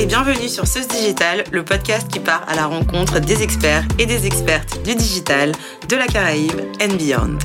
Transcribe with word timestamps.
et 0.00 0.06
bienvenue 0.06 0.48
sur 0.48 0.66
Sauce 0.66 0.88
Digital, 0.88 1.44
le 1.52 1.62
podcast 1.62 2.10
qui 2.10 2.20
part 2.20 2.48
à 2.48 2.54
la 2.54 2.64
rencontre 2.64 3.20
des 3.20 3.42
experts 3.42 3.84
et 3.98 4.06
des 4.06 4.24
expertes 4.24 4.82
du 4.82 4.94
digital, 4.94 5.52
de 5.90 5.96
la 5.96 6.06
Caraïbe 6.06 6.58
and 6.80 6.94
beyond. 6.94 7.38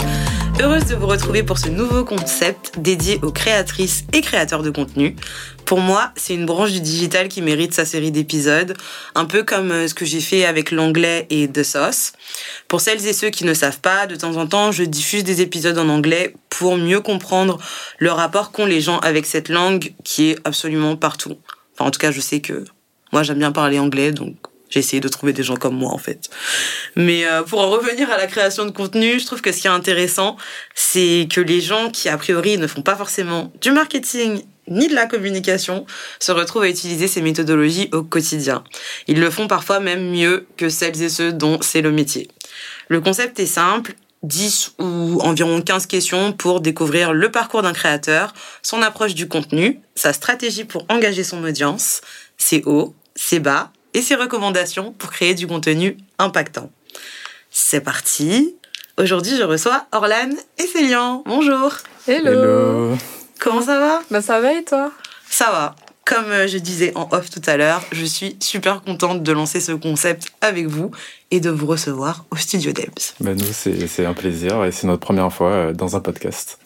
Heureuse 0.62 0.86
de 0.86 0.96
vous 0.96 1.06
retrouver 1.06 1.44
pour 1.44 1.58
ce 1.58 1.68
nouveau 1.68 2.06
concept 2.06 2.80
dédié 2.80 3.20
aux 3.24 3.34
créatrices 3.34 4.06
et 4.14 4.22
créateurs 4.22 4.64
de 4.64 4.70
contenu. 4.70 5.18
Pour 5.66 5.82
moi, 5.82 6.14
c'est 6.16 6.34
une 6.34 6.46
branche 6.46 6.72
du 6.72 6.80
digital 6.80 7.28
qui 7.28 7.42
mérite 7.42 7.74
sa 7.74 7.84
série 7.84 8.12
d'épisodes, 8.12 8.74
un 9.16 9.26
peu 9.26 9.44
comme 9.44 9.72
euh, 9.72 9.88
ce 9.90 9.94
que 9.94 10.06
j'ai 10.06 10.22
fait 10.22 10.46
avec 10.46 10.72
l'anglais 10.72 11.28
et 11.30 11.50
The 11.50 11.64
Sauce. 11.64 12.14
Pour 12.70 12.80
celles 12.80 13.06
et 13.06 13.12
ceux 13.12 13.32
qui 13.32 13.44
ne 13.44 13.54
savent 13.54 13.82
pas, 13.82 14.08
de 14.08 14.16
temps 14.16 14.38
en 14.38 14.48
temps, 14.48 14.72
je 14.72 14.84
diffuse 14.84 15.26
des 15.26 15.42
épisodes 15.42 15.78
en 15.78 15.90
anglais 15.90 16.34
pour 16.48 16.78
mieux 16.78 17.02
comprendre 17.02 17.58
le 17.98 18.14
rapport 18.14 18.54
qu'ont 18.54 18.66
les 18.66 18.80
gens 18.80 19.00
avec 19.00 19.26
cette 19.26 19.50
langue 19.50 19.94
qui 20.06 20.30
est 20.30 20.38
absolument 20.46 20.96
partout. 20.96 21.36
Enfin, 21.76 21.88
en 21.88 21.92
tout 21.92 22.00
cas, 22.00 22.12
je 22.12 22.22
sais 22.22 22.42
que 22.42 22.64
moi, 23.12 23.24
j'aime 23.24 23.40
bien 23.40 23.52
parler 23.52 23.80
anglais, 23.80 24.12
donc 24.12 24.36
j'ai 24.70 24.80
essayé 24.80 25.00
de 25.00 25.08
trouver 25.08 25.34
des 25.34 25.44
gens 25.44 25.56
comme 25.56 25.76
moi, 25.76 25.92
en 25.92 25.98
fait. 25.98 26.30
Mais 26.96 27.26
euh, 27.26 27.44
pour 27.44 27.60
en 27.60 27.70
revenir 27.70 28.10
à 28.10 28.18
la 28.18 28.28
création 28.28 28.66
de 28.66 28.72
contenu, 28.72 29.20
je 29.20 29.26
trouve 29.26 29.42
que 29.42 29.52
ce 29.52 29.62
qui 29.62 29.68
est 29.68 29.72
intéressant, 29.72 30.38
c'est 30.74 31.28
que 31.32 31.42
les 31.42 31.62
gens 31.62 31.90
qui, 31.92 32.10
a 32.10 32.18
priori, 32.18 32.58
ne 32.58 32.68
font 32.68 32.82
pas 32.82 32.96
forcément 32.96 33.52
du 33.62 33.72
marketing 33.72 34.42
ni 34.68 34.88
de 34.88 34.96
la 34.96 35.06
communication 35.06 35.86
se 36.20 36.32
retrouvent 36.32 36.64
à 36.64 36.70
utiliser 36.70 37.08
ces 37.08 37.22
méthodologies 37.22 37.90
au 37.92 38.04
quotidien. 38.04 38.64
Ils 39.08 39.20
le 39.20 39.30
font 39.30 39.48
parfois 39.48 39.80
même 39.80 40.10
mieux 40.10 40.48
que 40.58 40.70
celles 40.70 41.02
et 41.02 41.10
ceux 41.10 41.32
dont 41.32 41.60
c'est 41.62 41.82
le 41.82 41.92
métier. 41.92 42.30
Le 42.88 43.00
concept 43.00 43.40
est 43.40 43.46
simple, 43.46 43.94
10 44.28 44.74
ou 44.80 45.20
environ 45.22 45.62
15 45.62 45.86
questions 45.86 46.34
pour 46.34 46.62
découvrir 46.62 47.14
le 47.14 47.32
parcours 47.32 47.62
d'un 47.62 47.74
créateur, 47.74 48.34
son 48.62 48.82
approche 48.82 49.16
du 49.16 49.28
contenu, 49.28 49.80
sa 49.96 50.14
stratégie 50.14 50.66
pour 50.66 50.86
engager 50.90 51.24
son 51.24 51.44
audience, 51.44 52.02
ses 52.38 52.64
hauts, 52.66 52.94
ses 53.16 53.40
bas 53.40 53.72
et 53.94 54.02
ses 54.02 54.16
recommandations 54.16 54.92
pour 54.92 55.12
créer 55.12 55.34
du 55.34 55.48
contenu 55.48 55.98
impactant. 56.20 56.70
C'est 57.50 57.82
parti 57.82 58.56
Aujourd'hui, 58.98 59.36
je 59.38 59.44
reçois 59.44 59.88
Orlane 59.92 60.36
et 60.58 60.68
Célian. 60.68 61.22
Bonjour 61.26 61.74
Hello. 62.08 62.96
Comment 63.40 63.62
ça 63.62 63.78
va? 63.78 64.02
Bah 64.10 64.22
ça 64.22 64.40
va 64.40 64.54
et 64.54 64.64
toi? 64.64 64.92
Ça 65.30 65.52
va. 65.52 65.76
Comme 66.06 66.30
euh, 66.30 66.48
je 66.48 66.60
disais 66.60 66.92
en 66.94 67.10
off 67.12 67.32
tout 67.32 67.42
à 67.48 67.58
l'heure, 67.58 67.84
je 67.92 68.06
suis 68.06 68.38
super 68.40 68.84
contente 68.84 69.24
de 69.24 69.32
lancer 69.32 69.60
ce 69.60 69.72
concept 69.72 70.28
avec 70.40 70.68
vous 70.68 70.92
et 71.32 71.40
de 71.40 71.50
vous 71.50 71.66
recevoir 71.66 72.26
au 72.30 72.36
studio 72.36 72.72
Debs. 72.72 73.16
Bah 73.20 73.34
nous, 73.34 73.46
c'est 73.52 74.06
un 74.06 74.14
plaisir 74.14 74.64
et 74.66 74.72
c'est 74.72 74.86
notre 74.86 75.00
première 75.00 75.34
fois 75.34 75.50
euh, 75.50 75.74
dans 75.74 75.96
un 75.96 76.02
podcast. 76.02 76.60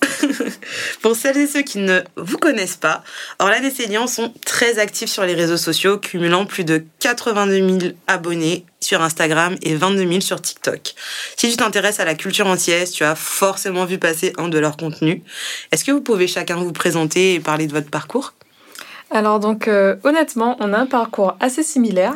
Pour 1.02 1.16
celles 1.16 1.38
et 1.38 1.48
ceux 1.48 1.62
qui 1.62 1.78
ne 1.78 2.02
vous 2.18 2.38
connaissent 2.38 2.76
pas, 2.76 3.02
Orlane 3.40 3.64
et 3.64 3.72
Célian 3.72 4.08
sont 4.08 4.34
très 4.46 4.78
actifs 4.78 5.10
sur 5.10 5.24
les 5.24 5.36
réseaux 5.36 5.56
sociaux, 5.56 5.98
cumulant 5.98 6.46
plus 6.46 6.66
de 6.66 6.84
82 7.00 7.80
000 7.80 7.94
abonnés 8.08 8.66
sur 8.82 9.02
Instagram 9.02 9.56
et 9.62 9.74
22 9.74 10.06
000 10.06 10.20
sur 10.20 10.42
TikTok. 10.42 10.96
Si 11.38 11.50
tu 11.50 11.56
t'intéresses 11.56 12.02
à 12.02 12.06
la 12.06 12.16
culture 12.16 12.48
entière, 12.48 12.90
tu 12.90 13.06
as 13.06 13.16
forcément 13.16 13.86
vu 13.86 14.00
passer 14.00 14.34
un 14.38 14.50
de 14.50 14.60
leurs 14.60 14.76
contenus. 14.76 15.22
Est-ce 15.72 15.86
que 15.86 15.92
vous 15.92 16.02
pouvez 16.02 16.28
chacun 16.28 16.58
vous 16.58 16.74
présenter 16.74 17.36
et 17.36 17.40
parler 17.40 17.66
de 17.66 17.72
votre 17.72 17.90
parcours? 17.90 18.34
Alors 19.12 19.40
donc 19.40 19.68
euh, 19.68 19.96
honnêtement, 20.04 20.56
on 20.60 20.74
a 20.74 20.78
un 20.78 20.86
parcours 20.86 21.36
assez 21.40 21.64
similaire. 21.64 22.16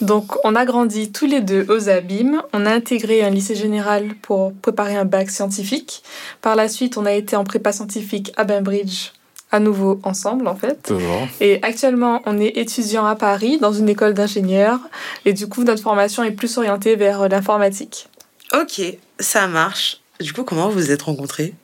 Donc 0.00 0.36
on 0.44 0.54
a 0.54 0.64
grandi 0.64 1.10
tous 1.10 1.26
les 1.26 1.40
deux 1.40 1.66
aux 1.68 1.88
Abîmes. 1.88 2.42
On 2.52 2.66
a 2.66 2.72
intégré 2.72 3.22
un 3.22 3.30
lycée 3.30 3.54
général 3.54 4.14
pour 4.22 4.52
préparer 4.52 4.96
un 4.96 5.04
bac 5.04 5.30
scientifique. 5.30 6.02
Par 6.42 6.56
la 6.56 6.68
suite, 6.68 6.96
on 6.96 7.06
a 7.06 7.12
été 7.12 7.36
en 7.36 7.44
prépa 7.44 7.72
scientifique 7.72 8.32
à 8.36 8.44
Bainbridge 8.44 9.12
à 9.50 9.60
nouveau 9.60 10.00
ensemble 10.02 10.48
en 10.48 10.56
fait. 10.56 10.82
Toujours. 10.82 11.28
Et 11.40 11.60
actuellement, 11.62 12.22
on 12.26 12.38
est 12.40 12.56
étudiant 12.56 13.06
à 13.06 13.14
Paris 13.14 13.58
dans 13.58 13.72
une 13.72 13.88
école 13.88 14.12
d'ingénieurs 14.12 14.80
et 15.24 15.32
du 15.32 15.48
coup, 15.48 15.64
notre 15.64 15.82
formation 15.82 16.24
est 16.24 16.32
plus 16.32 16.58
orientée 16.58 16.96
vers 16.96 17.28
l'informatique. 17.28 18.08
Ok, 18.52 18.82
ça 19.20 19.46
marche. 19.46 20.00
Du 20.20 20.32
coup, 20.32 20.44
comment 20.44 20.68
vous 20.68 20.74
vous 20.74 20.90
êtes 20.90 21.02
rencontrés? 21.02 21.54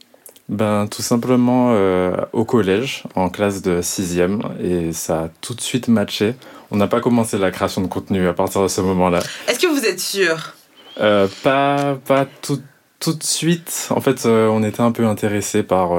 Ben, 0.51 0.89
tout 0.89 1.01
simplement 1.01 1.71
euh, 1.75 2.17
au 2.33 2.45
collège, 2.45 3.05
en 3.15 3.31
classe 3.31 3.63
de 3.63 3.81
6e, 3.81 4.41
et 4.61 4.93
ça 4.93 5.23
a 5.23 5.29
tout 5.41 5.55
de 5.55 5.61
suite 5.61 5.87
matché. 5.87 6.35
On 6.73 6.77
n'a 6.77 6.89
pas 6.89 7.01
commencé 7.01 7.39
la 7.39 7.53
création 7.53 7.81
de 7.83 7.87
contenu 7.87 8.27
à 8.27 8.33
partir 8.33 8.61
de 8.63 8.69
ce 8.69 8.81
moment-là. 8.81 9.21
Est-ce 9.47 9.61
que 9.61 9.69
vous 9.69 9.85
êtes 9.85 10.01
sûr? 10.01 10.55
Euh, 11.01 11.29
Pas, 11.45 11.97
pas 12.05 12.27
tout, 12.43 12.61
tout 12.99 13.13
de 13.13 13.23
suite. 13.23 13.87
En 13.91 14.01
fait, 14.01 14.27
euh, 14.27 14.49
on 14.49 14.65
était 14.65 14.81
un 14.81 14.91
peu 14.91 15.07
intéressés 15.07 15.63
par, 15.63 15.91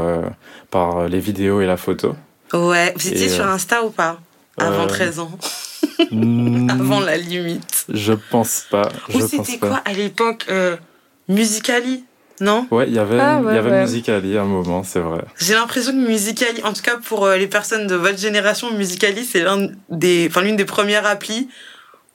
par 0.70 1.08
les 1.08 1.20
vidéos 1.20 1.62
et 1.62 1.66
la 1.66 1.78
photo. 1.78 2.14
Ouais, 2.52 2.94
vous 2.98 3.08
étiez 3.08 3.28
Et, 3.28 3.30
sur 3.30 3.48
Insta 3.48 3.84
ou 3.84 3.90
pas? 3.90 4.20
Avant 4.58 4.84
euh, 4.84 4.88
13 4.88 5.20
ans 5.20 5.32
Avant 6.70 7.00
la 7.00 7.16
limite 7.16 7.86
Je 7.88 8.12
pense 8.30 8.66
pas. 8.70 8.90
Ou 9.14 9.22
c'était 9.26 9.58
quoi 9.60 9.82
à 9.86 9.94
l'époque 9.94 10.46
Musicali 11.30 12.04
Non 12.42 12.68
Ouais, 12.72 12.86
il 12.88 12.94
y 12.94 13.00
avait, 13.00 13.20
Ah, 13.20 13.40
ouais, 13.40 13.56
y 13.56 13.58
avait 13.58 13.70
ouais. 13.72 13.82
Musicali 13.82 14.38
à 14.38 14.42
un 14.42 14.46
moment, 14.46 14.84
c'est 14.84 15.00
vrai. 15.00 15.22
J'ai 15.40 15.54
l'impression 15.54 15.92
que 15.94 15.98
Musicali, 15.98 16.62
en 16.64 16.74
tout 16.74 16.82
cas 16.82 16.98
pour 16.98 17.26
euh, 17.26 17.38
les 17.38 17.48
personnes 17.48 17.88
de 17.88 17.96
votre 17.96 18.18
génération, 18.18 18.72
Musicali, 18.74 19.24
c'est 19.24 19.42
l'un 19.44 19.68
des, 19.90 20.28
enfin 20.30 20.42
l'une 20.42 20.56
des 20.58 20.66
premières 20.66 21.06
applis 21.06 21.48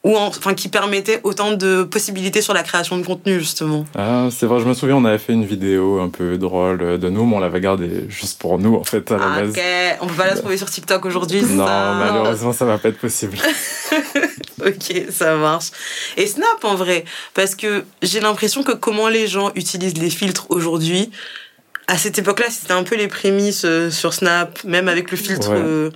où, 0.04 0.16
en- 0.16 0.26
enfin, 0.28 0.54
qui 0.54 0.68
permettait 0.68 1.18
autant 1.24 1.52
de 1.54 1.82
possibilités 1.82 2.40
sur 2.40 2.54
la 2.54 2.62
création 2.62 2.96
de 2.98 3.04
contenu 3.04 3.40
justement. 3.40 3.84
Ah, 3.96 4.28
c'est 4.30 4.46
vrai, 4.46 4.60
je 4.60 4.64
me 4.64 4.74
souviens, 4.74 4.94
on 4.96 5.04
avait 5.04 5.18
fait 5.18 5.32
une 5.32 5.44
vidéo 5.44 5.98
un 6.00 6.08
peu 6.10 6.38
drôle 6.38 6.98
de 6.98 7.08
nous, 7.08 7.24
mais 7.26 7.36
on 7.36 7.40
l'avait 7.40 7.60
gardée 7.60 8.04
juste 8.08 8.38
pour 8.40 8.58
nous, 8.60 8.74
en 8.76 8.84
fait, 8.84 9.10
à 9.10 9.16
la 9.18 9.24
Ah, 9.32 9.40
base. 9.40 9.50
ok, 9.50 9.60
on 10.02 10.06
peut 10.06 10.14
pas 10.14 10.26
la 10.26 10.36
trouver 10.36 10.56
sur 10.58 10.70
TikTok 10.70 11.04
aujourd'hui. 11.06 11.42
Non, 11.42 11.66
ça 11.66 11.94
malheureusement, 11.98 12.52
ça 12.52 12.64
va 12.64 12.78
pas 12.78 12.88
être 12.90 12.98
possible. 12.98 13.36
Ok, 14.70 15.04
ça 15.10 15.36
marche. 15.36 15.66
Et 16.16 16.26
Snap 16.26 16.64
en 16.64 16.74
vrai, 16.74 17.04
parce 17.34 17.54
que 17.54 17.84
j'ai 18.02 18.20
l'impression 18.20 18.62
que 18.62 18.72
comment 18.72 19.08
les 19.08 19.26
gens 19.28 19.52
utilisent 19.54 19.96
les 19.98 20.10
filtres 20.10 20.46
aujourd'hui, 20.50 21.10
à 21.88 21.96
cette 21.98 22.18
époque-là, 22.18 22.46
c'était 22.50 22.72
un 22.72 22.82
peu 22.82 22.96
les 22.96 23.06
prémices 23.08 23.64
euh, 23.64 23.90
sur 23.90 24.12
Snap, 24.12 24.62
même 24.64 24.88
avec 24.88 25.10
le 25.12 25.16
filtre 25.16 25.50
Ouais. 25.50 25.58
euh, 25.58 25.90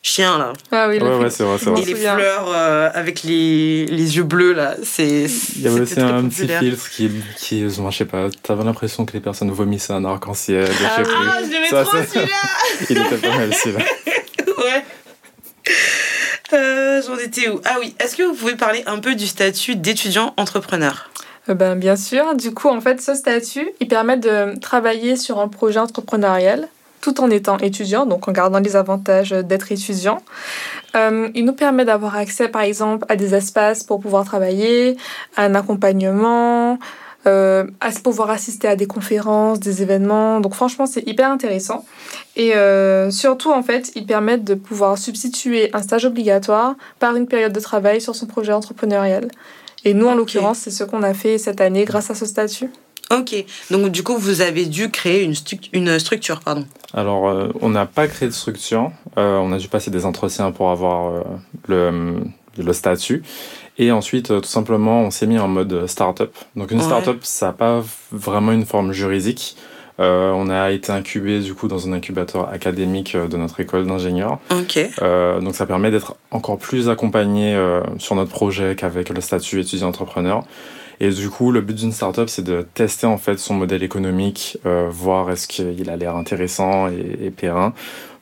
chien 0.00 0.38
là. 0.38 0.52
Ah 0.70 0.86
oui, 0.88 0.98
le 1.00 1.04
Ouais, 1.06 1.24
ouais, 1.24 1.30
c'est 1.30 1.42
vrai, 1.42 1.56
c'est 1.58 1.64
Je 1.64 1.70
m'en 1.70 1.76
vrai. 1.76 1.82
Et 1.82 1.86
les 1.86 1.94
souviens. 1.94 2.14
fleurs 2.14 2.44
euh, 2.54 2.90
avec 2.94 3.22
les, 3.24 3.86
les 3.86 4.16
yeux 4.16 4.22
bleus 4.22 4.52
là, 4.52 4.76
c'est. 4.84 5.26
Il 5.56 5.62
y 5.62 5.66
avait 5.66 5.80
aussi 5.80 5.98
un 5.98 6.28
petit 6.28 6.46
filtre 6.46 6.88
qui, 6.90 7.10
qui 7.38 7.62
je 7.62 7.90
sais 7.90 8.04
pas, 8.04 8.28
t'avais 8.42 8.62
l'impression 8.64 9.04
que 9.06 9.12
les 9.14 9.20
personnes 9.20 9.50
vomissaient 9.50 9.94
un 9.94 10.04
arc-en-ciel, 10.04 10.68
Ah, 10.70 11.02
je 11.42 11.50
l'aimais 11.50 11.68
trop 11.68 11.84
celui-là 11.84 12.26
Il 12.90 12.98
était 12.98 13.16
pas 13.28 13.36
mal, 13.38 13.54
celui-là. 13.54 13.84
Ouais. 14.64 14.84
Euh, 16.52 17.02
J'en 17.06 17.16
étais 17.16 17.48
où? 17.48 17.60
Ah 17.64 17.76
oui, 17.80 17.94
est-ce 17.98 18.16
que 18.16 18.22
vous 18.22 18.34
pouvez 18.34 18.56
parler 18.56 18.82
un 18.86 18.98
peu 18.98 19.14
du 19.14 19.26
statut 19.26 19.76
d'étudiant 19.76 20.34
entrepreneur? 20.36 21.10
Euh, 21.48 21.54
Ben, 21.54 21.76
bien 21.76 21.96
sûr. 21.96 22.34
Du 22.34 22.52
coup, 22.52 22.68
en 22.68 22.80
fait, 22.80 23.00
ce 23.00 23.14
statut, 23.14 23.70
il 23.80 23.88
permet 23.88 24.16
de 24.16 24.58
travailler 24.60 25.16
sur 25.16 25.40
un 25.40 25.48
projet 25.48 25.80
entrepreneurial 25.80 26.68
tout 27.00 27.20
en 27.20 27.28
étant 27.28 27.58
étudiant, 27.58 28.06
donc 28.06 28.28
en 28.28 28.32
gardant 28.32 28.60
les 28.60 28.76
avantages 28.76 29.30
d'être 29.30 29.70
étudiant. 29.70 30.22
Euh, 30.96 31.28
il 31.34 31.44
nous 31.44 31.52
permet 31.52 31.84
d'avoir 31.84 32.16
accès, 32.16 32.48
par 32.48 32.62
exemple, 32.62 33.04
à 33.10 33.16
des 33.16 33.34
espaces 33.34 33.84
pour 33.84 34.00
pouvoir 34.00 34.24
travailler, 34.24 34.96
à 35.36 35.44
un 35.44 35.54
accompagnement, 35.54 36.78
euh, 37.26 37.64
à 37.80 37.92
se 37.92 38.00
pouvoir 38.00 38.30
assister 38.30 38.68
à 38.68 38.76
des 38.76 38.86
conférences, 38.86 39.60
des 39.60 39.82
événements. 39.82 40.40
Donc 40.40 40.54
franchement, 40.54 40.86
c'est 40.86 41.06
hyper 41.06 41.30
intéressant. 41.30 41.84
Et 42.36 42.54
euh, 42.54 43.10
surtout, 43.10 43.52
en 43.52 43.62
fait, 43.62 43.92
il 43.94 44.06
permet 44.06 44.38
de 44.38 44.54
pouvoir 44.54 44.98
substituer 44.98 45.70
un 45.72 45.82
stage 45.82 46.04
obligatoire 46.04 46.74
par 46.98 47.16
une 47.16 47.26
période 47.26 47.52
de 47.52 47.60
travail 47.60 48.00
sur 48.00 48.14
son 48.14 48.26
projet 48.26 48.52
entrepreneurial. 48.52 49.28
Et 49.84 49.94
nous, 49.94 50.06
en 50.06 50.14
l'occurrence, 50.14 50.58
c'est 50.58 50.70
ce 50.70 50.84
qu'on 50.84 51.02
a 51.02 51.14
fait 51.14 51.38
cette 51.38 51.60
année 51.60 51.84
grâce 51.84 52.10
à 52.10 52.14
ce 52.14 52.26
statut. 52.26 52.70
Ok, 53.10 53.44
donc 53.70 53.90
du 53.90 54.02
coup, 54.02 54.16
vous 54.16 54.40
avez 54.40 54.64
dû 54.64 54.90
créer 54.90 55.22
une, 55.22 55.34
une 55.74 55.98
structure, 55.98 56.40
pardon. 56.40 56.64
Alors, 56.94 57.28
euh, 57.28 57.48
on 57.60 57.68
n'a 57.68 57.84
pas 57.84 58.08
créé 58.08 58.28
de 58.28 58.32
structure. 58.32 58.92
Euh, 59.18 59.36
on 59.36 59.52
a 59.52 59.58
dû 59.58 59.68
passer 59.68 59.90
des 59.90 60.06
entretiens 60.06 60.52
pour 60.52 60.70
avoir 60.70 61.12
euh, 61.12 61.22
le, 61.68 62.24
le 62.56 62.72
statut. 62.72 63.22
Et 63.78 63.90
ensuite, 63.92 64.30
euh, 64.30 64.40
tout 64.40 64.48
simplement, 64.48 65.00
on 65.00 65.10
s'est 65.10 65.26
mis 65.26 65.38
en 65.38 65.48
mode 65.48 65.86
start-up. 65.86 66.32
Donc, 66.56 66.70
une 66.70 66.78
Ouais. 66.78 66.84
start-up, 66.84 67.18
ça 67.22 67.46
n'a 67.46 67.52
pas 67.52 67.82
vraiment 68.12 68.52
une 68.52 68.64
forme 68.66 68.92
juridique. 68.92 69.56
Euh, 70.00 70.32
on 70.32 70.48
a 70.50 70.72
été 70.72 70.90
incubé 70.90 71.38
du 71.38 71.54
coup 71.54 71.68
dans 71.68 71.86
un 71.88 71.92
incubateur 71.92 72.48
académique 72.48 73.14
euh, 73.14 73.28
de 73.28 73.36
notre 73.36 73.60
école 73.60 73.86
d'ingénieurs. 73.86 74.40
Ok. 74.50 74.76
Euh, 75.02 75.40
donc 75.40 75.54
ça 75.54 75.66
permet 75.66 75.92
d'être 75.92 76.16
encore 76.32 76.58
plus 76.58 76.88
accompagné 76.88 77.54
euh, 77.54 77.80
sur 77.98 78.16
notre 78.16 78.32
projet 78.32 78.74
qu'avec 78.74 79.08
le 79.10 79.20
statut 79.20 79.60
étudiant 79.60 79.86
entrepreneur. 79.86 80.42
Et 80.98 81.10
du 81.10 81.30
coup, 81.30 81.52
le 81.52 81.60
but 81.60 81.74
d'une 81.76 81.92
startup, 81.92 82.28
c'est 82.28 82.42
de 82.42 82.66
tester 82.74 83.06
en 83.06 83.18
fait 83.18 83.38
son 83.38 83.54
modèle 83.54 83.84
économique, 83.84 84.58
euh, 84.66 84.88
voir 84.90 85.30
est-ce 85.30 85.46
qu'il 85.46 85.88
a 85.88 85.96
l'air 85.96 86.16
intéressant 86.16 86.88
et, 86.88 87.26
et 87.26 87.30
périn 87.30 87.72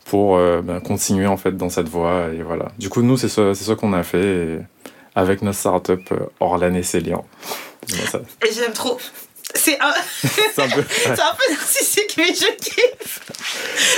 pour 0.05 0.37
ben, 0.37 0.81
continuer 0.81 1.27
en 1.27 1.37
fait 1.39 1.57
dans 1.57 1.71
cette 1.71 1.89
voie. 1.89 2.25
Et 2.39 2.43
voilà. 2.43 2.69
Du 2.79 2.91
coup, 2.91 3.01
nous, 3.03 3.17
c'est 3.17 3.29
ce, 3.29 3.55
c'est 3.55 3.65
ce 3.65 3.73
qu'on 3.73 3.93
a 3.95 4.03
fait 4.03 4.25
et 4.25 4.59
avec 5.15 5.43
notre 5.43 5.59
startup 5.59 6.01
euh, 6.13 6.27
Orlan 6.41 6.75
et 6.75 6.83
Célian. 6.83 7.25
J'aime 7.89 8.73
trop. 8.73 8.99
C'est 9.55 9.79
un, 9.81 9.89
un 10.59 10.69
peu. 10.69 10.81
un 11.11 11.15
peu 11.15 11.53
narcissique, 11.53 12.15
mais 12.17 12.29
je 12.29 12.57
kiffe. 12.57 13.21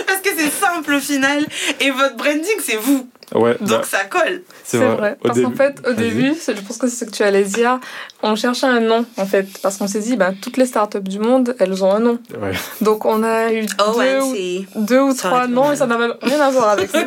Parce 0.06 0.20
que 0.20 0.30
c'est 0.36 0.50
simple. 0.50 0.94
au 0.94 1.00
final. 1.00 1.46
Et 1.80 1.90
votre 1.90 2.16
branding, 2.16 2.58
c'est 2.60 2.76
vous. 2.76 3.08
Ouais, 3.34 3.56
Donc 3.60 3.68
bah, 3.68 3.82
ça 3.88 4.04
colle. 4.04 4.42
C'est 4.64 4.78
vrai. 4.78 5.16
Parce 5.22 5.40
qu'en 5.40 5.52
fait, 5.52 5.80
au 5.88 5.92
début, 5.92 6.34
je 6.34 6.52
pense 6.60 6.78
que 6.78 6.88
c'est 6.88 7.04
ce 7.04 7.10
que 7.10 7.10
tu 7.16 7.22
allais 7.22 7.44
dire, 7.44 7.80
on 8.22 8.36
cherchait 8.36 8.66
un 8.66 8.80
nom, 8.80 9.06
en 9.16 9.26
fait. 9.26 9.46
Parce 9.62 9.76
qu'on 9.76 9.88
s'est 9.88 10.00
dit, 10.00 10.16
ben, 10.16 10.34
toutes 10.40 10.56
les 10.56 10.66
startups 10.66 11.00
du 11.00 11.18
monde, 11.18 11.56
elles 11.58 11.82
ont 11.84 11.92
un 11.92 12.00
nom. 12.00 12.18
Ouais. 12.40 12.52
Donc 12.80 13.04
on 13.04 13.22
a 13.22 13.52
eu 13.52 13.66
Oh, 13.84 13.98
deux, 13.98 14.20
ou, 14.20 14.66
deux 14.84 15.00
ou 15.00 15.14
Ça 15.14 15.28
trois 15.28 15.46
noms 15.46 15.72
et 15.72 15.76
ça 15.76 15.86
n'avait 15.86 16.12
rien 16.22 16.40
à 16.40 16.50
voir 16.50 16.68
avec 16.70 16.90
ça. 16.92 17.04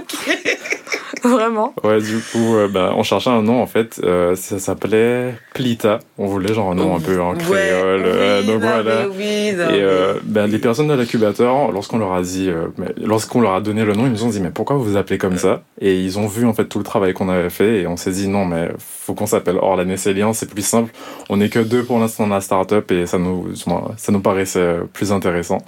Vraiment. 1.24 1.74
Ouais, 1.84 2.00
du 2.02 2.20
coup, 2.32 2.56
euh, 2.56 2.68
bah, 2.68 2.94
on 2.96 3.04
cherchait 3.04 3.30
un 3.30 3.42
nom 3.42 3.62
en 3.62 3.68
fait. 3.68 4.00
euh, 4.04 4.36
ça 4.36 4.60
s'appelait 4.60 5.34
Plita. 5.54 6.00
On 6.18 6.28
voulait 6.28 6.54
genre 6.54 6.72
un 6.72 6.76
nom 6.76 6.96
un 6.96 7.00
peu 7.00 7.20
en 7.22 7.34
créole. 7.36 8.04
euh, 8.06 8.42
oui, 8.42 8.48
donc 8.48 8.62
non, 8.62 8.68
voilà. 8.68 9.08
mais 9.08 9.16
oui, 9.18 9.56
non, 9.58 9.70
Et 9.74 9.82
euh, 9.82 10.14
ben, 10.24 10.48
les 10.48 10.60
personnes 10.60 10.88
de 10.88 10.94
l'incubateur, 10.94 11.72
lorsqu'on 11.72 11.98
leur 11.98 12.14
a 12.14 12.22
dit, 12.22 12.50
euh, 12.50 12.68
mais- 12.78 12.94
lorsqu'on 13.04 13.42
leur 13.42 13.54
a 13.54 13.62
donné 13.62 13.84
le 13.86 13.94
nom, 13.94 14.06
ils 14.06 14.12
nous 14.12 14.24
ont 14.26 14.30
dit 14.30 14.40
mais 14.40 14.50
pourquoi 14.52 14.76
vous 14.76 14.84
vous 14.84 14.98
appelez 14.98 15.18
comme 15.18 15.38
ça? 15.38 15.62
Et 15.82 16.00
ils 16.02 16.20
ont 16.20 16.28
vu 16.28 16.46
en 16.46 16.54
fait 16.54 16.66
tout 16.66 16.78
le 16.80 16.84
travail 16.84 17.14
qu'on 17.14 17.30
avait 17.30 17.50
fait 17.50 17.82
et 17.82 17.88
on 17.88 17.98
s'est 17.98 18.12
dit 18.12 18.28
non 18.28 18.46
mais 18.46 18.70
faut 18.80 19.14
qu'on 19.14 19.26
s'appelle 19.28 19.58
Orlan 19.58 19.96
Célian, 19.98 20.34
c'est 20.34 20.50
plus 20.50 20.66
simple. 20.66 20.92
On 21.30 21.38
n'est 21.38 21.50
que 21.50 21.60
deux 21.60 21.84
pour 21.84 22.00
l'instant 22.00 22.28
dans 22.28 22.36
la 22.36 22.42
startup 22.42 22.92
et 22.92 23.06
ça 23.06 23.18
nous 23.18 23.48
ça 23.56 24.12
nous 24.12 24.20
paraissait 24.22 24.60
euh, 24.60 24.82
plus 24.92 25.12
intéressant. 25.12 25.60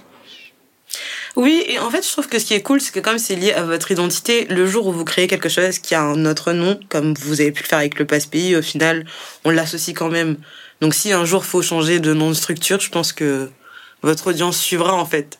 Oui, 1.36 1.64
et 1.66 1.78
en 1.78 1.90
fait, 1.90 2.04
je 2.04 2.10
trouve 2.10 2.28
que 2.28 2.38
ce 2.38 2.44
qui 2.44 2.54
est 2.54 2.62
cool, 2.62 2.80
c'est 2.80 2.92
que 2.92 3.00
comme 3.00 3.18
c'est 3.18 3.36
lié 3.36 3.52
à 3.52 3.62
votre 3.62 3.90
identité, 3.90 4.46
le 4.46 4.66
jour 4.66 4.86
où 4.86 4.92
vous 4.92 5.04
créez 5.04 5.26
quelque 5.28 5.48
chose 5.48 5.78
qui 5.78 5.94
a 5.94 6.02
un 6.02 6.26
autre 6.26 6.52
nom, 6.52 6.78
comme 6.88 7.14
vous 7.14 7.40
avez 7.40 7.52
pu 7.52 7.62
le 7.62 7.68
faire 7.68 7.78
avec 7.78 7.98
le 7.98 8.04
passe-pays, 8.04 8.56
au 8.56 8.62
final, 8.62 9.06
on 9.44 9.50
l'associe 9.50 9.96
quand 9.96 10.08
même. 10.08 10.36
Donc 10.80 10.94
si 10.94 11.12
un 11.12 11.24
jour 11.24 11.44
faut 11.44 11.62
changer 11.62 12.00
de 12.00 12.14
nom 12.14 12.28
de 12.28 12.34
structure, 12.34 12.80
je 12.80 12.90
pense 12.90 13.12
que 13.12 13.48
votre 14.02 14.28
audience 14.28 14.58
suivra 14.58 14.94
en 14.94 15.04
fait. 15.04 15.38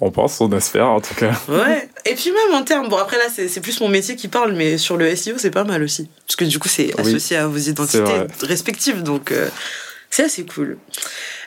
On 0.00 0.10
pense, 0.10 0.40
on 0.40 0.50
espère 0.52 0.88
en 0.88 1.00
tout 1.00 1.14
cas. 1.14 1.32
Ouais. 1.48 1.88
Et 2.06 2.14
puis 2.14 2.32
même 2.32 2.54
en 2.54 2.64
termes, 2.64 2.88
bon 2.88 2.96
après 2.96 3.18
là 3.18 3.24
c'est 3.28 3.60
plus 3.60 3.80
mon 3.80 3.88
métier 3.88 4.16
qui 4.16 4.28
parle, 4.28 4.52
mais 4.54 4.78
sur 4.78 4.96
le 4.96 5.14
SEO 5.14 5.34
c'est 5.38 5.50
pas 5.50 5.64
mal 5.64 5.82
aussi. 5.82 6.08
Parce 6.26 6.36
que 6.36 6.44
du 6.44 6.58
coup 6.58 6.68
c'est 6.68 6.92
Oui, 6.98 7.08
associé 7.08 7.36
à 7.36 7.46
vos 7.46 7.58
identités 7.58 8.26
respectives, 8.42 9.02
donc 9.02 9.30
euh, 9.30 9.48
c'est 10.08 10.24
assez 10.24 10.44
cool. 10.44 10.78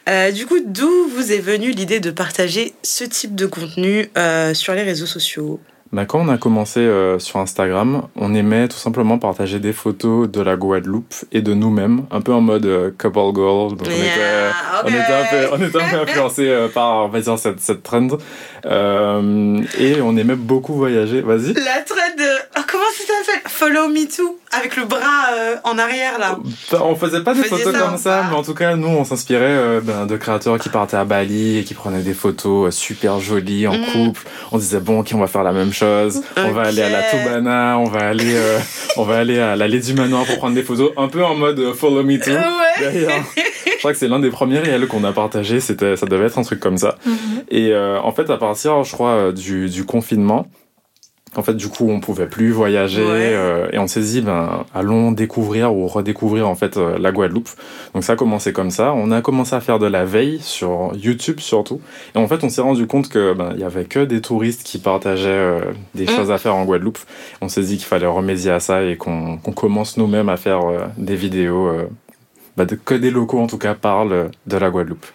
Euh, 0.10 0.32
du 0.32 0.46
coup, 0.46 0.60
d'où 0.66 1.08
vous 1.16 1.32
est 1.32 1.40
venue 1.40 1.72
l'idée 1.72 2.00
de 2.00 2.12
partager 2.12 2.74
ce 2.84 3.04
type 3.04 3.36
de 3.36 3.46
contenu 3.46 4.10
euh, 4.18 4.54
sur 4.54 4.74
les 4.74 4.84
réseaux 4.84 5.06
sociaux? 5.06 5.60
Bah, 5.94 6.06
quand 6.06 6.20
on 6.20 6.28
a 6.28 6.38
commencé 6.38 6.80
euh, 6.80 7.20
sur 7.20 7.40
Instagram, 7.40 8.08
on 8.16 8.34
aimait 8.34 8.68
tout 8.68 8.78
simplement 8.78 9.20
partager 9.20 9.60
des 9.60 9.74
photos 9.74 10.30
de 10.30 10.42
la 10.42 10.56
Guadeloupe 10.56 11.14
et 11.32 11.42
de 11.42 11.54
nous-mêmes, 11.54 12.06
un 12.10 12.20
peu 12.20 12.34
en 12.34 12.42
mode 12.42 12.96
couple 12.98 13.32
goal. 13.32 13.78
Donc 13.78 13.82
on 13.82 13.92
était, 13.92 14.00
Yeah, 14.00 14.54
on 14.84 14.88
ok. 14.88 14.94
était 14.94 15.14
un 15.14 15.26
peu, 15.30 15.50
on 15.54 15.68
était 15.68 15.82
un 15.82 15.90
peu 15.90 16.02
influencé 16.10 16.68
par, 16.74 17.06
on 17.06 17.10
va 17.10 17.22
dire, 17.22 17.38
cette, 17.38 17.60
cette 17.60 17.84
trend. 17.84 18.08
Et 18.66 20.02
on 20.02 20.18
aimait 20.18 20.36
beaucoup 20.36 20.74
voyager. 20.74 21.22
Vas-y. 21.22 21.54
La 21.54 21.82
de... 21.82 22.42
oh, 22.58 22.62
comment 22.68 22.84
ça 22.98 23.04
s'appelle? 23.04 23.42
Follow 23.46 23.88
Me 23.88 24.08
Too 24.08 24.40
Avec 24.58 24.76
le 24.76 24.86
bras 24.86 25.00
euh, 25.34 25.56
en 25.64 25.78
arrière 25.78 26.20
là. 26.20 26.38
On 26.82 26.96
faisait 26.96 27.22
pas 27.24 27.34
des 27.34 27.44
photos 27.44 27.74
ça 27.74 27.80
comme 27.80 27.98
ça, 27.98 28.18
pas 28.22 28.28
mais 28.32 28.36
en 28.38 28.44
tout 28.44 28.54
cas, 28.54 28.76
nous, 28.76 28.88
on 28.88 29.04
s'inspirait 29.04 29.42
euh, 29.46 29.82
ben, 29.82 30.06
de 30.06 30.16
créateurs 30.18 30.60
qui 30.60 30.70
partaient 30.70 30.98
à 30.98 31.06
Bali 31.06 31.58
et 31.60 31.64
qui 31.64 31.74
prenaient 31.74 32.02
des 32.04 32.14
photos 32.14 32.68
euh, 32.68 32.72
super 32.72 33.20
jolies 33.20 33.68
en 33.68 33.74
Mhm. 33.74 33.86
couple. 34.08 34.22
On 34.52 34.58
disait 34.58 34.80
bon, 34.80 35.00
ok, 35.00 35.12
on 35.14 35.20
va 35.20 35.28
faire 35.28 35.44
la 35.44 35.52
même 35.54 35.74
chose. 35.74 36.22
On 36.38 36.52
va 36.52 36.64
aller 36.64 36.82
à 36.82 36.90
la 36.90 37.04
Toubana, 37.04 37.78
on 37.80 37.86
va 37.86 38.00
aller, 38.08 38.36
euh, 38.36 38.60
on 38.98 39.04
va 39.04 39.18
aller 39.18 39.40
à 39.40 39.56
l'allée 39.56 39.80
du 39.80 39.94
manoir 39.94 40.26
pour 40.26 40.38
prendre 40.38 40.56
des 40.56 40.64
photos, 40.64 40.92
un 40.98 41.08
peu 41.08 41.24
en 41.24 41.36
mode 41.36 41.74
follow 41.74 42.04
me 42.04 42.18
too. 42.20 42.32
Ouais. 42.32 43.08
Je 43.66 43.78
crois 43.80 43.92
que 43.92 43.98
c'est 43.98 44.08
l'un 44.08 44.20
des 44.20 44.30
premiers 44.30 44.60
réels 44.60 44.88
qu'on 44.88 45.04
a 45.04 45.12
partagé. 45.12 45.60
C'était, 45.60 45.96
ça 45.98 46.06
devait 46.06 46.26
être 46.28 46.38
un 46.40 46.44
truc 46.44 46.60
comme 46.60 46.78
ça. 46.78 46.96
Et 47.50 47.72
euh, 47.72 48.00
en 48.00 48.12
fait, 48.12 48.30
à 48.30 48.38
partir, 48.38 48.84
je 48.84 48.92
crois, 48.94 49.32
du, 49.32 49.70
du 49.70 49.86
confinement, 49.86 50.48
en 51.36 51.44
fait, 51.44 51.56
du 51.56 51.68
coup, 51.68 51.90
on 51.90 52.00
pouvait 52.00 52.28
plus 52.28 52.52
voyager 52.52 53.04
Ouais. 53.04 53.32
euh, 53.34 53.68
et 53.72 53.80
on 53.80 53.88
s'est 53.88 54.02
dit, 54.02 54.22
ben, 54.22 54.66
allons 54.74 55.12
découvrir 55.12 55.74
ou 55.76 55.88
redécouvrir 55.88 56.48
en 56.48 56.56
fait 56.56 56.78
euh, 56.78 56.98
la 57.00 57.12
Guadeloupe. 57.12 57.50
Donc 57.94 58.04
ça 58.04 58.14
a 58.14 58.16
commencé 58.16 58.54
comme 58.54 58.70
ça. 58.72 58.94
On 58.94 59.12
a 59.12 59.22
commencé 59.22 59.56
à 59.56 59.60
faire 59.60 59.80
de 59.80 59.88
la 59.88 60.06
veille 60.06 60.40
sur 60.42 60.92
YouTube 60.96 61.40
surtout. 61.40 61.82
Et 62.16 62.18
en 62.20 62.28
fait, 62.28 62.44
on 62.44 62.50
s'est 62.50 62.62
rendu 62.62 62.88
compte 62.88 63.10
que 63.10 63.34
ben, 63.34 63.52
il 63.56 63.60
y 63.62 63.64
avait 63.64 63.86
que 63.86 64.06
des 64.06 64.22
touristes 64.22 64.64
qui 64.64 64.78
partageaient 64.78 65.28
euh, 65.28 65.60
des 65.96 66.06
Mm. 66.06 66.10
choses 66.10 66.32
à 66.32 66.38
faire 66.38 66.56
en 66.56 66.66
Guadeloupe. 66.66 67.00
On 67.42 67.48
s'est 67.50 67.62
dit 67.64 67.78
qu'il 67.78 67.86
fallait 67.88 68.06
remédier 68.08 68.52
à 68.52 68.60
ça 68.60 68.84
et 68.84 68.96
qu'on 68.98 69.38
commence 69.38 69.98
nous-mêmes 69.98 70.30
à 70.30 70.38
faire 70.38 70.62
euh, 70.68 70.86
des 70.98 71.16
vidéos. 71.16 71.70
de- 72.58 72.76
que 72.76 72.94
des 72.94 73.10
locaux 73.10 73.40
en 73.40 73.48
tout 73.48 73.58
cas 73.58 73.74
parlent 73.74 74.30
de 74.46 74.58
la 74.58 74.70
Guadeloupe. 74.70 75.06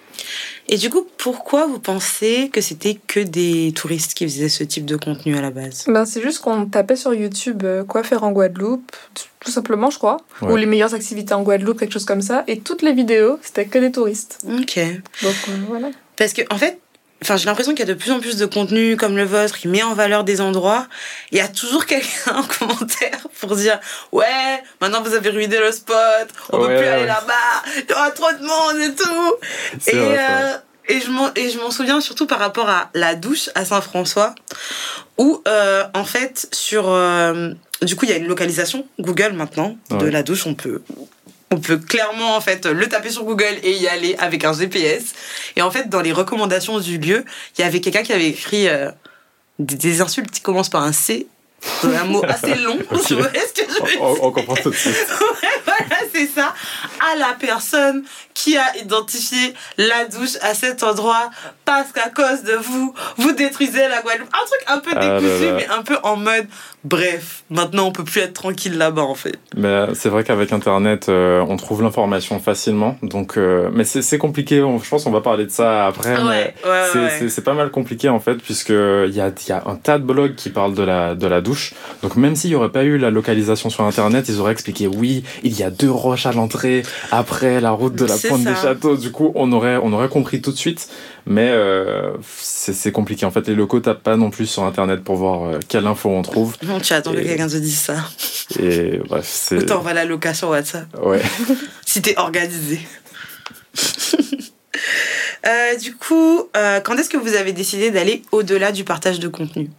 Et 0.68 0.76
du 0.76 0.90
coup, 0.90 1.06
pourquoi 1.16 1.66
vous 1.66 1.78
pensez 1.78 2.50
que 2.52 2.60
c'était 2.60 2.98
que 3.06 3.20
des 3.20 3.72
touristes 3.74 4.14
qui 4.14 4.24
faisaient 4.24 4.48
ce 4.48 4.64
type 4.64 4.84
de 4.84 4.96
contenu 4.96 5.36
à 5.36 5.40
la 5.40 5.50
base? 5.50 5.84
Ben, 5.88 6.04
c'est 6.04 6.22
juste 6.22 6.40
qu'on 6.40 6.66
tapait 6.66 6.96
sur 6.96 7.14
YouTube 7.14 7.62
euh, 7.64 7.84
quoi 7.84 8.02
faire 8.02 8.22
en 8.24 8.32
Guadeloupe, 8.32 8.94
tout 9.40 9.50
simplement, 9.50 9.90
je 9.90 9.98
crois. 9.98 10.18
Ouais. 10.42 10.52
Ou 10.52 10.56
les 10.56 10.66
meilleures 10.66 10.94
activités 10.94 11.32
en 11.32 11.42
Guadeloupe, 11.42 11.78
quelque 11.78 11.92
chose 11.92 12.04
comme 12.04 12.22
ça. 12.22 12.44
Et 12.46 12.60
toutes 12.60 12.82
les 12.82 12.92
vidéos, 12.92 13.38
c'était 13.42 13.66
que 13.66 13.78
des 13.78 13.90
touristes. 13.90 14.38
Ok. 14.46 14.78
Donc 15.22 15.36
euh, 15.48 15.52
voilà. 15.68 15.90
Parce 16.16 16.32
que, 16.32 16.42
en 16.50 16.58
fait, 16.58 16.78
enfin, 17.22 17.36
j'ai 17.36 17.46
l'impression 17.46 17.72
qu'il 17.72 17.80
y 17.86 17.90
a 17.90 17.94
de 17.94 17.98
plus 17.98 18.12
en 18.12 18.20
plus 18.20 18.36
de 18.36 18.46
contenu 18.46 18.96
comme 18.96 19.16
le 19.16 19.24
vôtre 19.24 19.56
qui 19.58 19.68
met 19.68 19.82
en 19.82 19.94
valeur 19.94 20.24
des 20.24 20.40
endroits. 20.40 20.86
Il 21.32 21.38
y 21.38 21.40
a 21.40 21.48
toujours 21.48 21.86
quelqu'un 21.86 22.36
en 22.36 22.42
commentaire 22.58 23.18
pour 23.40 23.56
dire 23.56 23.80
Ouais, 24.12 24.62
maintenant 24.80 25.02
vous 25.02 25.14
avez 25.14 25.30
ruiné 25.30 25.58
le 25.58 25.72
spot, 25.72 25.96
on 26.50 26.58
peut 26.58 26.66
Ouais, 26.66 26.76
plus 26.76 26.86
ouais. 26.86 26.88
aller 26.88 27.06
là-bas, 27.06 27.62
il 27.76 27.90
y 27.90 27.92
aura 27.92 28.10
trop 28.10 28.32
de 28.32 28.42
monde 28.44 28.80
et 28.80 28.94
tout. 28.94 29.34
Et, 29.86 29.96
vrai, 29.96 30.18
euh, 30.18 30.56
et 30.88 31.00
je 31.00 31.10
m'en 31.10 31.30
et 31.34 31.50
je 31.50 31.58
m'en 31.58 31.70
souviens 31.70 32.00
surtout 32.00 32.26
par 32.26 32.38
rapport 32.38 32.68
à 32.70 32.90
la 32.94 33.14
douche 33.14 33.50
à 33.54 33.64
Saint-François, 33.64 34.34
où 35.18 35.42
euh, 35.46 35.84
en 35.94 36.04
fait 36.04 36.48
sur 36.52 36.88
euh, 36.88 37.50
du 37.82 37.94
coup 37.96 38.06
il 38.06 38.10
y 38.10 38.14
a 38.14 38.16
une 38.16 38.26
localisation 38.26 38.86
Google 38.98 39.32
maintenant 39.34 39.76
de 39.90 40.06
la 40.06 40.22
douche, 40.22 40.46
on 40.46 40.54
peut 40.54 40.82
on 41.50 41.58
peut 41.58 41.78
clairement 41.78 42.36
en 42.36 42.40
fait 42.40 42.66
le 42.66 42.88
taper 42.88 43.10
sur 43.10 43.24
Google 43.24 43.58
et 43.62 43.72
y 43.72 43.88
aller 43.88 44.14
avec 44.18 44.44
un 44.44 44.52
GPS. 44.52 45.14
Et 45.56 45.62
en 45.62 45.70
fait 45.70 45.88
dans 45.88 46.00
les 46.00 46.12
recommandations 46.12 46.78
du 46.78 46.98
lieu, 46.98 47.24
il 47.56 47.62
y 47.62 47.64
avait 47.64 47.80
quelqu'un 47.80 48.02
qui 48.02 48.12
avait 48.12 48.28
écrit 48.28 48.68
euh, 48.68 48.90
des, 49.58 49.76
des 49.76 50.00
insultes 50.00 50.30
qui 50.30 50.40
commencent 50.40 50.68
par 50.68 50.82
un 50.82 50.92
C, 50.92 51.26
un 51.84 52.04
mot 52.04 52.22
assez 52.28 52.54
long. 52.56 52.78
Ok. 52.90 53.10
Vous 53.10 53.18
voyez 53.18 53.40
ce 53.40 53.62
que 53.62 53.68
je 53.68 53.82
veux 53.82 53.90
dire 53.90 54.02
On, 54.02 54.28
on 54.28 54.30
comprend 54.30 54.54
tout 54.54 54.70
de 54.70 54.74
suite. 54.74 54.94
Ouais, 55.40 55.84
voilà, 55.88 55.97
ça. 56.26 56.54
À 57.12 57.16
la 57.16 57.34
personne 57.38 58.02
qui 58.34 58.56
a 58.56 58.76
identifié 58.76 59.54
la 59.78 60.04
douche 60.06 60.36
à 60.42 60.54
cet 60.54 60.82
endroit 60.82 61.30
parce 61.64 61.92
qu'à 61.92 62.08
cause 62.08 62.42
de 62.44 62.54
vous, 62.54 62.94
vous 63.16 63.32
détruisez 63.32 63.88
la 63.88 64.00
Guadeloupe. 64.02 64.28
Un 64.32 64.46
truc 64.46 64.62
un 64.68 64.78
peu 64.78 64.90
Ah 64.96 65.20
décousu, 65.20 65.52
mais 65.56 65.66
un 65.68 65.82
peu 65.82 65.96
en 66.02 66.16
mode 66.16 66.46
bref, 66.84 67.42
maintenant 67.50 67.86
on 67.86 67.92
peut 67.92 68.04
plus 68.04 68.20
être 68.20 68.32
tranquille 68.34 68.78
là-bas 68.78 69.02
en 69.02 69.14
fait. 69.16 69.34
Mais 69.56 69.86
c'est 69.94 70.08
vrai 70.08 70.22
qu'avec 70.24 70.52
Internet, 70.52 71.08
euh, 71.08 71.44
on 71.48 71.56
trouve 71.56 71.82
l'information 71.82 72.38
facilement. 72.38 72.96
Donc, 73.02 73.36
euh, 73.36 73.68
mais 73.72 73.84
c'est 73.84 74.18
compliqué. 74.18 74.62
On- 74.62 74.78
je 74.78 74.88
pense 74.88 75.04
qu'on 75.04 75.10
va 75.10 75.20
parler 75.20 75.44
de 75.44 75.50
ça 75.50 75.86
après. 75.86 76.14
mais 76.16 76.22
ouais, 76.22 76.54
ouais, 76.64 76.82
c'est- 76.92 76.98
ouais. 76.98 77.10
c'est- 77.18 77.28
C'est 77.28 77.42
pas 77.44 77.54
mal 77.54 77.70
compliqué 77.70 78.08
en 78.08 78.20
fait, 78.20 78.34
puisque 78.36 78.70
il 78.70 79.10
y 79.14 79.20
a, 79.20 79.28
y 79.48 79.52
a 79.52 79.62
un 79.66 79.76
tas 79.76 79.98
de 79.98 80.04
blogs 80.04 80.34
qui 80.34 80.50
parlent 80.50 80.74
de 80.74 80.82
la, 80.82 81.14
de 81.14 81.26
la 81.26 81.40
douche. 81.40 81.72
Donc 82.02 82.16
même 82.16 82.34
s'il 82.36 82.50
y 82.50 82.54
aurait 82.54 82.70
pas 82.70 82.84
eu 82.84 82.96
la 82.98 83.10
localisation 83.10 83.68
sur 83.70 83.84
Internet, 83.84 84.28
ils 84.28 84.40
auraient 84.40 84.52
expliqué 84.52 84.86
oui, 84.86 85.24
il 85.42 85.56
y 85.58 85.62
a 85.62 85.70
deux 85.70 85.90
à 86.26 86.32
l'entrée, 86.32 86.82
après 87.12 87.60
la 87.60 87.70
route 87.70 87.94
de 87.94 88.04
la 88.04 88.16
pointe 88.16 88.42
des 88.44 88.54
châteaux. 88.54 88.96
Du 88.96 89.10
coup, 89.12 89.32
on 89.34 89.50
aurait, 89.52 89.76
on 89.82 89.92
aurait 89.92 90.08
compris 90.08 90.40
tout 90.40 90.52
de 90.52 90.56
suite. 90.56 90.88
Mais 91.26 91.48
euh, 91.50 92.12
c'est 92.40 92.92
compliqué 92.92 93.26
en 93.26 93.30
fait. 93.30 93.46
Les 93.48 93.54
locaux 93.54 93.80
tapent 93.80 94.02
pas 94.02 94.16
non 94.16 94.30
plus 94.30 94.46
sur 94.46 94.64
Internet 94.64 95.04
pour 95.04 95.16
voir 95.16 95.44
euh, 95.48 95.58
quelle 95.68 95.86
info 95.86 96.08
on 96.08 96.22
trouve. 96.22 96.56
Non, 96.62 96.80
tu 96.80 96.92
attends 96.94 97.12
que 97.12 97.18
Et- 97.18 97.24
quelqu'un 97.24 97.48
te 97.48 97.56
dise 97.56 97.78
ça. 97.78 97.96
Et 98.58 98.98
bref, 99.08 99.26
c'est 99.28 99.56
Ou 99.56 99.62
t'envoies 99.62 99.92
la 99.92 100.04
location 100.06 100.48
WhatsApp. 100.50 100.86
ouais. 101.02 101.20
Si 101.86 102.00
t'es 102.02 102.14
organisé. 102.18 102.80
Euh, 105.46 105.76
du 105.76 105.94
coup, 105.96 106.48
euh, 106.56 106.80
quand 106.80 106.96
est-ce 106.96 107.08
que 107.08 107.16
vous 107.16 107.34
avez 107.34 107.52
décidé 107.52 107.90
d'aller 107.90 108.22
au-delà 108.32 108.72
du 108.72 108.84
partage 108.84 109.18
de 109.20 109.28
contenu? 109.28 109.70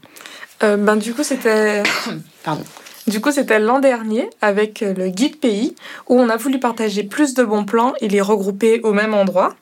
Euh, 0.64 0.78
ben, 0.78 0.96
du 0.96 1.14
coup, 1.14 1.24
c'était. 1.24 1.84
Pardon. 2.44 2.64
Du 3.10 3.22
coup, 3.22 3.32
c'était 3.32 3.58
l'an 3.58 3.80
dernier 3.80 4.30
avec 4.40 4.84
euh, 4.84 4.94
le 4.94 5.10
guide 5.10 5.40
pays 5.40 5.74
où 6.08 6.20
on 6.20 6.30
a 6.30 6.38
voulu 6.38 6.60
partager 6.60 7.04
plus 7.04 7.34
de 7.34 7.44
bons 7.44 7.66
plans 7.66 7.94
et 8.02 8.08
les 8.08 8.22
regrouper 8.22 8.82
au 8.84 8.94
même 8.94 9.16
endroit. 9.16 9.56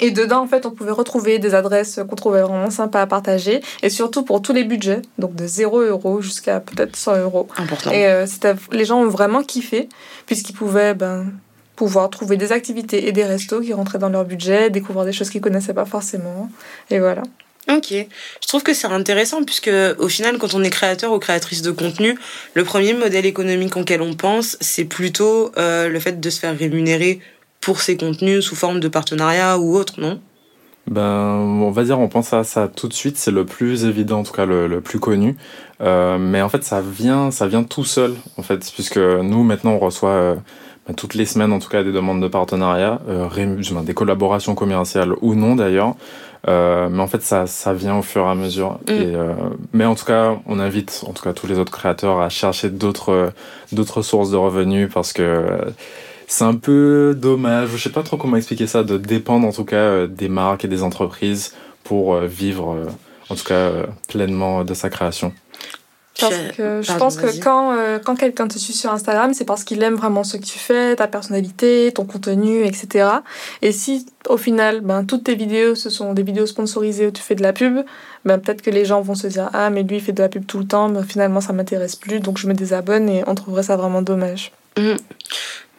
Et 0.00 0.10
dedans, 0.10 0.42
en 0.42 0.46
fait, 0.46 0.66
on 0.66 0.70
pouvait 0.70 0.90
retrouver 0.90 1.38
des 1.38 1.54
adresses 1.54 2.00
qu'on 2.06 2.16
trouvait 2.16 2.42
vraiment 2.42 2.68
sympas 2.68 3.00
à 3.00 3.06
partager 3.06 3.62
et 3.82 3.88
surtout 3.88 4.24
pour 4.24 4.42
tous 4.42 4.52
les 4.52 4.64
budgets, 4.64 5.00
donc 5.18 5.34
de 5.34 5.46
0 5.46 5.80
euros 5.80 6.20
jusqu'à 6.20 6.60
peut-être 6.60 6.96
100 6.96 7.16
euros. 7.20 7.48
Important. 7.56 7.92
Et 7.92 8.06
euh, 8.06 8.26
les 8.72 8.84
gens 8.84 9.00
ont 9.00 9.08
vraiment 9.08 9.42
kiffé 9.42 9.88
puisqu'ils 10.26 10.52
pouvaient 10.52 10.92
ben, 10.92 11.32
pouvoir 11.76 12.10
trouver 12.10 12.36
des 12.36 12.52
activités 12.52 13.08
et 13.08 13.12
des 13.12 13.24
restos 13.24 13.62
qui 13.62 13.72
rentraient 13.72 13.98
dans 13.98 14.10
leur 14.10 14.26
budget, 14.26 14.68
découvrir 14.68 15.06
des 15.06 15.12
choses 15.12 15.30
qu'ils 15.30 15.40
connaissaient 15.40 15.72
pas 15.72 15.86
forcément. 15.86 16.50
Et 16.90 16.98
voilà. 16.98 17.22
Ok, 17.70 17.92
je 17.92 18.48
trouve 18.48 18.62
que 18.62 18.74
c'est 18.74 18.88
intéressant 18.88 19.44
puisque 19.44 19.70
au 19.98 20.08
final, 20.08 20.38
quand 20.38 20.54
on 20.54 20.62
est 20.64 20.70
créateur 20.70 21.12
ou 21.12 21.18
créatrice 21.18 21.62
de 21.62 21.70
contenu, 21.70 22.18
le 22.54 22.64
premier 22.64 22.94
modèle 22.94 23.26
économique 23.26 23.76
auquel 23.76 24.02
on 24.02 24.14
pense, 24.14 24.56
c'est 24.60 24.84
plutôt 24.84 25.52
euh, 25.56 25.88
le 25.88 26.00
fait 26.00 26.20
de 26.20 26.30
se 26.30 26.40
faire 26.40 26.56
rémunérer 26.56 27.20
pour 27.60 27.80
ses 27.80 27.96
contenus 27.96 28.44
sous 28.44 28.56
forme 28.56 28.80
de 28.80 28.88
partenariat 28.88 29.58
ou 29.58 29.76
autre, 29.76 30.00
non? 30.00 30.20
Ben, 30.86 31.36
on 31.36 31.70
va 31.70 31.84
dire, 31.84 32.00
on 32.00 32.08
pense 32.08 32.32
à 32.32 32.42
ça 32.42 32.66
tout 32.66 32.88
de 32.88 32.92
suite, 32.92 33.16
c'est 33.16 33.30
le 33.30 33.44
plus 33.44 33.84
évident, 33.84 34.20
en 34.20 34.22
tout 34.24 34.32
cas 34.32 34.46
le, 34.46 34.80
plus 34.80 34.98
connu. 34.98 35.36
Euh, 35.80 36.18
mais 36.18 36.42
en 36.42 36.48
fait, 36.48 36.64
ça 36.64 36.80
vient, 36.80 37.30
ça 37.30 37.46
vient 37.46 37.62
tout 37.62 37.84
seul, 37.84 38.14
en 38.38 38.42
fait, 38.42 38.68
puisque 38.74 38.96
nous, 38.96 39.44
maintenant, 39.44 39.72
on 39.72 39.78
reçoit 39.78 40.10
euh, 40.10 40.34
ben, 40.88 40.94
toutes 40.94 41.14
les 41.14 41.26
semaines, 41.26 41.52
en 41.52 41.60
tout 41.60 41.68
cas, 41.68 41.84
des 41.84 41.92
demandes 41.92 42.20
de 42.20 42.28
partenariat, 42.28 43.00
des 43.84 43.94
collaborations 43.94 44.56
commerciales 44.56 45.12
ou 45.20 45.36
non 45.36 45.54
d'ailleurs. 45.54 45.94
Euh, 46.48 46.88
mais 46.90 47.02
en 47.02 47.06
fait, 47.06 47.22
ça, 47.22 47.46
ça 47.46 47.74
vient 47.74 47.98
au 47.98 48.02
fur 48.02 48.22
et 48.22 48.30
à 48.30 48.34
mesure. 48.34 48.80
Mm. 48.88 48.92
Et, 48.92 49.14
euh, 49.14 49.34
mais 49.72 49.84
en 49.84 49.94
tout 49.94 50.06
cas, 50.06 50.36
on 50.46 50.58
invite, 50.58 51.04
en 51.06 51.12
tout 51.12 51.22
cas, 51.22 51.32
tous 51.32 51.46
les 51.46 51.58
autres 51.58 51.72
créateurs 51.72 52.20
à 52.20 52.28
chercher 52.28 52.70
d'autres, 52.70 53.32
d'autres 53.72 54.02
sources 54.02 54.30
de 54.30 54.36
revenus 54.36 54.90
parce 54.92 55.12
que 55.12 55.72
c'est 56.30 56.44
un 56.44 56.54
peu 56.54 57.16
dommage, 57.18 57.70
je 57.70 57.76
sais 57.76 57.90
pas 57.90 58.04
trop 58.04 58.16
comment 58.16 58.36
expliquer 58.36 58.68
ça, 58.68 58.84
de 58.84 58.96
dépendre 58.96 59.48
en 59.48 59.52
tout 59.52 59.64
cas 59.64 59.76
euh, 59.76 60.06
des 60.06 60.28
marques 60.28 60.64
et 60.64 60.68
des 60.68 60.84
entreprises 60.84 61.54
pour 61.82 62.14
euh, 62.14 62.26
vivre, 62.26 62.72
euh, 62.72 62.86
en 63.30 63.34
tout 63.34 63.42
cas, 63.44 63.70
pleinement 64.08 64.62
de 64.62 64.72
sa 64.72 64.90
création. 64.90 65.32
Parce 66.20 66.56
que 66.56 66.82
je 66.82 66.92
pense 66.98 67.16
que 67.16 67.40
quand, 67.42 67.76
quand 68.04 68.16
quelqu'un 68.16 68.48
te 68.48 68.58
suit 68.58 68.72
sur 68.72 68.92
Instagram, 68.92 69.32
c'est 69.34 69.44
parce 69.44 69.64
qu'il 69.64 69.82
aime 69.82 69.94
vraiment 69.94 70.24
ce 70.24 70.36
que 70.36 70.44
tu 70.44 70.58
fais, 70.58 70.96
ta 70.96 71.06
personnalité, 71.06 71.92
ton 71.94 72.04
contenu, 72.04 72.64
etc. 72.64 73.08
Et 73.62 73.72
si 73.72 74.06
au 74.28 74.36
final, 74.36 74.80
ben, 74.80 75.04
toutes 75.04 75.24
tes 75.24 75.34
vidéos, 75.34 75.74
ce 75.74 75.90
sont 75.90 76.12
des 76.12 76.22
vidéos 76.22 76.46
sponsorisées 76.46 77.06
où 77.06 77.10
tu 77.10 77.22
fais 77.22 77.34
de 77.34 77.42
la 77.42 77.52
pub, 77.52 77.80
ben, 78.24 78.38
peut-être 78.38 78.62
que 78.62 78.70
les 78.70 78.84
gens 78.84 79.00
vont 79.00 79.14
se 79.14 79.26
dire 79.26 79.48
Ah, 79.52 79.70
mais 79.70 79.82
lui, 79.82 79.96
il 79.96 80.02
fait 80.02 80.12
de 80.12 80.22
la 80.22 80.28
pub 80.28 80.46
tout 80.46 80.58
le 80.58 80.66
temps, 80.66 80.88
mais 80.88 81.02
finalement, 81.02 81.40
ça 81.40 81.52
m'intéresse 81.52 81.96
plus, 81.96 82.20
donc 82.20 82.38
je 82.38 82.46
me 82.46 82.54
désabonne 82.54 83.08
et 83.08 83.24
on 83.26 83.34
trouverait 83.34 83.62
ça 83.62 83.76
vraiment 83.76 84.02
dommage. 84.02 84.52
Mmh. 84.76 84.96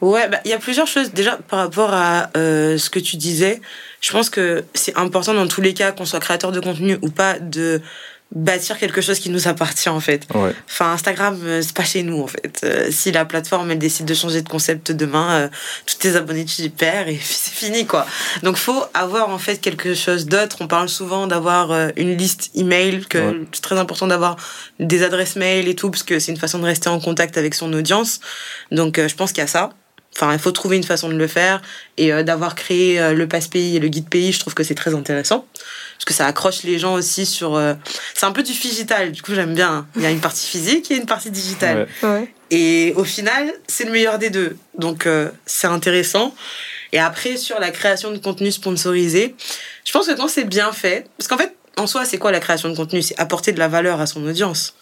Ouais, 0.01 0.27
bah, 0.27 0.39
il 0.45 0.51
y 0.51 0.53
a 0.53 0.57
plusieurs 0.57 0.88
choses. 0.88 1.12
Déjà, 1.12 1.38
par 1.38 1.60
rapport 1.60 1.93
à 1.93 2.31
euh, 2.36 2.77
ce 2.79 2.89
que 2.89 2.98
tu 2.98 3.17
disais, 3.17 3.62
je 4.01 4.12
pense 4.12 4.31
que 4.31 4.63
c'est 4.74 4.98
important 4.98 5.33
dans 5.36 5.48
tous 5.48 5.62
les 5.62 5.75
cas, 5.75 5.91
qu'on 5.91 6.05
soit 6.05 6.19
créateur 6.19 6.51
de 6.51 6.60
contenu 6.60 6.98
ou 7.03 7.10
pas, 7.10 7.38
de 7.38 7.81
bâtir 8.33 8.77
quelque 8.77 9.01
chose 9.01 9.19
qui 9.19 9.29
nous 9.29 9.47
appartient 9.47 9.89
en 9.89 10.00
fait. 10.00 10.25
Ouais. 10.33 10.53
Enfin, 10.69 10.93
Instagram, 10.93 11.38
euh, 11.43 11.61
c'est 11.61 11.73
pas 11.75 11.83
chez 11.83 12.01
nous 12.03 12.21
en 12.21 12.27
fait. 12.27 12.61
Euh, 12.63 12.88
si 12.89 13.11
la 13.11 13.25
plateforme 13.25 13.71
elle 13.71 13.79
décide 13.79 14.05
de 14.05 14.13
changer 14.13 14.41
de 14.41 14.47
concept 14.47 14.91
demain, 14.91 15.31
euh, 15.31 15.50
tous 15.85 15.95
tes 15.97 16.15
abonnés 16.15 16.45
tu 16.45 16.61
y 16.61 16.69
perds 16.69 17.09
et 17.09 17.19
c'est 17.21 17.51
fini 17.53 17.85
quoi. 17.85 18.05
Donc 18.43 18.55
faut 18.55 18.83
avoir 18.93 19.29
en 19.29 19.38
fait 19.38 19.57
quelque 19.57 19.93
chose 19.93 20.27
d'autre. 20.27 20.57
On 20.61 20.67
parle 20.67 20.88
souvent 20.88 21.27
d'avoir 21.27 21.71
euh, 21.71 21.89
une 21.97 22.17
liste 22.17 22.51
email, 22.55 23.05
que 23.05 23.17
Ouais. 23.17 23.41
c'est 23.51 23.61
très 23.61 23.77
important 23.77 24.07
d'avoir 24.07 24.38
des 24.79 25.03
adresses 25.03 25.35
mail 25.35 25.67
et 25.67 25.75
tout 25.75 25.91
parce 25.91 26.03
que 26.03 26.17
c'est 26.19 26.31
une 26.31 26.38
façon 26.39 26.59
de 26.59 26.65
rester 26.65 26.88
en 26.89 27.00
contact 27.00 27.38
avec 27.38 27.53
son 27.53 27.71
audience. 27.73 28.21
Donc 28.71 28.97
euh, 28.97 29.07
je 29.09 29.15
pense 29.15 29.31
qu'il 29.33 29.41
y 29.41 29.43
a 29.43 29.47
ça. 29.47 29.71
Enfin, 30.15 30.33
il 30.33 30.39
faut 30.39 30.51
trouver 30.51 30.75
une 30.75 30.83
façon 30.83 31.07
de 31.07 31.15
le 31.15 31.27
faire 31.27 31.61
et 31.97 32.11
euh, 32.11 32.21
d'avoir 32.23 32.55
créé 32.55 33.13
le 33.13 33.27
passe 33.27 33.47
pays 33.47 33.77
et 33.77 33.79
le 33.79 33.88
guide 33.88 34.09
pays, 34.09 34.33
je 34.33 34.39
trouve 34.39 34.53
que 34.53 34.63
c'est 34.63 34.75
très 34.75 34.93
intéressant 34.93 35.45
parce 36.01 36.05
que 36.05 36.13
ça 36.15 36.25
accroche 36.25 36.63
les 36.63 36.79
gens 36.79 36.96
aussi 36.96 37.27
sur. 37.27 37.53
euh, 37.55 37.75
C'est 38.15 38.25
un 38.25 38.31
peu 38.31 38.41
du 38.41 38.53
digital, 38.53 39.12
du 39.12 39.22
coup 39.22 39.36
j'aime 39.36 39.53
bien. 39.53 39.72
hein. 39.72 39.88
Il 39.96 40.01
y 40.01 40.05
a 40.08 40.10
une 40.10 40.20
partie 40.20 40.48
physique 40.48 40.89
et 40.89 40.96
une 40.96 41.05
partie 41.05 41.29
digitale. 41.29 41.88
Ouais. 42.01 42.10
Ouais. 42.10 42.34
Et 42.50 42.93
au 42.96 43.03
final, 43.03 43.53
c'est 43.67 43.86
le 43.86 43.91
meilleur 43.91 44.17
des 44.17 44.31
deux. 44.31 44.58
Donc, 44.77 45.05
euh, 45.05 45.29
c'est 45.46 45.67
intéressant. 45.67 46.34
Et 46.91 47.00
après, 47.00 47.38
sur 47.38 47.60
la 47.60 47.70
création 47.70 48.12
de 48.12 48.17
contenu 48.17 48.51
sponsorisé, 48.51 49.36
je 49.86 49.91
pense 49.91 50.08
que 50.08 50.13
quand 50.13 50.27
c'est 50.27 50.43
bien 50.43 50.72
fait, 50.72 51.05
parce 51.20 51.27
qu'en 51.27 51.38
fait, 51.38 51.55
en 51.77 51.86
soi, 51.86 52.03
c'est 52.03 52.17
quoi 52.17 52.31
la 52.31 52.39
création 52.39 52.67
de 52.70 52.75
contenu? 52.75 53.01
C'est 53.03 53.17
apporter 53.20 53.51
de 53.51 53.60
la 53.60 53.67
valeur 53.67 54.01
à 54.01 54.08
son 54.08 54.25
audience. 54.25 54.74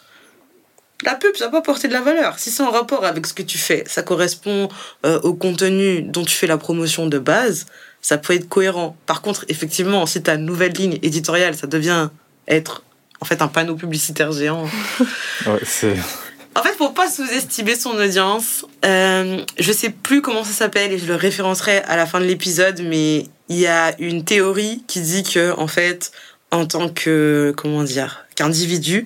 La 1.03 1.15
pub, 1.15 1.35
ça 1.35 1.49
peut 1.49 1.57
apporter 1.57 1.88
de 1.89 1.93
la 1.93 2.01
valeur. 2.01 2.39
Si 2.39 2.49
c'est 2.49 2.63
en 2.63 2.71
rapport 2.71 3.05
avec 3.05 3.27
ce 3.27 3.33
que 3.33 3.43
tu 3.43 3.57
fais, 3.57 3.83
ça 3.88 4.03
correspond 4.03 4.67
euh, 5.05 5.19
au 5.21 5.33
contenu 5.33 6.01
dont 6.01 6.25
tu 6.25 6.35
fais 6.35 6.47
la 6.47 6.57
promotion 6.57 7.07
de 7.07 7.19
base, 7.19 7.67
ça 8.01 8.17
peut 8.17 8.33
être 8.33 8.47
cohérent. 8.47 8.95
Par 9.05 9.21
contre, 9.21 9.45
effectivement, 9.49 10.05
si 10.05 10.21
ta 10.21 10.37
nouvelle 10.37 10.73
ligne 10.73 10.99
éditoriale, 11.01 11.55
ça 11.55 11.67
devient 11.67 12.09
être 12.47 12.83
en 13.21 13.25
fait 13.25 13.41
un 13.41 13.47
panneau 13.47 13.75
publicitaire 13.75 14.31
géant, 14.31 14.63
Ouais, 15.45 15.59
c'est. 15.63 15.95
en 16.55 16.63
fait, 16.63 16.73
faut 16.77 16.89
pas 16.89 17.09
sous-estimer 17.09 17.75
son 17.75 17.91
audience. 17.91 18.65
Euh, 18.85 19.41
je 19.57 19.71
sais 19.71 19.89
plus 19.89 20.21
comment 20.21 20.43
ça 20.43 20.51
s'appelle 20.51 20.91
et 20.91 20.99
je 20.99 21.05
le 21.05 21.15
référencerai 21.15 21.79
à 21.79 21.95
la 21.95 22.05
fin 22.05 22.19
de 22.19 22.25
l'épisode, 22.25 22.81
mais 22.83 23.27
il 23.49 23.57
y 23.57 23.67
a 23.67 23.93
une 23.99 24.23
théorie 24.23 24.83
qui 24.87 25.01
dit 25.01 25.23
que, 25.23 25.57
en 25.57 25.67
fait, 25.67 26.11
en 26.51 26.65
tant 26.65 26.89
que, 26.89 27.53
comment 27.57 27.83
dire, 27.83 28.25
qu'individu, 28.35 29.05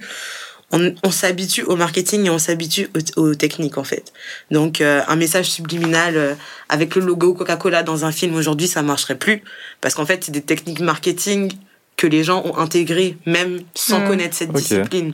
on, 0.73 0.93
on 1.03 1.11
s'habitue 1.11 1.63
au 1.63 1.75
marketing 1.77 2.25
et 2.25 2.29
on 2.29 2.39
s'habitue 2.39 2.89
aux, 3.15 3.21
aux 3.21 3.35
techniques, 3.35 3.77
en 3.77 3.83
fait. 3.85 4.11
Donc, 4.51 4.81
euh, 4.81 5.01
un 5.07 5.15
message 5.15 5.49
subliminal 5.49 6.17
euh, 6.17 6.33
avec 6.67 6.95
le 6.95 7.01
logo 7.01 7.33
Coca-Cola 7.33 7.83
dans 7.83 8.03
un 8.03 8.11
film 8.11 8.35
aujourd'hui, 8.35 8.67
ça 8.67 8.81
marcherait 8.81 9.17
plus. 9.17 9.43
Parce 9.79 9.95
qu'en 9.95 10.05
fait, 10.05 10.25
c'est 10.25 10.31
des 10.31 10.41
techniques 10.41 10.81
marketing 10.81 11.53
que 11.95 12.07
les 12.07 12.23
gens 12.23 12.41
ont 12.43 12.57
intégrées, 12.57 13.17
même 13.27 13.61
sans 13.75 13.99
Mm. 13.99 14.07
connaître 14.07 14.35
cette 14.35 14.51
discipline. 14.51 15.13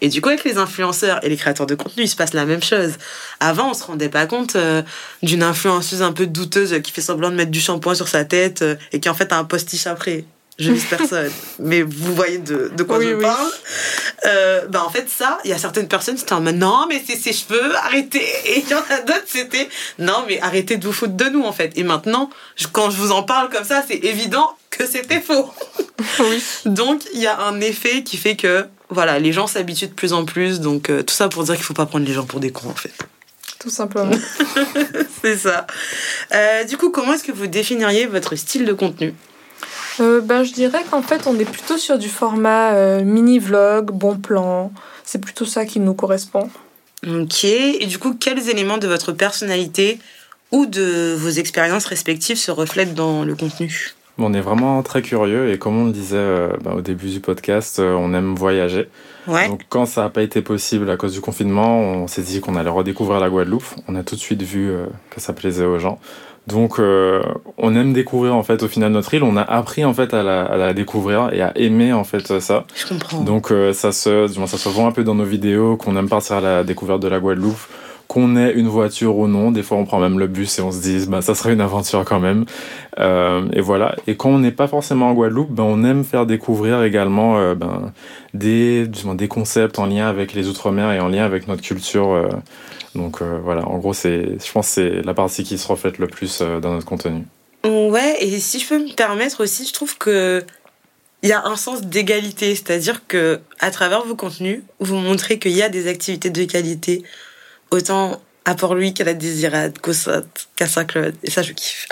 Et 0.00 0.08
du 0.08 0.22
coup, 0.22 0.30
avec 0.30 0.42
les 0.44 0.56
influenceurs 0.56 1.22
et 1.22 1.28
les 1.28 1.36
créateurs 1.36 1.66
de 1.66 1.74
contenu, 1.74 2.04
il 2.04 2.08
se 2.08 2.16
passe 2.16 2.32
la 2.32 2.46
même 2.46 2.62
chose. 2.62 2.92
Avant, 3.40 3.70
on 3.70 3.74
se 3.74 3.84
rendait 3.84 4.08
pas 4.08 4.24
compte 4.26 4.56
euh, 4.56 4.82
d'une 5.22 5.42
influenceuse 5.42 6.00
un 6.02 6.12
peu 6.12 6.26
douteuse 6.26 6.80
qui 6.82 6.92
fait 6.92 7.02
semblant 7.02 7.30
de 7.30 7.36
mettre 7.36 7.50
du 7.50 7.60
shampoing 7.60 7.94
sur 7.94 8.08
sa 8.08 8.24
tête 8.24 8.62
euh, 8.62 8.74
et 8.92 9.00
qui 9.00 9.08
en 9.10 9.14
fait 9.14 9.32
a 9.32 9.38
un 9.38 9.44
postiche 9.44 9.86
après. 9.86 10.24
Je 10.58 10.70
vise 10.72 10.84
personne. 10.84 11.30
Mais 11.58 11.82
vous 11.82 12.14
voyez 12.14 12.38
de, 12.38 12.70
de 12.76 12.82
quoi 12.84 12.98
Oui, 12.98 13.06
je 13.08 13.14
oui. 13.14 13.22
parle. 13.22 13.50
Euh, 14.26 14.66
bah 14.68 14.84
en 14.86 14.90
fait, 14.90 15.08
ça, 15.10 15.38
il 15.44 15.50
y 15.50 15.52
a 15.52 15.58
certaines 15.58 15.88
personnes, 15.88 16.16
c'était 16.16 16.32
en 16.32 16.40
mode 16.40 16.56
non, 16.56 16.86
mais 16.88 17.02
c'est 17.06 17.16
ses 17.16 17.32
cheveux, 17.32 17.74
arrêtez. 17.76 18.24
Et 18.46 18.60
il 18.60 18.68
y 18.68 18.74
en 18.74 18.78
a 18.88 19.00
d'autres, 19.00 19.24
c'était 19.26 19.68
non, 19.98 20.24
mais 20.26 20.40
arrêtez 20.40 20.76
de 20.78 20.86
vous 20.86 20.92
foutre 20.92 21.14
de 21.14 21.24
nous, 21.26 21.42
en 21.42 21.52
fait. 21.52 21.72
Et 21.76 21.82
maintenant, 21.82 22.30
je- 22.56 22.66
quand 22.68 22.90
je 22.90 22.96
vous 22.96 23.10
en 23.12 23.22
parle 23.22 23.50
comme 23.50 23.64
ça, 23.64 23.84
c'est 23.86 23.96
évident 23.96 24.48
que 24.70 24.86
c'était 24.86 25.20
faux. 25.20 25.50
Oui. 26.20 26.42
Donc, 26.66 27.02
il 27.12 27.20
y 27.20 27.26
a 27.26 27.38
un 27.42 27.60
effet 27.60 28.02
qui 28.02 28.16
fait 28.16 28.36
que, 28.36 28.64
voilà, 28.88 29.18
les 29.18 29.32
gens 29.32 29.46
s'habituent 29.46 29.88
de 29.88 29.92
plus 29.92 30.12
en 30.14 30.24
plus. 30.24 30.60
Donc, 30.60 30.88
euh, 30.88 31.02
tout 31.02 31.14
ça 31.14 31.28
pour 31.28 31.42
dire 31.44 31.56
qu'il 31.56 31.64
faut 31.64 31.74
pas 31.74 31.86
prendre 31.86 32.06
les 32.06 32.12
gens 32.14 32.24
pour 32.24 32.40
des 32.40 32.52
cons, 32.52 32.70
en 32.70 32.74
fait. 32.74 32.92
Tout 33.58 33.70
simplement. 33.70 34.16
C'est 35.22 35.36
ça. 35.36 35.66
Euh, 36.32 36.64
du 36.64 36.76
coup, 36.76 36.90
comment 36.90 37.12
est-ce 37.14 37.24
que 37.24 37.32
vous 37.32 37.46
définiriez 37.46 38.06
votre 38.06 38.36
style 38.36 38.64
de 38.64 38.72
contenu? 38.72 39.14
Euh, 40.00 40.20
ben, 40.20 40.42
je 40.42 40.52
dirais 40.52 40.82
qu'en 40.90 41.02
fait, 41.02 41.26
on 41.26 41.38
est 41.38 41.44
plutôt 41.44 41.78
sur 41.78 41.98
du 41.98 42.08
format 42.08 42.72
euh, 42.72 43.04
mini-vlog, 43.04 43.90
bon 43.92 44.16
plan. 44.16 44.72
C'est 45.04 45.20
plutôt 45.20 45.44
ça 45.44 45.66
qui 45.66 45.80
nous 45.80 45.94
correspond. 45.94 46.50
Ok. 47.06 47.44
Et 47.44 47.86
du 47.86 47.98
coup, 47.98 48.14
quels 48.14 48.48
éléments 48.48 48.78
de 48.78 48.88
votre 48.88 49.12
personnalité 49.12 49.98
ou 50.50 50.66
de 50.66 51.14
vos 51.14 51.30
expériences 51.30 51.86
respectives 51.86 52.38
se 52.38 52.50
reflètent 52.50 52.94
dans 52.94 53.24
le 53.24 53.34
contenu? 53.34 53.94
On 54.16 54.32
est 54.32 54.40
vraiment 54.40 54.82
très 54.84 55.02
curieux 55.02 55.50
et 55.50 55.58
comme 55.58 55.76
on 55.76 55.86
le 55.86 55.92
disait 55.92 56.16
euh, 56.16 56.48
bah, 56.62 56.74
au 56.76 56.80
début 56.80 57.08
du 57.08 57.18
podcast, 57.18 57.80
euh, 57.80 57.94
on 57.94 58.14
aime 58.14 58.36
voyager. 58.36 58.88
Ouais. 59.26 59.48
Donc 59.48 59.62
quand 59.68 59.86
ça 59.86 60.02
n'a 60.02 60.08
pas 60.08 60.22
été 60.22 60.40
possible 60.40 60.88
à 60.88 60.96
cause 60.96 61.12
du 61.12 61.20
confinement, 61.20 61.80
on 61.80 62.06
s'est 62.06 62.22
dit 62.22 62.40
qu'on 62.40 62.54
allait 62.54 62.70
redécouvrir 62.70 63.18
la 63.18 63.28
Guadeloupe. 63.28 63.66
On 63.88 63.96
a 63.96 64.04
tout 64.04 64.14
de 64.14 64.20
suite 64.20 64.42
vu 64.42 64.70
euh, 64.70 64.86
que 65.10 65.20
ça 65.20 65.32
plaisait 65.32 65.64
aux 65.64 65.80
gens. 65.80 65.98
Donc 66.46 66.78
euh, 66.78 67.22
on 67.56 67.74
aime 67.74 67.92
découvrir 67.92 68.34
en 68.34 68.42
fait 68.42 68.62
au 68.62 68.68
final 68.68 68.92
notre 68.92 69.14
île. 69.14 69.22
On 69.22 69.36
a 69.36 69.42
appris 69.42 69.84
en 69.84 69.94
fait 69.94 70.12
à 70.12 70.22
la, 70.22 70.44
à 70.44 70.56
la 70.56 70.74
découvrir 70.74 71.30
et 71.32 71.40
à 71.40 71.52
aimer 71.56 71.92
en 71.92 72.04
fait 72.04 72.38
ça. 72.40 72.64
Je 72.74 72.86
comprends. 72.86 73.20
Donc 73.20 73.50
euh, 73.50 73.72
ça 73.72 73.92
se 73.92 74.30
du 74.30 74.38
moins, 74.38 74.46
ça 74.46 74.58
se 74.58 74.68
voit 74.68 74.84
un 74.84 74.92
peu 74.92 75.04
dans 75.04 75.14
nos 75.14 75.24
vidéos 75.24 75.76
qu'on 75.76 75.96
aime 75.96 76.08
partir 76.08 76.36
à 76.36 76.40
la 76.40 76.64
découverte 76.64 77.00
de 77.00 77.08
la 77.08 77.18
Guadeloupe. 77.18 77.56
Qu'on 78.06 78.36
ait 78.36 78.52
une 78.52 78.68
voiture 78.68 79.16
ou 79.16 79.26
non, 79.26 79.50
des 79.50 79.62
fois 79.62 79.78
on 79.78 79.86
prend 79.86 79.98
même 79.98 80.18
le 80.18 80.26
bus 80.26 80.58
et 80.58 80.62
on 80.62 80.70
se 80.70 80.82
dit 80.82 81.06
bah 81.08 81.22
ça 81.22 81.34
serait 81.34 81.54
une 81.54 81.62
aventure 81.62 82.04
quand 82.04 82.20
même. 82.20 82.44
Euh, 82.98 83.48
et 83.54 83.62
voilà. 83.62 83.96
Et 84.06 84.14
quand 84.14 84.28
on 84.28 84.38
n'est 84.38 84.52
pas 84.52 84.66
forcément 84.66 85.08
en 85.08 85.14
Guadeloupe, 85.14 85.50
ben 85.50 85.62
on 85.62 85.82
aime 85.84 86.04
faire 86.04 86.26
découvrir 86.26 86.82
également 86.82 87.38
euh, 87.38 87.54
ben, 87.54 87.92
des 88.34 88.86
du 88.86 89.06
moins, 89.06 89.14
des 89.14 89.26
concepts 89.26 89.78
en 89.78 89.86
lien 89.86 90.06
avec 90.06 90.34
les 90.34 90.48
outre-mer 90.48 90.92
et 90.92 91.00
en 91.00 91.08
lien 91.08 91.24
avec 91.24 91.48
notre 91.48 91.62
culture. 91.62 92.28
Donc 92.94 93.22
euh, 93.22 93.38
voilà, 93.42 93.66
en 93.66 93.78
gros 93.78 93.94
c'est 93.94 94.38
je 94.44 94.52
pense 94.52 94.68
que 94.68 94.74
c'est 94.74 95.02
la 95.02 95.14
partie 95.14 95.44
qui 95.44 95.58
se 95.58 95.66
reflète 95.66 95.98
le 95.98 96.06
plus 96.06 96.40
euh, 96.40 96.60
dans 96.60 96.72
notre 96.72 96.86
contenu. 96.86 97.24
Ouais, 97.64 98.16
et 98.20 98.38
si 98.40 98.60
je 98.60 98.68
peux 98.68 98.78
me 98.78 98.94
permettre 98.94 99.42
aussi, 99.42 99.66
je 99.66 99.72
trouve 99.72 99.96
que 99.96 100.44
il 101.22 101.30
y 101.30 101.32
a 101.32 101.46
un 101.46 101.56
sens 101.56 101.80
d'égalité, 101.80 102.54
c'est-à-dire 102.54 103.06
que 103.08 103.40
à 103.58 103.70
travers 103.70 104.04
vos 104.04 104.14
contenus, 104.14 104.60
vous 104.80 104.96
montrez 104.96 105.38
qu'il 105.38 105.52
y 105.52 105.62
a 105.62 105.70
des 105.70 105.88
activités 105.88 106.28
de 106.28 106.44
qualité, 106.44 107.02
autant 107.70 108.20
à 108.44 108.54
Port-Louis 108.54 108.92
qu'à 108.92 109.04
la 109.04 109.14
Désirade, 109.14 109.78
qu'au 109.78 109.92
qu'à 110.56 110.66
Saint-Claude, 110.66 111.14
et 111.22 111.30
ça 111.30 111.42
je 111.42 111.52
kiffe. 111.52 111.88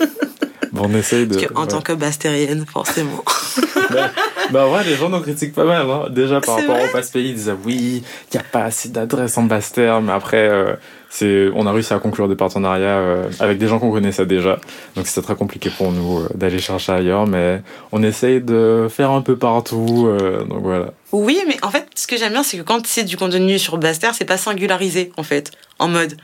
Bon, 0.80 0.88
on 0.90 0.94
essaye 0.96 1.26
de. 1.26 1.34
Parce 1.34 1.46
que 1.46 1.54
en 1.54 1.62
ouais. 1.62 1.68
tant 1.68 1.80
que 1.80 1.92
bastérienne, 1.92 2.64
forcément. 2.66 3.22
bah, 3.90 4.10
bah 4.50 4.68
ouais, 4.68 4.84
les 4.84 4.96
gens 4.96 5.08
nous 5.08 5.20
critiquent 5.20 5.54
pas 5.54 5.64
mal. 5.64 5.88
Hein. 5.90 6.06
Déjà 6.10 6.40
par 6.40 6.56
rapport 6.56 6.76
vrai 6.76 6.88
au 6.88 6.92
passe-pays, 6.92 7.30
ils 7.30 7.34
disaient 7.34 7.56
oui, 7.64 8.02
il 8.32 8.36
n'y 8.36 8.40
a 8.40 8.44
pas 8.44 8.64
assez 8.64 8.88
d'adresses 8.88 9.36
en 9.36 9.44
Basse-Terre. 9.44 10.00
Mais 10.00 10.12
après, 10.12 10.48
euh, 10.48 10.74
on 11.54 11.66
a 11.66 11.72
réussi 11.72 11.92
à 11.92 11.98
conclure 11.98 12.28
des 12.28 12.36
partenariats 12.36 12.98
euh, 12.98 13.30
avec 13.40 13.58
des 13.58 13.66
gens 13.66 13.78
qu'on 13.78 13.90
connaissait 13.90 14.26
déjà. 14.26 14.58
Donc 14.96 15.06
c'était 15.06 15.22
très 15.22 15.34
compliqué 15.36 15.70
pour 15.70 15.92
nous 15.92 16.20
euh, 16.20 16.28
d'aller 16.34 16.58
chercher 16.58 16.92
ailleurs. 16.92 17.26
Mais 17.26 17.62
on 17.92 18.02
essaye 18.02 18.40
de 18.40 18.88
faire 18.90 19.10
un 19.10 19.22
peu 19.22 19.36
partout. 19.36 20.06
euh, 20.08 20.44
donc 20.44 20.62
voilà. 20.62 20.92
Oui, 21.12 21.40
mais 21.46 21.56
en 21.62 21.70
fait, 21.70 21.86
ce 21.94 22.06
que 22.06 22.16
j'aime 22.16 22.32
bien, 22.32 22.42
c'est 22.42 22.58
que 22.58 22.62
quand 22.62 22.86
c'est 22.86 23.04
du 23.04 23.16
contenu 23.16 23.58
sur 23.58 23.78
Baster, 23.78 24.10
c'est 24.14 24.24
pas 24.24 24.36
singularisé, 24.36 25.12
en 25.16 25.24
fait. 25.24 25.50
En 25.78 25.88
mode, 25.88 26.14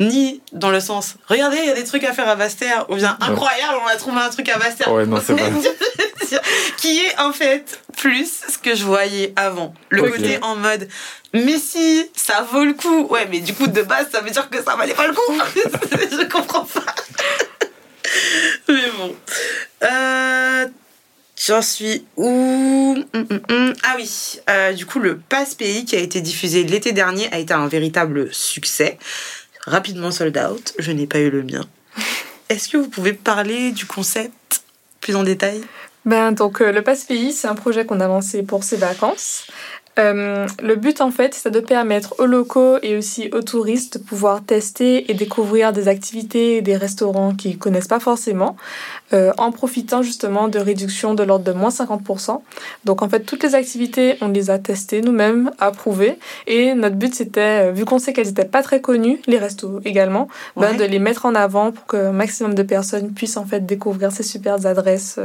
ni 0.00 0.40
dans 0.52 0.70
le 0.70 0.80
sens 0.80 1.16
regardez 1.26 1.58
il 1.58 1.66
y 1.66 1.70
a 1.70 1.74
des 1.74 1.84
trucs 1.84 2.04
à 2.04 2.12
faire 2.12 2.28
à 2.28 2.36
Bastère 2.36 2.86
ou 2.88 2.96
bien 2.96 3.16
incroyable 3.20 3.78
on 3.84 3.86
a 3.86 3.96
trouvé 3.96 4.20
un 4.20 4.30
truc 4.30 4.48
à 4.48 4.58
Bastère 4.58 4.92
ouais 4.92 5.06
non 5.06 5.20
pas 5.20 5.34
qui 6.76 6.98
est 6.98 7.18
en 7.18 7.32
fait 7.32 7.80
plus 7.96 8.30
ce 8.48 8.58
que 8.58 8.74
je 8.74 8.84
voyais 8.84 9.32
avant. 9.36 9.74
Le 9.88 10.02
côté 10.02 10.38
en 10.42 10.56
mode 10.56 10.88
mais 11.34 11.58
si 11.58 12.08
ça 12.14 12.46
vaut 12.50 12.64
le 12.64 12.74
coup. 12.74 13.06
Ouais 13.08 13.26
mais 13.30 13.40
du 13.40 13.54
coup 13.54 13.66
de 13.66 13.82
base 13.82 14.08
ça 14.10 14.20
veut 14.20 14.30
dire 14.30 14.48
que 14.48 14.62
ça 14.62 14.76
valait 14.76 14.94
pas 14.94 15.06
le 15.06 15.14
coup. 15.14 15.32
Je 16.10 16.28
comprends 16.28 16.64
pas. 16.64 16.94
Mais 18.68 18.90
bon. 18.96 19.14
Euh, 19.82 20.66
J'en 21.46 21.62
suis 21.62 22.04
où? 22.16 22.26
Hum, 22.26 23.04
hum, 23.30 23.40
hum. 23.48 23.74
Ah 23.84 23.94
oui, 23.96 24.40
euh, 24.50 24.72
du 24.72 24.86
coup, 24.86 24.98
le 24.98 25.18
Pass 25.18 25.54
Pays 25.54 25.84
qui 25.84 25.94
a 25.94 26.00
été 26.00 26.20
diffusé 26.20 26.64
l'été 26.64 26.92
dernier 26.92 27.32
a 27.32 27.38
été 27.38 27.54
un 27.54 27.68
véritable 27.68 28.34
succès. 28.34 28.98
Rapidement 29.68 30.10
sold 30.10 30.38
out, 30.38 30.72
je 30.78 30.92
n'ai 30.92 31.06
pas 31.06 31.18
eu 31.18 31.28
le 31.30 31.42
mien. 31.42 31.64
Est-ce 32.48 32.70
que 32.70 32.78
vous 32.78 32.88
pouvez 32.88 33.12
parler 33.12 33.70
du 33.70 33.84
concept 33.84 34.62
plus 35.02 35.14
en 35.14 35.22
détail? 35.22 35.60
Ben, 36.06 36.32
donc, 36.32 36.62
euh, 36.62 36.72
le 36.72 36.80
Pass 36.80 37.04
Pays, 37.04 37.34
c'est 37.34 37.48
un 37.48 37.54
projet 37.54 37.84
qu'on 37.84 38.00
a 38.00 38.06
lancé 38.06 38.42
pour 38.42 38.64
ses 38.64 38.78
vacances. 38.78 39.46
Euh, 39.98 40.46
le 40.62 40.76
but 40.76 41.00
en 41.00 41.10
fait, 41.10 41.34
c'est 41.34 41.50
de 41.50 41.60
permettre 41.60 42.14
aux 42.18 42.26
locaux 42.26 42.78
et 42.82 42.96
aussi 42.96 43.30
aux 43.32 43.42
touristes 43.42 43.98
de 43.98 44.02
pouvoir 44.02 44.44
tester 44.44 45.10
et 45.10 45.14
découvrir 45.14 45.72
des 45.72 45.88
activités 45.88 46.56
et 46.56 46.62
des 46.62 46.76
restaurants 46.76 47.34
qu'ils 47.34 47.58
connaissent 47.58 47.88
pas 47.88 47.98
forcément, 47.98 48.56
euh, 49.12 49.32
en 49.38 49.50
profitant 49.50 50.02
justement 50.02 50.48
de 50.48 50.58
réductions 50.58 51.14
de 51.14 51.22
l'ordre 51.24 51.44
de 51.44 51.52
moins 51.52 51.70
50%. 51.70 52.42
Donc 52.84 53.02
en 53.02 53.08
fait, 53.08 53.20
toutes 53.20 53.42
les 53.42 53.54
activités, 53.54 54.16
on 54.20 54.28
les 54.28 54.50
a 54.50 54.58
testées 54.58 55.00
nous-mêmes, 55.00 55.50
approuvées, 55.58 56.18
et 56.46 56.74
notre 56.74 56.96
but 56.96 57.14
c'était, 57.14 57.68
euh, 57.68 57.72
vu 57.72 57.84
qu'on 57.84 57.98
sait 57.98 58.12
qu'elles 58.12 58.28
n'étaient 58.28 58.44
pas 58.44 58.62
très 58.62 58.80
connues, 58.80 59.20
les 59.26 59.38
restos 59.38 59.80
également, 59.84 60.28
ben, 60.56 60.76
de 60.76 60.84
les 60.84 60.98
mettre 61.00 61.26
en 61.26 61.34
avant 61.34 61.72
pour 61.72 61.86
que 61.86 62.10
maximum 62.10 62.54
de 62.54 62.62
personnes 62.62 63.12
puissent 63.12 63.36
en 63.36 63.46
fait 63.46 63.66
découvrir 63.66 64.12
ces 64.12 64.22
super 64.22 64.64
adresses. 64.64 65.18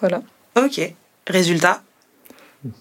voilà. 0.00 0.22
Ok. 0.56 0.94
Résultat 1.26 1.83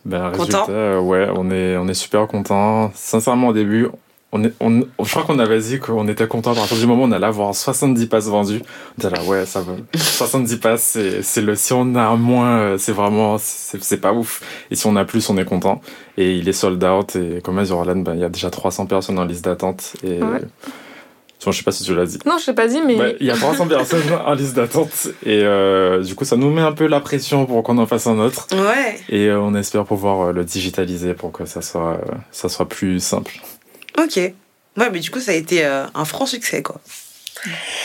ben, 0.05 0.29
résultat, 0.29 0.65
euh, 0.69 0.99
ouais, 0.99 1.27
on 1.35 1.51
est, 1.51 1.77
on 1.77 1.87
est 1.87 1.93
super 1.93 2.27
content. 2.27 2.91
Sincèrement, 2.95 3.49
au 3.49 3.53
début, 3.53 3.87
on 4.31 4.43
est, 4.43 4.53
on, 4.59 4.81
je 5.03 5.09
crois 5.11 5.23
qu'on 5.23 5.39
avait 5.39 5.59
dit 5.59 5.79
qu'on 5.79 6.07
était 6.07 6.27
content 6.27 6.51
à 6.51 6.55
partir 6.55 6.77
du 6.77 6.87
moment 6.87 7.03
où 7.03 7.07
on 7.07 7.11
allait 7.11 7.27
avoir 7.27 7.53
70 7.53 8.07
passes 8.07 8.27
vendues. 8.27 8.61
On 8.97 9.07
était 9.07 9.15
là, 9.15 9.23
ouais, 9.25 9.45
ça 9.45 9.61
va. 9.61 9.73
70 9.95 10.57
passes, 10.57 10.97
c'est 11.21 11.41
le, 11.41 11.55
si 11.55 11.73
on 11.73 11.95
a 11.95 12.15
moins, 12.15 12.57
euh, 12.57 12.77
c'est 12.77 12.93
vraiment, 12.93 13.37
c'est 13.39 14.01
pas 14.01 14.13
ouf. 14.13 14.41
Et 14.71 14.75
si 14.75 14.87
on 14.87 14.95
a 14.95 15.05
plus, 15.05 15.29
on 15.29 15.37
est 15.37 15.45
content. 15.45 15.81
Et 16.17 16.35
il 16.37 16.49
est 16.49 16.53
sold 16.53 16.83
out. 16.83 17.15
Et 17.15 17.41
comme 17.41 17.59
à 17.59 17.69
Orlan, 17.71 17.97
ben, 17.97 18.15
il 18.15 18.21
y 18.21 18.25
a 18.25 18.29
déjà 18.29 18.49
300 18.49 18.87
personnes 18.87 19.19
en 19.19 19.25
liste 19.25 19.45
d'attente. 19.45 19.93
Et, 20.03 20.19
je 21.51 21.57
sais 21.57 21.63
pas 21.63 21.71
si 21.71 21.83
tu 21.83 21.95
l'as 21.95 22.05
dit. 22.05 22.19
Non, 22.25 22.37
je 22.37 22.47
l'ai 22.47 22.55
pas 22.55 22.67
dit, 22.67 22.81
mais. 22.85 23.15
Il 23.19 23.27
y 23.27 23.31
a 23.31 23.35
300 23.35 23.67
personnes 23.67 24.01
en 24.25 24.33
liste 24.33 24.55
d'attente. 24.55 25.07
Et 25.25 25.41
euh, 25.43 26.01
du 26.01 26.15
coup, 26.15 26.25
ça 26.25 26.37
nous 26.37 26.49
met 26.49 26.61
un 26.61 26.71
peu 26.71 26.87
la 26.87 26.99
pression 26.99 27.45
pour 27.45 27.63
qu'on 27.63 27.77
en 27.77 27.85
fasse 27.85 28.07
un 28.07 28.19
autre. 28.19 28.47
Ouais. 28.53 28.99
Et 29.09 29.27
euh, 29.27 29.39
on 29.39 29.55
espère 29.55 29.85
pouvoir 29.85 30.29
euh, 30.29 30.31
le 30.31 30.43
digitaliser 30.43 31.13
pour 31.13 31.31
que 31.31 31.45
ça 31.45 31.61
soit, 31.61 31.99
ça 32.31 32.49
soit 32.49 32.67
plus 32.67 32.99
simple. 32.99 33.41
Ok. 34.01 34.17
Ouais, 34.17 34.89
mais 34.91 34.99
du 34.99 35.11
coup, 35.11 35.19
ça 35.19 35.31
a 35.31 35.35
été 35.35 35.63
un 35.63 36.05
franc 36.05 36.25
succès, 36.25 36.63
quoi. 36.63 36.81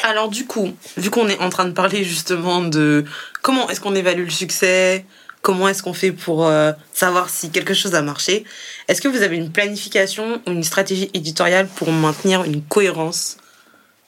Alors, 0.04 0.28
du 0.28 0.46
coup, 0.46 0.72
vu 0.96 1.10
qu'on 1.10 1.28
est 1.28 1.38
en 1.40 1.50
train 1.50 1.66
de 1.66 1.72
parler 1.72 2.04
justement 2.04 2.62
de 2.62 3.04
comment 3.42 3.68
est-ce 3.68 3.80
qu'on 3.80 3.94
évalue 3.94 4.24
le 4.24 4.30
succès, 4.30 5.04
comment 5.42 5.68
est-ce 5.68 5.82
qu'on 5.82 5.92
fait 5.92 6.12
pour 6.12 6.50
savoir 6.94 7.28
si 7.28 7.50
quelque 7.50 7.74
chose 7.74 7.94
a 7.94 8.00
marché, 8.00 8.44
est-ce 8.86 9.02
que 9.02 9.08
vous 9.08 9.20
avez 9.20 9.36
une 9.36 9.52
planification 9.52 10.40
ou 10.46 10.52
une 10.52 10.62
stratégie 10.62 11.10
éditoriale 11.12 11.68
pour 11.76 11.92
maintenir 11.92 12.44
une 12.44 12.62
cohérence 12.62 13.36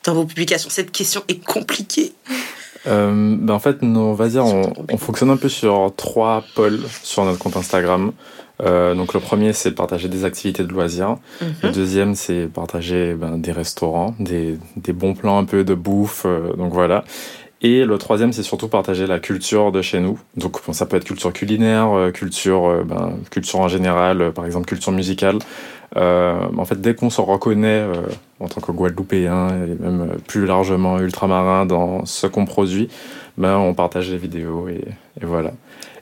dans 0.04 0.14
vos 0.14 0.25
publications 0.25 0.71
Cette 0.71 0.92
question 0.92 1.23
est 1.28 1.45
compliquée. 1.45 2.12
Euh, 2.87 3.37
ben 3.38 3.54
en 3.54 3.59
fait, 3.59 3.78
on 3.83 4.14
va 4.14 4.28
dire, 4.28 4.45
on, 4.45 4.73
on, 4.90 4.97
fonctionne 4.97 5.30
un 5.30 5.37
peu 5.37 5.49
sur 5.49 5.92
trois 5.97 6.45
pôles 6.54 6.80
sur 7.02 7.25
notre 7.25 7.38
compte 7.38 7.57
Instagram. 7.57 8.12
Euh, 8.62 8.95
donc 8.95 9.14
le 9.14 9.21
premier, 9.21 9.52
c'est 9.52 9.73
partager 9.73 10.09
des 10.09 10.25
activités 10.25 10.64
de 10.64 10.73
loisirs. 10.73 11.16
Mhm. 11.40 11.48
Le 11.62 11.68
deuxième, 11.70 12.14
c'est 12.14 12.46
partager 12.46 13.14
ben, 13.14 13.38
des 13.38 13.53
restaurants, 13.53 14.14
des, 14.18 14.59
des, 14.77 14.92
bons 14.92 15.14
plans 15.14 15.38
un 15.38 15.44
peu 15.44 15.64
de 15.64 15.74
bouffe. 15.74 16.22
Euh, 16.24 16.55
donc 16.55 16.72
voilà. 16.72 17.05
Et 17.62 17.85
le 17.85 17.98
troisième, 17.98 18.33
c'est 18.33 18.42
surtout 18.42 18.68
partager 18.68 19.07
la 19.07 19.18
culture 19.18 19.70
de 19.72 19.83
chez 19.83 20.01
nous. 20.01 20.18
Donc 20.37 20.64
bon, 20.66 20.72
ça 20.72 20.87
peut 20.87 20.96
être 20.96 21.05
culture 21.05 21.33
culinaire, 21.35 22.11
culture, 22.14 22.83
ben, 22.87 23.18
culture 23.31 23.61
en 23.61 23.68
général, 23.68 24.33
par 24.33 24.46
exemple 24.46 24.66
culture 24.66 24.92
musicale. 24.92 25.38
En 25.94 26.64
fait, 26.64 26.81
dès 26.81 26.94
qu'on 26.94 27.11
se 27.11 27.20
reconnaît 27.20 27.85
en 28.40 28.48
tant 28.48 28.61
que 28.61 28.72
Guadeloupéen 28.72 29.48
et 29.48 29.83
même 29.83 30.00
euh, 30.00 30.16
plus 30.26 30.46
largement 30.46 30.98
ultramarin 30.98 31.66
dans 31.66 32.05
ce 32.07 32.26
qu'on 32.26 32.46
produit, 32.46 32.88
ben, 33.38 33.57
on 33.57 33.74
partage 33.74 34.11
les 34.11 34.16
vidéos 34.16 34.68
et, 34.68 34.85
et 35.20 35.24
voilà. 35.24 35.53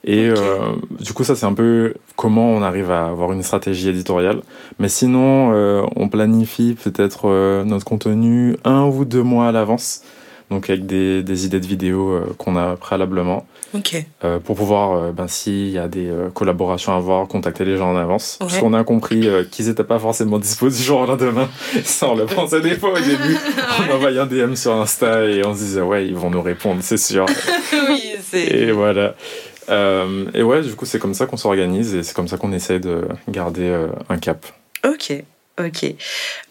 Et 0.04 0.28
euh, 0.28 0.74
du 1.00 1.12
coup, 1.12 1.24
ça, 1.24 1.34
c'est 1.34 1.44
un 1.44 1.52
peu 1.52 1.94
comment 2.16 2.50
on 2.50 2.62
arrive 2.62 2.90
à 2.90 3.06
avoir 3.08 3.32
une 3.32 3.42
stratégie 3.42 3.88
éditoriale. 3.88 4.40
Mais 4.78 4.88
sinon, 4.88 5.50
euh, 5.52 5.82
on 5.96 6.08
planifie 6.08 6.76
peut-être 6.82 7.62
notre 7.64 7.84
contenu 7.84 8.56
un 8.64 8.84
ou 8.84 9.04
deux 9.04 9.24
mois 9.24 9.48
à 9.48 9.52
l'avance 9.52 10.02
donc 10.50 10.70
avec 10.70 10.86
des, 10.86 11.22
des 11.22 11.44
idées 11.44 11.60
de 11.60 11.66
vidéos 11.66 12.10
euh, 12.10 12.34
qu'on 12.38 12.56
a 12.56 12.76
préalablement. 12.76 13.46
Ok. 13.74 14.02
Euh, 14.24 14.38
pour 14.38 14.56
pouvoir, 14.56 14.92
euh, 14.92 15.12
ben, 15.12 15.28
s'il 15.28 15.68
y 15.68 15.78
a 15.78 15.88
des 15.88 16.10
collaborations 16.32 16.92
à 16.92 16.96
avoir, 16.96 17.28
contacter 17.28 17.64
les 17.64 17.76
gens 17.76 17.92
en 17.92 17.96
avance. 17.96 18.36
Parce 18.40 18.58
qu'on 18.58 18.72
a 18.72 18.82
compris 18.82 19.28
qu'ils 19.50 19.66
n'étaient 19.66 19.84
pas 19.84 19.98
forcément 19.98 20.38
dispo 20.38 20.68
du 20.68 20.76
jour 20.76 21.00
au 21.00 21.06
lendemain. 21.06 21.48
Ça, 21.84 22.08
on 22.08 22.14
le 22.14 22.24
pensait 22.24 22.60
des 22.60 22.76
fois 22.76 22.92
au 22.92 23.00
début. 23.00 23.36
On 23.90 23.94
envoyait 23.94 24.18
un 24.18 24.26
DM 24.26 24.54
sur 24.54 24.72
Insta 24.72 25.24
et 25.24 25.44
on 25.46 25.54
se 25.54 25.60
disait, 25.60 25.80
ouais, 25.80 26.06
ils 26.06 26.16
vont 26.16 26.30
nous 26.30 26.42
répondre, 26.42 26.80
c'est 26.82 26.96
sûr. 26.96 27.26
oui, 27.88 28.02
c'est. 28.22 28.44
Et 28.44 28.72
voilà. 28.72 29.14
Euh, 29.68 30.24
et 30.34 30.42
ouais, 30.42 30.62
du 30.62 30.74
coup, 30.74 30.84
c'est 30.84 30.98
comme 30.98 31.14
ça 31.14 31.26
qu'on 31.26 31.36
s'organise 31.36 31.94
et 31.94 32.02
c'est 32.02 32.14
comme 32.14 32.28
ça 32.28 32.38
qu'on 32.38 32.52
essaie 32.52 32.80
de 32.80 33.06
garder 33.28 33.86
un 34.08 34.18
cap. 34.18 34.46
Ok. 34.84 35.22
Ok. 35.58 35.94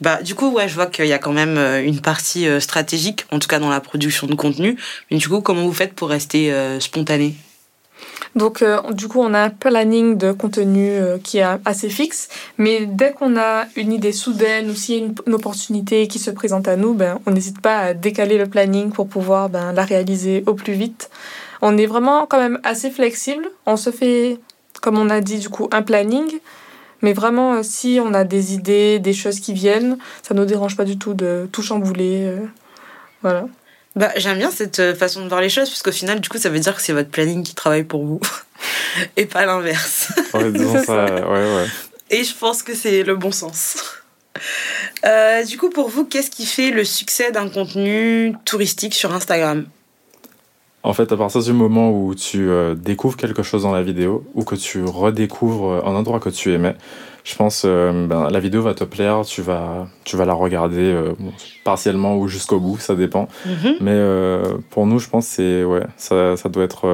Bah, 0.02 0.22
du 0.22 0.36
coup, 0.36 0.50
ouais, 0.52 0.68
je 0.68 0.76
vois 0.76 0.88
qu'il 0.88 1.08
y 1.08 1.14
a 1.14 1.20
quand 1.20 1.32
même 1.32 1.58
euh, 1.58 1.82
une 1.84 2.02
partie 2.02 2.48
euh, 2.48 2.60
stratégique, 2.60 3.26
en 3.32 3.40
tout 3.40 3.48
cas 3.48 3.60
dans 3.60 3.70
la 3.70 3.80
production 3.80 4.28
de 4.28 4.36
contenu. 4.36 4.78
Mais 5.10 5.18
du 5.18 5.30
coup, 5.30 5.42
comment 5.42 5.64
vous 5.64 5.74
faites 5.74 5.94
pour 5.94 6.10
rester 6.10 6.52
euh, 6.52 6.80
spontané? 6.80 7.36
Donc, 8.36 8.64
du 8.92 9.08
coup, 9.08 9.20
on 9.20 9.34
a 9.34 9.40
un 9.40 9.50
planning 9.50 10.16
de 10.16 10.32
contenu 10.32 10.92
qui 11.24 11.40
est 11.40 11.46
assez 11.66 11.90
fixe, 11.90 12.30
mais 12.60 12.86
dès 12.86 13.12
qu'on 13.12 13.36
a 13.36 13.66
une 13.76 13.92
idée 13.92 14.12
soudaine 14.12 14.70
ou 14.70 14.76
s'il 14.76 14.96
y 14.96 15.02
a 15.02 15.06
une, 15.26 15.34
opportunité 15.34 16.08
qui 16.08 16.20
se 16.20 16.30
présente 16.30 16.68
à 16.68 16.76
nous, 16.76 16.94
ben, 16.94 17.20
on 17.26 17.32
n'hésite 17.32 17.62
pas 17.62 17.80
à 17.80 17.94
décaler 17.96 18.38
le 18.38 18.46
planning 18.46 18.92
pour 18.92 19.08
pouvoir 19.08 19.50
ben, 19.50 19.74
la 19.74 19.84
réaliser 19.84 20.44
au 20.46 20.54
plus 20.54 20.74
vite. 20.74 21.10
On 21.64 21.80
est 21.80 21.88
vraiment 21.88 22.28
quand 22.28 22.38
même 22.38 22.60
assez 22.64 22.92
flexible. 22.92 23.50
On 23.66 23.76
se 23.76 23.90
fait, 23.90 24.38
comme 24.82 25.00
on 25.00 25.10
a 25.10 25.20
dit, 25.20 25.40
du 25.40 25.50
coup, 25.50 25.68
un 25.72 25.82
planning, 25.82 26.30
mais 27.02 27.14
vraiment, 27.14 27.56
euh, 27.56 27.64
si 27.64 28.00
on 28.04 28.14
a 28.14 28.24
des 28.24 28.54
idées, 28.54 29.00
des 29.00 29.14
choses 29.14 29.40
qui 29.40 29.54
viennent, 29.54 29.98
ça 30.24 30.34
ne 30.34 30.40
nous 30.40 30.46
dérange 30.46 30.76
pas 30.76 30.86
du 30.86 30.98
tout 30.98 31.14
de 31.14 31.48
tout 31.52 31.62
chambouler. 31.62 32.26
Euh, 32.26 32.40
voilà. 33.22 33.46
Bah, 33.96 34.12
j'aime 34.16 34.38
bien 34.38 34.52
cette 34.52 34.80
euh, 34.80 34.96
façon 34.96 35.24
de 35.24 35.30
voir 35.30 35.42
les 35.42 35.50
choses, 35.50 35.70
puisqu'au 35.70 35.92
final, 35.92 36.20
du 36.20 36.30
coup, 36.30 36.38
ça 36.38 36.50
veut 36.50 36.60
dire 36.60 36.76
que 36.76 36.82
c'est 36.82 36.94
votre 36.94 37.10
planning 37.10 37.44
qui 37.44 37.56
travaille 37.56 37.84
pour 37.84 38.06
vous, 38.06 38.20
et 39.18 39.26
pas 39.26 39.46
l'inverse. 39.46 40.12
Ouais, 40.34 40.52
ça, 40.86 41.06
ouais, 41.06 41.56
ouais. 41.56 41.66
Et 42.12 42.24
je 42.24 42.36
pense 42.36 42.62
que 42.62 42.76
c'est 42.76 43.04
le 43.04 43.16
bon 43.16 43.32
sens. 43.32 43.78
du 45.48 45.58
coup, 45.58 45.70
pour 45.70 45.90
vous, 45.90 46.06
qu'est-ce 46.06 46.30
qui 46.30 46.46
fait 46.46 46.70
le 46.70 46.84
succès 46.84 47.32
d'un 47.32 47.50
contenu 47.50 48.36
touristique 48.46 48.94
sur 48.94 49.14
Instagram? 49.14 49.66
En 50.88 50.94
fait, 50.94 51.12
à 51.12 51.18
partir 51.18 51.42
du 51.42 51.52
moment 51.52 51.92
où 51.92 52.16
tu 52.16 52.50
euh, 52.50 52.74
découvres 52.74 53.18
quelque 53.18 53.44
chose 53.44 53.64
dans 53.64 53.74
la 53.74 53.84
vidéo 53.84 54.24
ou 54.36 54.46
que 54.46 54.56
tu 54.56 54.86
redécouvres 54.86 55.70
euh, 55.70 55.82
un 55.84 55.94
endroit 55.96 56.22
que 56.22 56.30
tu 56.30 56.54
aimais, 56.54 56.76
je 57.26 57.36
pense 57.36 57.64
euh, 57.66 58.08
ben, 58.08 58.30
la 58.30 58.40
vidéo 58.40 58.62
va 58.62 58.74
te 58.74 58.86
plaire, 58.86 59.24
tu 59.26 59.42
vas, 59.42 59.88
tu 60.06 60.16
vas 60.16 60.24
la 60.24 60.34
regarder 60.34 60.96
partiellement 61.66 62.16
ou 62.16 62.30
jusqu'au 62.30 62.62
bout, 62.62 62.78
ça 62.80 62.96
dépend. 62.96 63.28
Mhm. 63.46 63.76
Mais 63.82 64.02
pour 64.70 64.88
nous, 64.88 65.00
je 65.00 65.10
pense 65.10 65.36
que 65.36 65.66
ouais, 65.66 65.84
ça, 65.98 66.38
ça 66.38 66.48
doit 66.48 66.64
être 66.64 66.88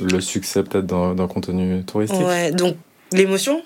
le 0.00 0.20
succès 0.20 0.62
peut-être 0.62 0.86
d'un 0.86 1.26
contenu 1.26 1.82
touristique. 1.84 2.24
Ouais, 2.24 2.52
donc 2.52 2.76
l'émotion? 3.12 3.60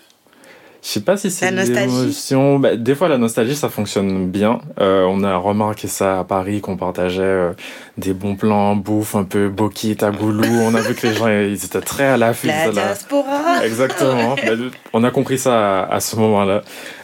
Je 0.83 0.89
sais 0.89 1.01
pas 1.01 1.19
si 1.19 1.31
c'est 1.31 1.51
l'émotion. 1.51 2.59
Bah, 2.59 2.75
des 2.75 2.95
fois, 2.95 3.09
la 3.09 3.19
nostalgie, 3.19 3.55
ça 3.55 3.69
fonctionne 3.69 4.31
bien. 4.31 4.61
Euh, 4.81 5.05
on 5.09 5.23
a 5.25 5.37
remarqué 5.37 5.89
ça 5.89 6.21
à 6.21 6.25
Paris, 6.25 6.63
qu'on 6.63 6.79
partageait 6.79 7.23
euh, 7.23 7.53
des 7.99 8.15
bons 8.15 8.35
plans, 8.35 8.77
bouffe, 8.77 9.15
un 9.15 9.25
peu 9.25 9.51
boki, 9.51 9.97
tagoulou. 9.97 10.43
on 10.63 10.75
a 10.75 10.81
vu 10.81 10.95
que 10.95 11.07
les 11.07 11.15
gens, 11.15 11.29
ils 11.29 11.65
étaient 11.65 11.83
très 11.83 12.07
à 12.07 12.17
l'affût. 12.17 12.47
La 12.47 12.71
diaspora 12.71 13.65
Exactement. 13.65 14.37
Bah, 14.37 14.53
on 14.95 15.05
a 15.05 15.11
compris 15.11 15.39
ça 15.39 15.83
à, 15.83 16.01
ce 16.01 16.17
moment-là. 16.17 16.63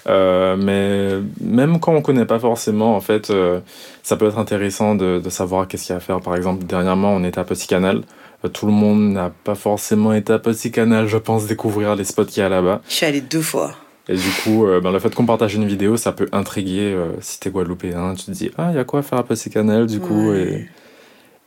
Euh, 0.08 0.56
mais 0.56 1.22
même 1.40 1.78
quand 1.78 1.92
on 1.92 2.00
connaît 2.00 2.24
pas 2.24 2.38
forcément, 2.38 2.96
en 2.96 3.00
fait, 3.00 3.28
euh, 3.28 3.60
ça 4.02 4.16
peut 4.16 4.26
être 4.26 4.38
intéressant 4.38 4.94
de, 4.94 5.20
de 5.22 5.30
savoir 5.30 5.68
qu'est-ce 5.68 5.84
qu'il 5.86 5.92
y 5.92 5.94
a 5.94 5.98
à 5.98 6.00
faire. 6.00 6.20
Par 6.20 6.34
exemple, 6.34 6.64
dernièrement, 6.64 7.12
on 7.12 7.24
était 7.24 7.40
à 7.40 7.44
Petit 7.44 7.66
Canal. 7.66 8.02
Euh, 8.46 8.48
tout 8.48 8.66
le 8.66 8.72
monde 8.72 9.12
n'a 9.12 9.30
pas 9.44 9.54
forcément 9.54 10.12
été 10.12 10.32
à 10.32 10.38
Petit 10.38 10.70
Canal, 10.70 11.06
je 11.06 11.16
pense, 11.16 11.46
découvrir 11.46 11.94
les 11.96 12.04
spots 12.04 12.24
qu'il 12.24 12.42
y 12.42 12.46
a 12.46 12.48
là-bas. 12.48 12.80
Je 12.88 12.94
suis 12.94 13.06
allée 13.06 13.20
deux 13.20 13.42
fois. 13.42 13.74
Et 14.08 14.14
du 14.14 14.30
coup, 14.44 14.66
ben, 14.82 14.92
le 14.92 14.98
fait 15.00 15.12
qu'on 15.14 15.26
partage 15.26 15.56
une 15.56 15.66
vidéo, 15.66 15.96
ça 15.96 16.12
peut 16.12 16.28
intriguer 16.30 16.96
si 17.20 17.40
t'es 17.40 17.50
Guadeloupéen. 17.50 18.14
Tu 18.14 18.26
te 18.26 18.30
dis, 18.30 18.52
ah, 18.56 18.68
il 18.70 18.76
y 18.76 18.78
a 18.78 18.84
quoi 18.84 19.00
à 19.00 19.02
faire 19.02 19.18
à 19.18 19.24
Petit 19.24 19.50
Canal, 19.50 19.86
du 19.86 19.98
coup. 19.98 20.32
Et, 20.32 20.68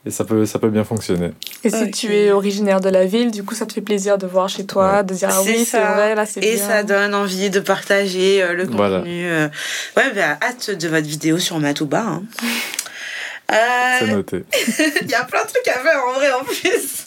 et, 0.04 0.10
ça, 0.10 0.26
peut, 0.26 0.44
ça 0.44 0.58
peut 0.58 0.68
bien 0.68 0.84
fonctionner. 0.84 1.30
Et 1.64 1.70
si 1.70 1.90
tu 1.90 2.12
es 2.14 2.32
originaire 2.32 2.82
de 2.82 2.90
la 2.90 3.06
ville, 3.06 3.30
du 3.30 3.44
coup, 3.44 3.54
ça 3.54 3.64
te 3.64 3.72
fait 3.72 3.80
plaisir 3.80 4.18
de 4.18 4.26
voir 4.26 4.50
chez 4.50 4.66
toi, 4.66 5.02
de 5.02 5.14
dire, 5.14 5.30
ah 5.32 5.40
oui, 5.42 5.64
c'est 5.64 5.80
vrai, 5.80 6.14
là, 6.14 6.26
c'est 6.26 6.44
Et 6.44 6.58
ça 6.58 6.82
donne 6.82 7.14
envie 7.14 7.48
de 7.48 7.60
partager 7.60 8.44
le 8.52 8.66
contenu. 8.66 9.24
Ouais, 9.96 10.12
bah, 10.14 10.36
hâte 10.42 10.70
de 10.70 10.88
votre 10.88 11.06
vidéo 11.06 11.38
sur 11.38 11.58
Matouba. 11.60 12.02
Hein. 12.02 12.22
C'est 13.50 14.06
noté. 14.06 14.44
Il 15.02 15.10
y 15.10 15.14
a 15.14 15.24
plein 15.24 15.44
de 15.44 15.48
trucs 15.48 15.68
à 15.68 15.80
faire 15.80 16.04
en 16.08 16.12
vrai, 16.14 16.32
en 16.32 16.44
plus. 16.44 16.56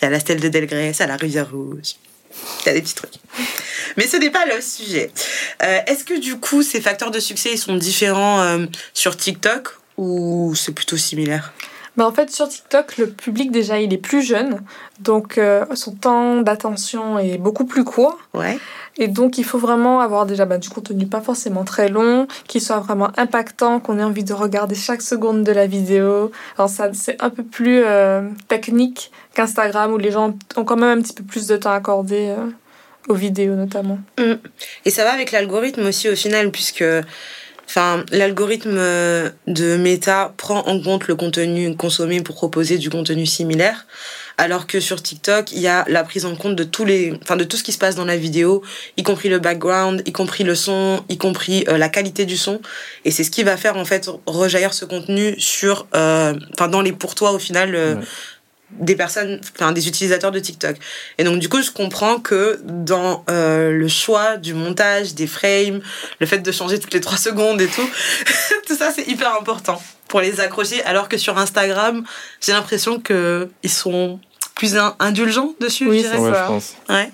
Il 0.00 0.02
y 0.02 0.04
a 0.06 0.10
la 0.10 0.20
stèle 0.20 0.40
de 0.40 0.48
Delgrès, 0.48 1.00
à 1.00 1.06
la 1.06 1.16
rivière 1.16 1.50
rouge. 1.50 1.96
Il 2.62 2.66
y 2.66 2.68
a 2.70 2.72
des 2.74 2.82
petits 2.82 2.94
trucs. 2.94 3.14
Mais 3.96 4.06
ce 4.06 4.16
n'est 4.16 4.30
pas 4.30 4.44
le 4.46 4.60
sujet. 4.60 5.10
Euh, 5.62 5.80
est-ce 5.86 6.04
que 6.04 6.18
du 6.18 6.38
coup, 6.38 6.62
ces 6.62 6.80
facteurs 6.80 7.10
de 7.10 7.20
succès 7.20 7.52
ils 7.52 7.58
sont 7.58 7.76
différents 7.76 8.42
euh, 8.42 8.66
sur 8.92 9.16
TikTok 9.16 9.68
ou 9.96 10.54
c'est 10.54 10.72
plutôt 10.72 10.96
similaire? 10.96 11.52
Bah 11.96 12.06
en 12.06 12.12
fait, 12.12 12.30
sur 12.30 12.48
TikTok, 12.48 12.98
le 12.98 13.08
public 13.08 13.50
déjà, 13.50 13.80
il 13.80 13.92
est 13.92 13.98
plus 13.98 14.22
jeune, 14.22 14.60
donc 15.00 15.38
euh, 15.38 15.64
son 15.74 15.92
temps 15.92 16.42
d'attention 16.42 17.18
est 17.18 17.38
beaucoup 17.38 17.64
plus 17.64 17.84
court. 17.84 18.18
Ouais. 18.34 18.58
Et 18.98 19.08
donc, 19.08 19.38
il 19.38 19.44
faut 19.44 19.58
vraiment 19.58 20.00
avoir 20.00 20.26
déjà 20.26 20.44
bah, 20.44 20.58
du 20.58 20.68
contenu 20.68 21.06
pas 21.06 21.20
forcément 21.20 21.64
très 21.64 21.88
long, 21.88 22.26
qui 22.48 22.60
soit 22.60 22.80
vraiment 22.80 23.10
impactant, 23.16 23.80
qu'on 23.80 23.98
ait 23.98 24.04
envie 24.04 24.24
de 24.24 24.34
regarder 24.34 24.74
chaque 24.74 25.02
seconde 25.02 25.42
de 25.42 25.52
la 25.52 25.66
vidéo. 25.66 26.32
Alors, 26.58 26.68
ça, 26.68 26.90
c'est 26.92 27.22
un 27.22 27.30
peu 27.30 27.42
plus 27.42 27.82
euh, 27.84 28.28
technique 28.48 29.10
qu'Instagram, 29.34 29.92
où 29.92 29.98
les 29.98 30.10
gens 30.10 30.34
ont 30.56 30.64
quand 30.64 30.76
même 30.76 30.98
un 30.98 31.02
petit 31.02 31.14
peu 31.14 31.24
plus 31.24 31.46
de 31.46 31.56
temps 31.56 31.72
accordé 31.72 32.28
euh, 32.28 32.46
aux 33.08 33.14
vidéos, 33.14 33.54
notamment. 33.54 33.98
Mm. 34.18 34.34
Et 34.84 34.90
ça 34.90 35.04
va 35.04 35.12
avec 35.12 35.32
l'algorithme 35.32 35.86
aussi, 35.86 36.10
au 36.10 36.16
final, 36.16 36.50
puisque 36.50 36.84
enfin, 37.68 38.04
l'algorithme 38.10 38.76
de 38.76 39.76
Meta 39.76 40.34
prend 40.36 40.60
en 40.66 40.80
compte 40.80 41.08
le 41.08 41.14
contenu 41.14 41.76
consommé 41.76 42.20
pour 42.20 42.36
proposer 42.36 42.78
du 42.78 42.90
contenu 42.90 43.26
similaire 43.26 43.86
alors 44.38 44.66
que 44.66 44.80
sur 44.80 45.02
TikTok, 45.02 45.52
il 45.52 45.60
y 45.60 45.66
a 45.66 45.84
la 45.88 46.04
prise 46.04 46.26
en 46.26 46.36
compte 46.36 46.56
de 46.56 46.64
tous 46.64 46.84
les, 46.84 47.18
enfin 47.22 47.36
de 47.36 47.44
tout 47.44 47.56
ce 47.56 47.64
qui 47.64 47.72
se 47.72 47.78
passe 47.78 47.94
dans 47.94 48.04
la 48.04 48.16
vidéo, 48.16 48.62
y 48.96 49.02
compris 49.02 49.28
le 49.28 49.38
background, 49.38 50.02
y 50.04 50.12
compris 50.12 50.44
le 50.44 50.54
son, 50.54 51.02
y 51.08 51.16
compris 51.16 51.64
euh, 51.68 51.78
la 51.78 51.88
qualité 51.88 52.26
du 52.26 52.36
son, 52.36 52.60
et 53.04 53.10
c'est 53.10 53.24
ce 53.24 53.30
qui 53.30 53.42
va 53.42 53.56
faire 53.56 53.76
en 53.76 53.84
fait 53.84 54.10
rejaillir 54.26 54.74
ce 54.74 54.84
contenu 54.84 55.34
sur, 55.38 55.86
euh, 55.94 56.34
enfin 56.54 56.68
dans 56.68 56.82
les 56.82 56.92
pour 56.92 57.14
toi 57.14 57.32
au 57.32 57.38
final. 57.38 57.74
Euh, 57.74 57.96
des 58.70 58.96
personnes, 58.96 59.40
enfin 59.54 59.72
des 59.72 59.88
utilisateurs 59.88 60.32
de 60.32 60.40
TikTok. 60.40 60.76
Et 61.18 61.24
donc 61.24 61.38
du 61.38 61.48
coup, 61.48 61.62
je 61.62 61.70
comprends 61.70 62.18
que 62.18 62.60
dans 62.64 63.24
le 63.28 63.88
choix 63.88 64.36
du 64.36 64.54
montage, 64.54 65.14
des 65.14 65.26
frames, 65.26 65.80
le 66.20 66.26
fait 66.26 66.38
de 66.38 66.52
changer 66.52 66.78
toutes 66.78 66.94
les 66.94 67.00
trois 67.00 67.18
secondes 67.18 67.60
et 67.60 67.68
tout, 67.68 67.88
tout 68.66 68.76
ça 68.76 68.90
c'est 68.92 69.06
hyper 69.08 69.36
important 69.38 69.80
pour 70.08 70.20
les 70.20 70.40
accrocher. 70.40 70.82
Alors 70.84 71.08
que 71.08 71.18
sur 71.18 71.38
Instagram, 71.38 72.04
j'ai 72.40 72.52
l'impression 72.52 73.00
que 73.00 73.48
ils 73.62 73.70
sont 73.70 74.20
plus 74.54 74.76
indulgent 74.98 75.54
dessus, 75.60 75.86
oui, 75.86 75.98
je 75.98 76.02
dirais. 76.04 76.18
Ouais, 76.18 76.32
je 76.32 76.46
pense. 76.46 76.74
Ouais. 76.88 77.10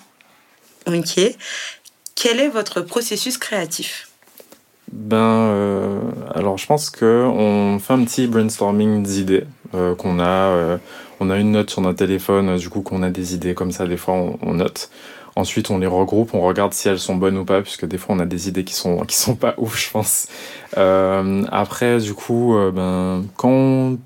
Ok. 0.87 1.21
Quel 2.15 2.41
est 2.41 2.49
votre 2.49 2.81
processus 2.81 3.37
créatif? 3.37 4.09
Ben, 4.93 5.17
euh, 5.17 6.01
alors 6.35 6.59
je 6.59 6.67
pense 6.67 6.91
que 6.91 7.25
on 7.27 7.79
fait 7.79 7.95
un 7.95 8.05
petit 8.05 8.27
brainstorming 8.27 9.03
d'idées 9.03 9.45
euh, 9.75 9.95
qu'on 9.95 10.21
a. 10.21 10.25
Euh, 10.25 10.79
on 11.21 11.31
a 11.31 11.39
une 11.39 11.53
note 11.53 11.71
sur 11.71 11.81
notre 11.81 11.99
téléphone, 11.99 12.57
du 12.57 12.69
coup 12.69 12.83
qu'on 12.83 13.03
a 13.03 13.11
des 13.11 13.35
idées 13.35 13.55
comme 13.55 13.73
ça. 13.73 13.87
Des 13.87 13.97
fois, 13.97 14.15
on, 14.43 14.55
note. 14.55 14.91
Ensuite, 15.37 15.71
on 15.71 15.79
les 15.79 15.87
regroupe, 15.87 16.35
on 16.35 16.41
regarde 16.41 16.75
si 16.75 16.89
elles 16.89 16.99
sont 16.99 17.15
bonnes 17.15 17.39
ou 17.39 17.45
pas, 17.45 17.63
puisque 17.63 17.87
des 17.87 17.97
fois, 17.97 18.17
on 18.17 18.19
a 18.19 18.27
des 18.27 18.49
idées 18.49 18.65
qui 18.65 18.75
sont 18.75 18.99
qui 19.05 19.17
sont 19.17 19.37
pas 19.37 19.55
ouf, 19.59 19.79
je 19.79 19.91
pense. 19.91 20.27
après, 20.77 21.99
du 21.99 22.15
coup, 22.15 22.55
ben 22.75 23.25
quand 23.37 23.97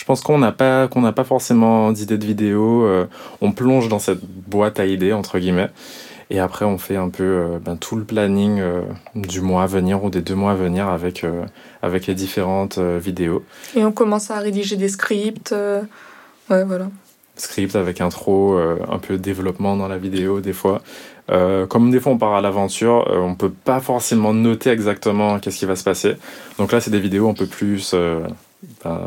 je 0.00 0.06
pense 0.06 0.22
qu'on 0.22 0.38
n'a 0.38 0.50
pas 0.50 0.88
qu'on 0.88 1.02
n'a 1.02 1.12
pas 1.12 1.24
forcément 1.24 1.92
d'idées 1.92 2.16
de 2.16 2.24
vidéo. 2.24 2.84
Euh, 2.84 3.06
on 3.42 3.52
plonge 3.52 3.88
dans 3.88 3.98
cette 3.98 4.24
boîte 4.24 4.80
à 4.80 4.86
idées 4.86 5.12
entre 5.12 5.38
guillemets. 5.38 5.68
Et 6.30 6.38
après, 6.38 6.64
on 6.64 6.78
fait 6.78 6.96
un 6.96 7.08
peu 7.08 7.24
euh, 7.24 7.58
ben, 7.58 7.76
tout 7.76 7.96
le 7.96 8.04
planning 8.04 8.60
euh, 8.60 8.82
du 9.16 9.40
mois 9.40 9.64
à 9.64 9.66
venir 9.66 10.02
ou 10.04 10.10
des 10.10 10.22
deux 10.22 10.36
mois 10.36 10.52
à 10.52 10.54
venir 10.54 10.88
avec, 10.88 11.26
avec 11.82 12.06
les 12.06 12.14
différentes 12.14 12.78
vidéos. 12.78 13.44
Et 13.74 13.84
on 13.84 13.92
commence 13.92 14.30
à 14.30 14.38
rédiger 14.38 14.76
des 14.76 14.88
scripts. 14.88 15.54
ouais, 16.50 16.64
voilà. 16.64 16.88
Script 17.36 17.74
avec 17.74 18.00
intro, 18.00 18.58
un 18.58 18.98
peu 18.98 19.16
développement 19.16 19.76
dans 19.76 19.88
la 19.88 19.96
vidéo 19.96 20.40
des 20.40 20.52
fois. 20.52 20.82
comme 21.26 21.90
des 21.90 21.98
fois 21.98 22.12
on 22.12 22.18
part 22.18 22.34
à 22.34 22.42
l'aventure, 22.42 23.10
on 23.10 23.34
peut 23.34 23.50
pas 23.50 23.80
forcément 23.80 24.34
noter 24.34 24.68
exactement 24.68 25.38
qu'est-ce 25.38 25.58
qui 25.58 25.64
va 25.64 25.74
se 25.74 25.84
passer. 25.84 26.16
Donc 26.58 26.70
là, 26.70 26.80
c'est 26.80 26.90
des 26.90 27.00
vidéos 27.00 27.30
un 27.30 27.34
peu 27.34 27.46
plus 27.46 27.94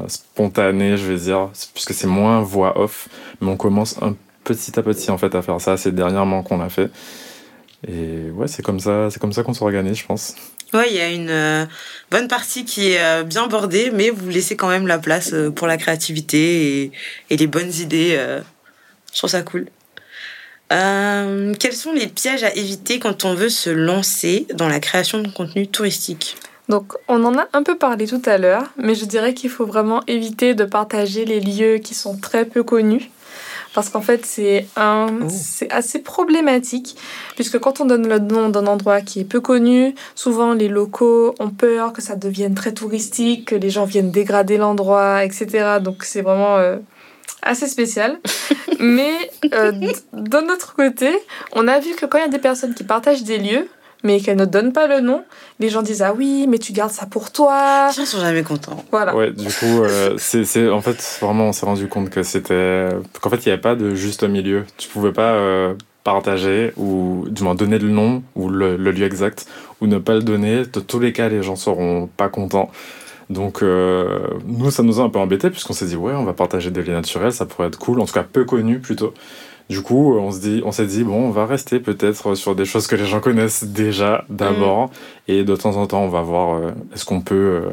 spontané, 0.07 0.97
je 0.97 1.11
vais 1.11 1.17
dire, 1.17 1.49
puisque 1.73 1.93
c'est 1.93 2.07
moins 2.07 2.41
voix 2.41 2.79
off, 2.81 3.07
mais 3.39 3.51
on 3.51 3.57
commence 3.57 4.01
un 4.01 4.15
petit 4.43 4.77
à 4.77 4.83
petit 4.83 5.11
en 5.11 5.17
fait 5.17 5.33
à 5.35 5.41
faire 5.41 5.59
ça. 5.61 5.77
C'est 5.77 5.93
dernièrement 5.93 6.43
qu'on 6.43 6.57
l'a 6.57 6.69
fait. 6.69 6.89
Et 7.87 8.29
ouais, 8.31 8.47
c'est 8.47 8.63
comme 8.63 8.79
ça, 8.79 9.09
c'est 9.11 9.19
comme 9.19 9.33
ça 9.33 9.43
qu'on 9.43 9.53
s'organise, 9.53 9.97
je 9.97 10.05
pense. 10.05 10.35
Ouais, 10.73 10.89
il 10.89 10.95
y 10.95 11.01
a 11.01 11.09
une 11.09 11.29
euh, 11.29 11.65
bonne 12.09 12.27
partie 12.27 12.65
qui 12.65 12.91
est 12.91 13.03
euh, 13.03 13.23
bien 13.23 13.47
bordée, 13.47 13.91
mais 13.93 14.09
vous 14.09 14.29
laissez 14.29 14.55
quand 14.55 14.69
même 14.69 14.87
la 14.87 14.97
place 14.97 15.31
euh, 15.33 15.51
pour 15.51 15.67
la 15.67 15.77
créativité 15.77 16.83
et, 16.83 16.91
et 17.29 17.37
les 17.37 17.47
bonnes 17.47 17.71
idées. 17.73 18.17
je 19.11 19.17
trouve 19.17 19.29
ça 19.29 19.43
cool. 19.43 19.67
quels 20.69 21.73
sont 21.73 21.93
les 21.93 22.07
pièges 22.07 22.43
à 22.43 22.55
éviter 22.55 22.99
quand 22.99 23.25
on 23.25 23.35
veut 23.35 23.49
se 23.49 23.69
lancer 23.69 24.47
dans 24.53 24.67
la 24.67 24.79
création 24.79 25.21
de 25.21 25.27
contenu 25.27 25.67
touristique? 25.67 26.37
Donc, 26.69 26.93
on 27.09 27.23
en 27.25 27.37
a 27.37 27.47
un 27.51 27.61
peu 27.61 27.77
parlé 27.77 28.07
tout 28.07 28.21
à 28.25 28.37
l'heure, 28.37 28.71
mais 28.77 28.95
je 28.95 29.05
dirais 29.05 29.33
qu'il 29.33 29.49
faut 29.49 29.65
vraiment 29.65 30.01
éviter 30.07 30.55
de 30.55 30.63
partager 30.63 31.25
les 31.25 31.41
lieux 31.41 31.77
qui 31.79 31.93
sont 31.93 32.17
très 32.17 32.45
peu 32.45 32.63
connus. 32.63 33.11
Parce 33.73 33.89
qu'en 33.89 34.01
fait, 34.01 34.25
c'est 34.25 34.67
un, 34.75 35.07
oh. 35.09 35.27
c'est 35.29 35.71
assez 35.71 35.99
problématique, 35.99 36.95
puisque 37.35 37.59
quand 37.59 37.81
on 37.81 37.85
donne 37.85 38.07
le 38.07 38.19
nom 38.19 38.49
d'un 38.49 38.67
endroit 38.67 39.01
qui 39.01 39.21
est 39.21 39.25
peu 39.25 39.41
connu, 39.41 39.95
souvent 40.15 40.53
les 40.53 40.67
locaux 40.67 41.33
ont 41.39 41.49
peur 41.49 41.93
que 41.93 42.01
ça 42.01 42.15
devienne 42.15 42.53
très 42.53 42.73
touristique, 42.73 43.47
que 43.49 43.55
les 43.55 43.69
gens 43.69 43.85
viennent 43.85 44.11
dégrader 44.11 44.57
l'endroit, 44.57 45.23
etc. 45.23 45.79
Donc 45.81 46.03
c'est 46.03 46.21
vraiment 46.21 46.57
euh, 46.57 46.77
assez 47.41 47.67
spécial. 47.67 48.19
Mais 48.79 49.13
euh, 49.53 49.71
d'un 50.13 50.49
autre 50.49 50.75
côté, 50.75 51.09
on 51.53 51.67
a 51.67 51.79
vu 51.79 51.95
que 51.95 52.05
quand 52.05 52.17
il 52.17 52.21
y 52.21 52.25
a 52.25 52.29
des 52.29 52.39
personnes 52.39 52.73
qui 52.73 52.83
partagent 52.83 53.23
des 53.23 53.37
lieux, 53.37 53.67
mais 54.03 54.19
qu'elle 54.19 54.37
ne 54.37 54.45
donne 54.45 54.73
pas 54.73 54.87
le 54.87 54.99
nom, 54.99 55.23
les 55.59 55.69
gens 55.69 55.81
disent 55.81 56.01
ah 56.01 56.13
oui, 56.13 56.45
mais 56.47 56.59
tu 56.59 56.73
gardes 56.73 56.91
ça 56.91 57.05
pour 57.05 57.31
toi. 57.31 57.87
Les 57.87 57.93
gens 57.93 58.05
sont 58.05 58.19
jamais 58.19 58.43
contents. 58.43 58.83
Voilà. 58.91 59.15
Ouais, 59.15 59.31
du 59.31 59.47
coup, 59.47 59.83
euh, 59.83 60.15
c'est 60.17 60.69
en 60.69 60.81
fait 60.81 61.17
vraiment 61.21 61.45
on 61.45 61.53
s'est 61.53 61.65
rendu 61.65 61.87
compte 61.87 62.09
que 62.09 62.21
c'était 62.21 62.89
qu'en 63.21 63.29
fait 63.29 63.45
il 63.45 63.49
n'y 63.49 63.53
avait 63.53 63.61
pas 63.61 63.75
de 63.75 63.95
juste 63.95 64.23
milieu. 64.23 64.65
Tu 64.77 64.89
pouvais 64.89 65.13
pas 65.13 65.31
euh, 65.33 65.73
partager 66.03 66.73
ou 66.75 67.25
du 67.29 67.43
moins 67.43 67.55
donner 67.55 67.79
le 67.79 67.89
nom 67.89 68.23
ou 68.35 68.49
le, 68.49 68.75
lieu 68.75 69.05
exact 69.05 69.47
ou 69.81 69.87
ne 69.87 69.97
pas 69.97 70.13
le 70.13 70.23
donner. 70.23 70.63
De 70.65 70.79
tous 70.81 70.99
les 70.99 71.13
cas, 71.13 71.29
les 71.29 71.41
gens 71.41 71.55
seront 71.55 72.07
pas 72.17 72.27
contents. 72.27 72.71
Donc 73.29 73.63
euh, 73.63 74.27
nous, 74.45 74.69
ça 74.69 74.83
nous 74.83 74.99
a 74.99 75.03
un 75.03 75.09
peu 75.09 75.19
embêté 75.19 75.49
puisqu'on 75.49 75.73
s'est 75.73 75.85
dit 75.85 75.95
ouais, 75.95 76.13
on 76.13 76.25
va 76.25 76.33
partager 76.33 76.71
des 76.71 76.83
lieux 76.83 76.93
naturels, 76.93 77.31
ça 77.31 77.45
pourrait 77.45 77.69
être 77.69 77.79
cool, 77.79 78.01
en 78.01 78.05
tout 78.05 78.13
cas 78.13 78.23
peu 78.23 78.43
connu 78.43 78.79
plutôt. 78.79 79.13
Du 79.73 79.81
coup, 79.81 80.15
on 80.15 80.31
se 80.31 80.39
dit, 80.39 80.61
on 80.63 80.71
s'est 80.71 80.85
dit 80.85 81.03
bon, 81.03 81.15
on 81.15 81.31
va 81.31 81.47
rester 81.47 81.79
peut-être 81.79 82.35
sur 82.35 82.53
des 82.53 82.63
choses 82.63 82.85
que 82.85 82.95
les 82.95 83.07
gens 83.07 83.19
connaissent 83.19 83.63
déjà 83.63 84.23
d'abord, 84.29 84.89
mm. 84.89 84.91
et 85.29 85.43
de 85.43 85.55
temps 85.55 85.77
en 85.77 85.87
temps, 85.87 86.03
on 86.03 86.09
va 86.09 86.21
voir 86.21 86.57
euh, 86.57 86.71
est-ce 86.93 87.05
qu'on 87.05 87.21
peut 87.21 87.33
euh, 87.33 87.69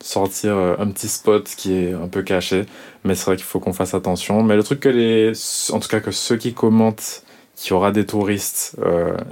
sortir 0.00 0.56
euh, 0.56 0.74
un 0.80 0.88
petit 0.88 1.06
spot 1.06 1.48
qui 1.56 1.74
est 1.74 1.92
un 1.92 2.08
peu 2.08 2.22
caché. 2.22 2.64
Mais 3.04 3.14
c'est 3.14 3.26
vrai 3.26 3.36
qu'il 3.36 3.44
faut 3.44 3.60
qu'on 3.60 3.72
fasse 3.72 3.94
attention. 3.94 4.42
Mais 4.42 4.56
le 4.56 4.64
truc 4.64 4.80
que 4.80 4.88
les, 4.88 5.30
en 5.70 5.78
tout 5.78 5.86
cas 5.86 6.00
que 6.00 6.10
ceux 6.10 6.36
qui 6.36 6.54
commentent 6.54 7.22
qu'il 7.54 7.70
y 7.70 7.72
aura 7.74 7.92
des 7.92 8.04
touristes, 8.04 8.76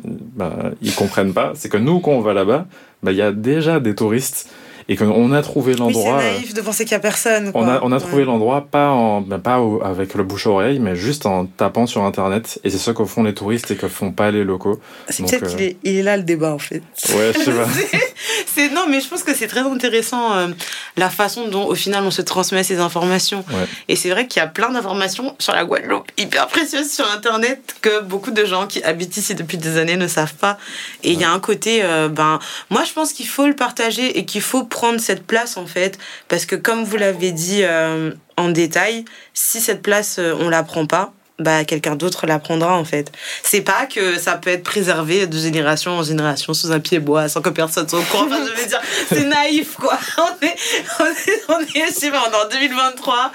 ben, 0.04 0.74
ils 0.80 0.94
comprennent 0.94 1.34
pas, 1.34 1.54
c'est 1.56 1.68
que 1.68 1.76
nous, 1.76 1.98
quand 1.98 2.12
on 2.12 2.20
va 2.20 2.34
là-bas, 2.34 2.66
ben, 3.02 3.10
il 3.10 3.16
y 3.16 3.22
a 3.22 3.32
déjà 3.32 3.80
des 3.80 3.96
touristes 3.96 4.48
et 4.88 4.96
qu'on 4.96 5.32
a 5.32 5.42
trouvé 5.42 5.74
l'endroit. 5.74 6.16
Oui, 6.16 6.22
c'est 6.22 6.32
naïf 6.32 6.54
de 6.54 6.60
penser 6.60 6.84
qu'il 6.84 6.92
y 6.92 6.96
a 6.96 7.00
personne. 7.00 7.50
On 7.54 7.68
a, 7.68 7.80
on 7.82 7.92
a 7.92 8.00
trouvé 8.00 8.24
l'endroit 8.24 8.66
pas, 8.70 8.90
en, 8.90 9.20
ben 9.20 9.38
pas 9.38 9.60
avec 9.84 10.14
le 10.14 10.24
bouche-oreille, 10.24 10.78
mais 10.78 10.96
juste 10.96 11.26
en 11.26 11.46
tapant 11.46 11.86
sur 11.86 12.02
Internet. 12.04 12.60
Et 12.64 12.70
c'est 12.70 12.78
ça 12.78 12.92
que 12.92 13.04
font 13.04 13.22
les 13.22 13.34
touristes 13.34 13.70
et 13.70 13.76
que 13.76 13.88
font 13.88 14.12
pas 14.12 14.30
les 14.30 14.44
locaux. 14.44 14.80
C'est 15.08 15.24
peut-être 15.24 15.48
qu'il 15.48 15.62
est, 15.62 15.76
il 15.84 15.96
est 15.96 16.02
là 16.02 16.16
le 16.16 16.22
débat 16.22 16.52
en 16.52 16.58
fait. 16.58 16.82
Ouais, 17.10 17.32
je 17.34 17.40
sais 17.40 17.52
pas. 17.52 17.66
c'est, 18.46 18.68
non, 18.70 18.86
mais 18.88 19.00
je 19.00 19.08
pense 19.08 19.22
que 19.22 19.34
c'est 19.34 19.46
très 19.46 19.60
intéressant 19.60 20.34
euh, 20.34 20.48
la 20.96 21.10
façon 21.10 21.48
dont 21.48 21.66
au 21.66 21.74
final 21.74 22.04
on 22.04 22.10
se 22.10 22.22
transmet 22.22 22.62
ces 22.62 22.78
informations. 22.78 23.44
Et 23.88 23.96
c'est 23.96 24.10
vrai 24.10 24.26
qu'il 24.26 24.40
y 24.40 24.44
a 24.44 24.48
plein 24.48 24.70
d'informations 24.70 25.34
sur 25.38 25.52
la 25.52 25.64
Guadeloupe 25.64 26.10
hyper 26.18 26.46
précieuses 26.48 26.90
sur 26.90 27.10
Internet 27.10 27.76
que 27.80 28.02
beaucoup 28.02 28.30
de 28.30 28.44
gens 28.44 28.66
qui 28.66 28.82
habitent 28.82 29.16
ici 29.16 29.34
depuis 29.34 29.58
des 29.58 29.78
années 29.78 29.96
ne 29.96 30.08
savent 30.08 30.34
pas. 30.34 30.58
Et 31.02 31.12
il 31.12 31.20
y 31.20 31.24
a 31.24 31.30
un 31.30 31.40
côté, 31.40 31.82
euh, 31.82 32.08
ben, 32.08 32.38
moi 32.70 32.84
je 32.84 32.92
pense 32.92 33.12
qu'il 33.12 33.28
faut 33.28 33.46
le 33.46 33.54
partager 33.54 34.18
et 34.18 34.24
qu'il 34.24 34.42
faut 34.42 34.64
prendre 34.72 34.98
cette 34.98 35.24
place 35.24 35.56
en 35.56 35.66
fait 35.66 35.98
parce 36.28 36.46
que 36.46 36.56
comme 36.56 36.82
vous 36.82 36.96
l'avez 36.96 37.30
dit 37.30 37.60
euh, 37.62 38.10
en 38.36 38.48
détail 38.48 39.04
si 39.34 39.60
cette 39.60 39.82
place 39.82 40.16
euh, 40.18 40.34
on 40.40 40.48
la 40.48 40.62
prend 40.64 40.86
pas 40.86 41.12
bah 41.38 41.64
quelqu'un 41.64 41.96
d'autre 41.96 42.26
l'apprendra 42.26 42.76
en 42.76 42.84
fait. 42.84 43.10
C'est 43.42 43.62
pas 43.62 43.86
que 43.86 44.18
ça 44.18 44.36
peut 44.36 44.50
être 44.50 44.62
préservé 44.62 45.26
de 45.26 45.36
génération 45.36 45.92
en 45.92 46.02
génération 46.02 46.54
sous 46.54 46.70
un 46.70 46.78
pied 46.78 47.00
bois 47.00 47.28
sans 47.28 47.40
que 47.40 47.48
personne 47.48 47.88
soit 47.88 47.98
au 47.98 48.02
courant. 48.02 48.26
Enfin, 48.26 48.44
je 48.46 48.60
veux 48.60 48.68
dire, 48.68 48.80
c'est 49.08 49.24
naïf 49.28 49.74
quoi. 49.74 49.98
On 50.18 50.46
est, 50.46 50.56
on 51.00 51.06
est, 51.06 51.42
on 51.48 51.60
est, 51.60 52.04
on 52.04 52.12
est 52.12 52.44
en 52.44 52.48
2023 52.48 53.32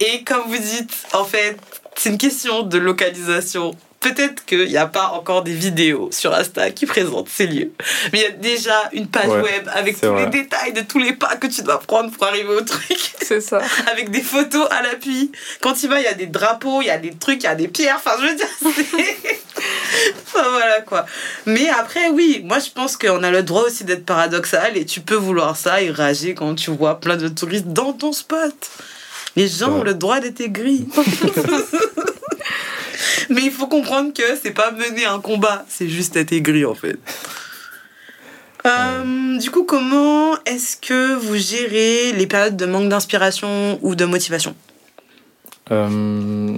et 0.00 0.22
comme 0.24 0.42
vous 0.48 0.58
dites, 0.58 0.92
en 1.12 1.24
fait, 1.24 1.56
c'est 1.94 2.10
une 2.10 2.18
question 2.18 2.62
de 2.62 2.78
localisation 2.78 3.74
peut-être 4.06 4.44
qu'il 4.44 4.68
n'y 4.68 4.76
a 4.76 4.86
pas 4.86 5.08
encore 5.08 5.42
des 5.42 5.52
vidéos 5.52 6.10
sur 6.12 6.32
Insta 6.32 6.70
qui 6.70 6.86
présentent 6.86 7.28
ces 7.28 7.46
lieux. 7.46 7.72
Mais 8.12 8.20
il 8.20 8.22
y 8.22 8.26
a 8.26 8.30
déjà 8.30 8.88
une 8.92 9.08
page 9.08 9.28
web 9.28 9.68
avec 9.74 10.00
tous 10.00 10.14
les 10.14 10.26
détails 10.26 10.72
de 10.72 10.82
tous 10.82 10.98
les 10.98 11.12
pas 11.12 11.36
que 11.36 11.48
tu 11.48 11.62
dois 11.62 11.80
prendre 11.80 12.10
pour 12.10 12.24
arriver 12.24 12.54
au 12.54 12.60
truc. 12.60 12.98
C'est 13.20 13.40
ça. 13.40 13.60
avec 13.90 14.10
des 14.10 14.22
photos 14.22 14.68
à 14.70 14.82
l'appui. 14.82 15.32
Quand 15.60 15.72
tu 15.72 15.88
vas, 15.88 15.98
il 15.98 16.04
y 16.04 16.08
a 16.08 16.14
des 16.14 16.26
drapeaux, 16.26 16.82
il 16.82 16.86
y 16.86 16.90
a 16.90 16.98
des 16.98 17.14
trucs, 17.14 17.42
il 17.42 17.46
y 17.46 17.48
a 17.48 17.54
des 17.54 17.68
pierres. 17.68 17.96
Enfin, 17.98 18.12
je 18.20 18.26
veux 18.26 18.36
dire, 18.36 18.46
c'est. 18.60 19.32
enfin, 20.26 20.48
voilà 20.50 20.80
quoi. 20.82 21.06
Mais 21.46 21.68
après, 21.68 22.08
oui, 22.08 22.42
moi 22.44 22.58
je 22.60 22.70
pense 22.70 22.96
qu'on 22.96 23.22
a 23.22 23.30
le 23.30 23.42
droit 23.42 23.62
aussi 23.62 23.84
d'être 23.84 24.04
paradoxal 24.04 24.76
et 24.76 24.84
tu 24.84 25.00
peux 25.00 25.16
vouloir 25.16 25.56
ça 25.56 25.82
et 25.82 25.90
rager 25.90 26.34
quand 26.34 26.54
tu 26.54 26.70
vois 26.70 27.00
plein 27.00 27.16
de 27.16 27.28
touristes 27.28 27.68
dans 27.68 27.92
ton 27.92 28.12
spot. 28.12 28.54
Les 29.34 29.48
gens 29.48 29.80
ont 29.80 29.82
le 29.82 29.94
droit 29.94 30.20
d'être 30.20 30.40
aigris. 30.40 30.88
Mais 33.30 33.42
il 33.42 33.50
faut 33.50 33.66
comprendre 33.66 34.12
que 34.12 34.22
c'est 34.40 34.52
pas 34.52 34.70
mener 34.70 35.04
un 35.06 35.20
combat, 35.20 35.64
c'est 35.68 35.88
juste 35.88 36.16
être 36.16 36.32
aigri 36.32 36.64
en 36.64 36.74
fait. 36.74 36.98
Euh, 38.66 39.38
du 39.38 39.50
coup, 39.50 39.64
comment 39.64 40.34
est-ce 40.44 40.76
que 40.76 41.14
vous 41.14 41.36
gérez 41.36 42.12
les 42.12 42.26
périodes 42.26 42.56
de 42.56 42.66
manque 42.66 42.88
d'inspiration 42.88 43.78
ou 43.82 43.94
de 43.94 44.04
motivation? 44.04 44.56
Euh, 45.70 46.56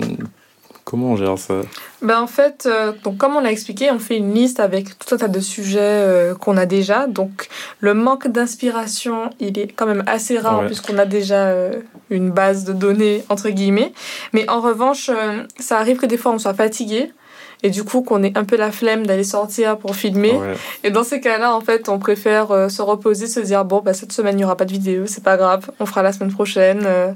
Comment 0.88 1.08
on 1.08 1.16
gère 1.16 1.36
ça? 1.36 1.60
Ben 2.00 2.20
En 2.20 2.26
fait, 2.26 2.64
euh, 2.66 2.92
donc 3.04 3.18
comme 3.18 3.36
on 3.36 3.40
l'a 3.40 3.52
expliqué, 3.52 3.90
on 3.90 3.98
fait 3.98 4.16
une 4.16 4.32
liste 4.32 4.58
avec 4.58 4.98
tout 4.98 5.14
un 5.14 5.18
tas 5.18 5.28
de 5.28 5.40
sujets 5.40 6.32
qu'on 6.40 6.56
a 6.56 6.64
déjà. 6.64 7.06
Donc 7.06 7.48
le 7.80 7.92
manque 7.92 8.28
d'inspiration, 8.28 9.28
il 9.38 9.58
est 9.58 9.68
quand 9.68 9.86
même 9.86 10.04
assez 10.06 10.38
rare 10.38 10.64
puisqu'on 10.66 10.96
a 10.96 11.04
déjà 11.04 11.52
une 12.10 12.30
base 12.30 12.64
de 12.64 12.72
données, 12.72 13.24
entre 13.28 13.50
guillemets. 13.50 13.92
Mais 14.32 14.48
en 14.48 14.60
revanche, 14.60 15.10
euh, 15.10 15.42
ça 15.58 15.78
arrive 15.78 15.98
que 15.98 16.06
des 16.06 16.16
fois 16.16 16.32
on 16.32 16.38
soit 16.38 16.54
fatigué 16.54 17.12
et 17.62 17.70
du 17.70 17.84
coup 17.84 18.02
qu'on 18.02 18.22
ait 18.22 18.36
un 18.36 18.44
peu 18.44 18.56
la 18.56 18.70
flemme 18.70 19.06
d'aller 19.06 19.24
sortir 19.24 19.78
pour 19.78 19.96
filmer. 19.96 20.34
Et 20.84 20.90
dans 20.90 21.02
ces 21.02 21.20
cas-là, 21.20 21.54
en 21.54 21.60
fait, 21.60 21.88
on 21.88 21.98
préfère 21.98 22.50
euh, 22.50 22.68
se 22.68 22.82
reposer, 22.82 23.26
se 23.26 23.40
dire 23.40 23.64
bon, 23.64 23.80
bah, 23.84 23.94
cette 23.94 24.12
semaine 24.12 24.34
il 24.34 24.38
n'y 24.38 24.44
aura 24.44 24.56
pas 24.56 24.64
de 24.64 24.72
vidéo, 24.72 25.04
c'est 25.06 25.24
pas 25.24 25.36
grave, 25.36 25.70
on 25.80 25.86
fera 25.86 26.02
la 26.02 26.12
semaine 26.12 26.32
prochaine. 26.32 26.82
Euh. 26.84 27.12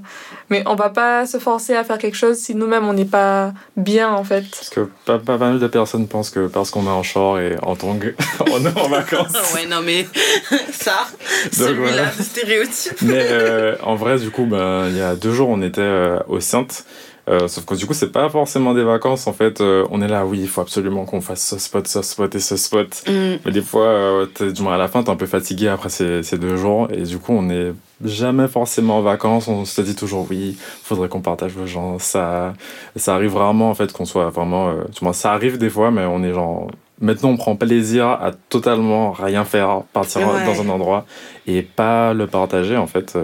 mais 0.50 0.62
on 0.66 0.74
va 0.74 0.90
pas 0.90 1.26
se 1.26 1.38
forcer 1.38 1.74
à 1.74 1.84
faire 1.84 1.98
quelque 1.98 2.16
chose 2.16 2.38
si 2.38 2.54
nous-mêmes 2.54 2.86
on 2.86 2.92
n'est 2.92 3.04
pas 3.04 3.52
bien 3.76 4.10
en 4.10 4.24
fait. 4.24 4.44
Parce 4.50 4.70
que 4.70 4.88
pas, 5.04 5.18
pas, 5.18 5.38
mal 5.38 5.58
de 5.58 5.66
personnes 5.66 6.08
pensent 6.08 6.30
que 6.30 6.46
parce 6.46 6.70
qu'on 6.70 6.84
est 6.84 6.88
en 6.88 7.02
short 7.02 7.38
et 7.38 7.56
en 7.62 7.76
tongue, 7.76 8.14
on 8.50 8.64
est 8.64 8.78
en 8.78 8.88
vacances. 8.88 9.32
ouais, 9.54 9.66
non 9.66 9.80
mais 9.84 10.06
ça, 10.72 11.06
celui-là, 11.52 12.10
stéréotype. 12.10 13.00
mais 13.02 13.26
euh, 13.30 13.76
en 13.82 13.94
vrai, 13.94 14.18
du 14.18 14.30
coup, 14.30 14.44
ben, 14.44 14.88
il 14.88 14.96
y 14.96 15.02
a 15.02 15.14
deux 15.14 15.32
jours, 15.32 15.48
on 15.48 15.62
était 15.62 16.18
au 16.28 16.40
Saintes. 16.40 16.84
Euh, 17.28 17.46
sauf 17.46 17.64
que 17.64 17.74
du 17.74 17.86
coup, 17.86 17.94
c'est 17.94 18.10
pas 18.10 18.28
forcément 18.28 18.74
des 18.74 18.82
vacances. 18.82 19.26
En 19.26 19.32
fait, 19.32 19.60
euh, 19.60 19.86
on 19.90 20.02
est 20.02 20.08
là, 20.08 20.26
oui, 20.26 20.40
il 20.40 20.48
faut 20.48 20.60
absolument 20.60 21.04
qu'on 21.04 21.20
fasse 21.20 21.46
ce 21.46 21.58
spot, 21.58 21.86
ce 21.86 22.02
spot 22.02 22.34
et 22.34 22.40
ce 22.40 22.56
spot. 22.56 23.02
Mm. 23.06 23.34
Mais 23.44 23.52
des 23.52 23.62
fois, 23.62 23.86
euh, 23.86 24.26
du 24.40 24.62
moins 24.62 24.74
à 24.74 24.78
la 24.78 24.88
fin, 24.88 25.02
t'es 25.02 25.10
un 25.10 25.16
peu 25.16 25.26
fatigué 25.26 25.68
après 25.68 25.88
ces, 25.88 26.22
ces, 26.24 26.36
deux 26.36 26.56
jours. 26.56 26.88
Et 26.92 27.02
du 27.02 27.18
coup, 27.18 27.32
on 27.32 27.42
n'est 27.42 27.72
jamais 28.04 28.48
forcément 28.48 28.98
en 28.98 29.02
vacances. 29.02 29.46
On 29.46 29.64
se 29.64 29.80
dit 29.82 29.94
toujours, 29.94 30.26
oui, 30.30 30.56
faudrait 30.82 31.08
qu'on 31.08 31.20
partage 31.20 31.56
aux 31.56 31.66
gens. 31.66 31.98
Ça, 32.00 32.54
ça 32.96 33.14
arrive 33.14 33.36
rarement, 33.36 33.70
en 33.70 33.74
fait, 33.74 33.92
qu'on 33.92 34.04
soit 34.04 34.30
vraiment. 34.30 34.72
du 34.72 35.02
moins, 35.04 35.12
ça 35.12 35.32
arrive 35.32 35.58
des 35.58 35.70
fois, 35.70 35.90
mais 35.90 36.04
on 36.04 36.22
est 36.24 36.32
genre. 36.32 36.70
Maintenant, 37.00 37.30
on 37.30 37.36
prend 37.36 37.56
plaisir 37.56 38.06
à 38.06 38.30
totalement 38.48 39.10
rien 39.10 39.44
faire, 39.44 39.82
partir 39.92 40.20
dans 40.46 40.60
un 40.60 40.68
endroit 40.68 41.04
et 41.48 41.62
pas 41.62 42.14
le 42.14 42.28
partager, 42.28 42.76
en 42.76 42.86
fait. 42.86 43.16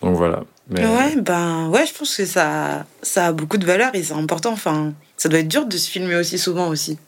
donc 0.00 0.14
voilà. 0.14 0.42
Ouais, 0.70 1.16
ben 1.16 1.68
ouais, 1.68 1.86
je 1.86 1.92
pense 1.92 2.16
que 2.16 2.24
ça, 2.24 2.86
ça 3.02 3.26
a 3.26 3.32
beaucoup 3.32 3.58
de 3.58 3.66
valeur 3.66 3.94
et 3.94 4.02
c'est 4.02 4.14
important. 4.14 4.52
Enfin, 4.52 4.92
ça 5.16 5.28
doit 5.28 5.40
être 5.40 5.48
dur 5.48 5.66
de 5.66 5.76
se 5.76 5.90
filmer 5.90 6.16
aussi 6.16 6.38
souvent 6.38 6.68
aussi. 6.68 6.98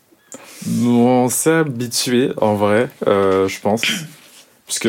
On 0.85 1.29
s'est 1.29 1.53
habitué 1.53 2.33
en 2.37 2.55
vrai, 2.55 2.89
euh, 3.07 3.49
je 3.49 3.61
pense. 3.61 3.83
Puisque 4.67 4.89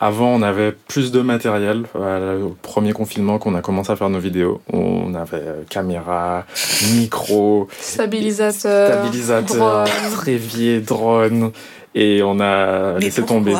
avant, 0.00 0.28
on 0.34 0.42
avait 0.42 0.72
plus 0.72 1.12
de 1.12 1.20
matériel. 1.20 1.84
Au 1.94 2.56
premier 2.62 2.92
confinement, 2.92 3.38
qu'on 3.38 3.54
a 3.54 3.60
commencé 3.60 3.92
à 3.92 3.96
faire 3.96 4.08
nos 4.08 4.18
vidéos, 4.18 4.62
on 4.72 5.14
avait 5.14 5.36
euh, 5.36 5.62
caméra, 5.68 6.46
micro, 6.94 7.68
stabilisateur, 7.78 9.02
stabilisateur, 9.02 9.86
trévier, 10.12 10.80
drone, 10.80 11.52
et 11.94 12.22
on 12.22 12.40
a 12.40 12.98
laissé 12.98 13.22
tomber. 13.22 13.54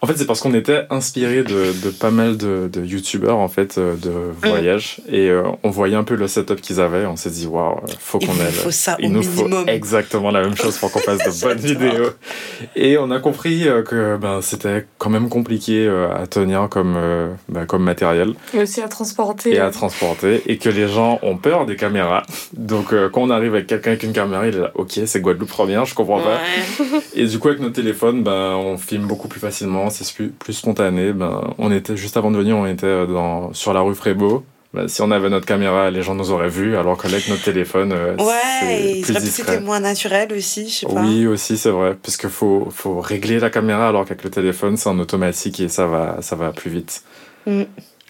En 0.00 0.06
fait, 0.06 0.16
c'est 0.16 0.26
parce 0.26 0.40
qu'on 0.40 0.54
était 0.54 0.86
inspiré 0.90 1.42
de, 1.42 1.72
de, 1.82 1.90
pas 1.90 2.12
mal 2.12 2.36
de, 2.36 2.70
de 2.72 2.84
youtubeurs 2.84 3.38
en 3.38 3.48
fait 3.48 3.78
euh, 3.78 3.96
de 3.96 4.12
voyage 4.42 5.00
et 5.08 5.28
euh, 5.28 5.42
on 5.64 5.70
voyait 5.70 5.96
un 5.96 6.04
peu 6.04 6.14
le 6.14 6.28
setup 6.28 6.60
qu'ils 6.60 6.80
avaient. 6.80 7.04
On 7.06 7.16
s'est 7.16 7.30
dit 7.30 7.46
waouh, 7.46 7.80
faut 7.98 8.20
qu'on. 8.20 8.26
Faut 8.26 8.70
ça 8.70 8.96
il 9.00 9.12
nous 9.12 9.22
faut 9.24 9.48
exactement 9.66 10.30
la 10.30 10.42
même 10.42 10.56
chose 10.56 10.78
pour 10.78 10.92
qu'on 10.92 11.00
fasse 11.00 11.18
de 11.18 11.42
bonnes 11.46 11.58
vidéos. 11.58 12.10
Et 12.76 12.96
on 12.96 13.10
a 13.10 13.18
compris 13.18 13.66
euh, 13.66 13.82
que 13.82 14.16
ben 14.16 14.40
c'était 14.40 14.86
quand 14.98 15.10
même 15.10 15.28
compliqué 15.28 15.88
à 15.88 16.26
tenir 16.28 16.68
comme 16.68 16.96
ben, 17.48 17.66
comme 17.66 17.82
matériel. 17.82 18.34
Et 18.54 18.60
aussi 18.60 18.80
à 18.80 18.88
transporter. 18.88 19.54
Et 19.54 19.58
à 19.58 19.70
transporter 19.70 20.42
et 20.46 20.58
que 20.58 20.68
les 20.68 20.86
gens 20.86 21.18
ont 21.22 21.36
peur 21.36 21.66
des 21.66 21.74
caméras. 21.74 22.22
Donc 22.52 22.94
quand 23.12 23.22
on 23.22 23.30
arrive 23.30 23.54
avec 23.54 23.66
quelqu'un 23.66 23.90
avec 23.90 24.04
une 24.04 24.12
caméra, 24.12 24.46
il 24.46 24.54
est 24.54 24.60
là, 24.60 24.70
ok, 24.74 25.00
c'est 25.06 25.20
Guadeloupe 25.20 25.48
première, 25.48 25.84
je 25.86 25.94
comprends 25.94 26.20
pas. 26.20 26.38
Et 27.14 27.26
du 27.26 27.38
coup 27.40 27.48
avec 27.48 27.60
nos 27.60 27.70
téléphones, 27.70 28.22
ben 28.22 28.54
on 28.54 28.78
filme 28.78 29.06
beaucoup 29.06 29.26
plus 29.26 29.40
facilement 29.40 29.87
c'est 29.90 30.12
plus, 30.12 30.52
spontané. 30.52 31.12
Ben, 31.12 31.54
on 31.58 31.70
était, 31.70 31.96
juste 31.96 32.16
avant 32.16 32.30
de 32.30 32.38
venir, 32.38 32.56
on 32.56 32.66
était 32.66 32.86
euh, 32.86 33.06
dans, 33.06 33.52
sur 33.52 33.72
la 33.72 33.80
rue 33.80 33.94
Frébeau. 33.94 34.44
Ben, 34.74 34.86
si 34.86 35.00
on 35.00 35.10
avait 35.10 35.30
notre 35.30 35.46
caméra, 35.46 35.90
les 35.90 36.02
gens 36.02 36.14
nous 36.14 36.30
auraient 36.30 36.50
vus, 36.50 36.76
alors 36.76 37.00
qu'avec 37.00 37.28
notre 37.28 37.42
téléphone, 37.42 37.92
euh, 37.92 38.16
ouais, 38.16 39.02
c'est 39.02 39.12
plus 39.12 39.30
c'était 39.30 39.60
moins 39.60 39.80
naturel 39.80 40.32
aussi, 40.32 40.68
je 40.68 40.74
sais 40.74 40.86
pas. 40.86 41.02
Oui, 41.02 41.26
aussi, 41.26 41.56
c'est 41.56 41.70
vrai, 41.70 41.96
parce 42.02 42.18
qu'il 42.18 42.28
faut, 42.28 42.68
faut 42.70 43.00
régler 43.00 43.38
la 43.38 43.48
caméra, 43.48 43.88
alors 43.88 44.04
qu'avec 44.04 44.24
le 44.24 44.30
téléphone, 44.30 44.76
c'est 44.76 44.88
en 44.88 44.98
automatique 44.98 45.60
et 45.60 45.68
ça 45.68 45.86
va, 45.86 46.18
ça 46.20 46.36
va 46.36 46.52
plus 46.52 46.70
vite. 46.70 47.02
Mm. 47.46 47.62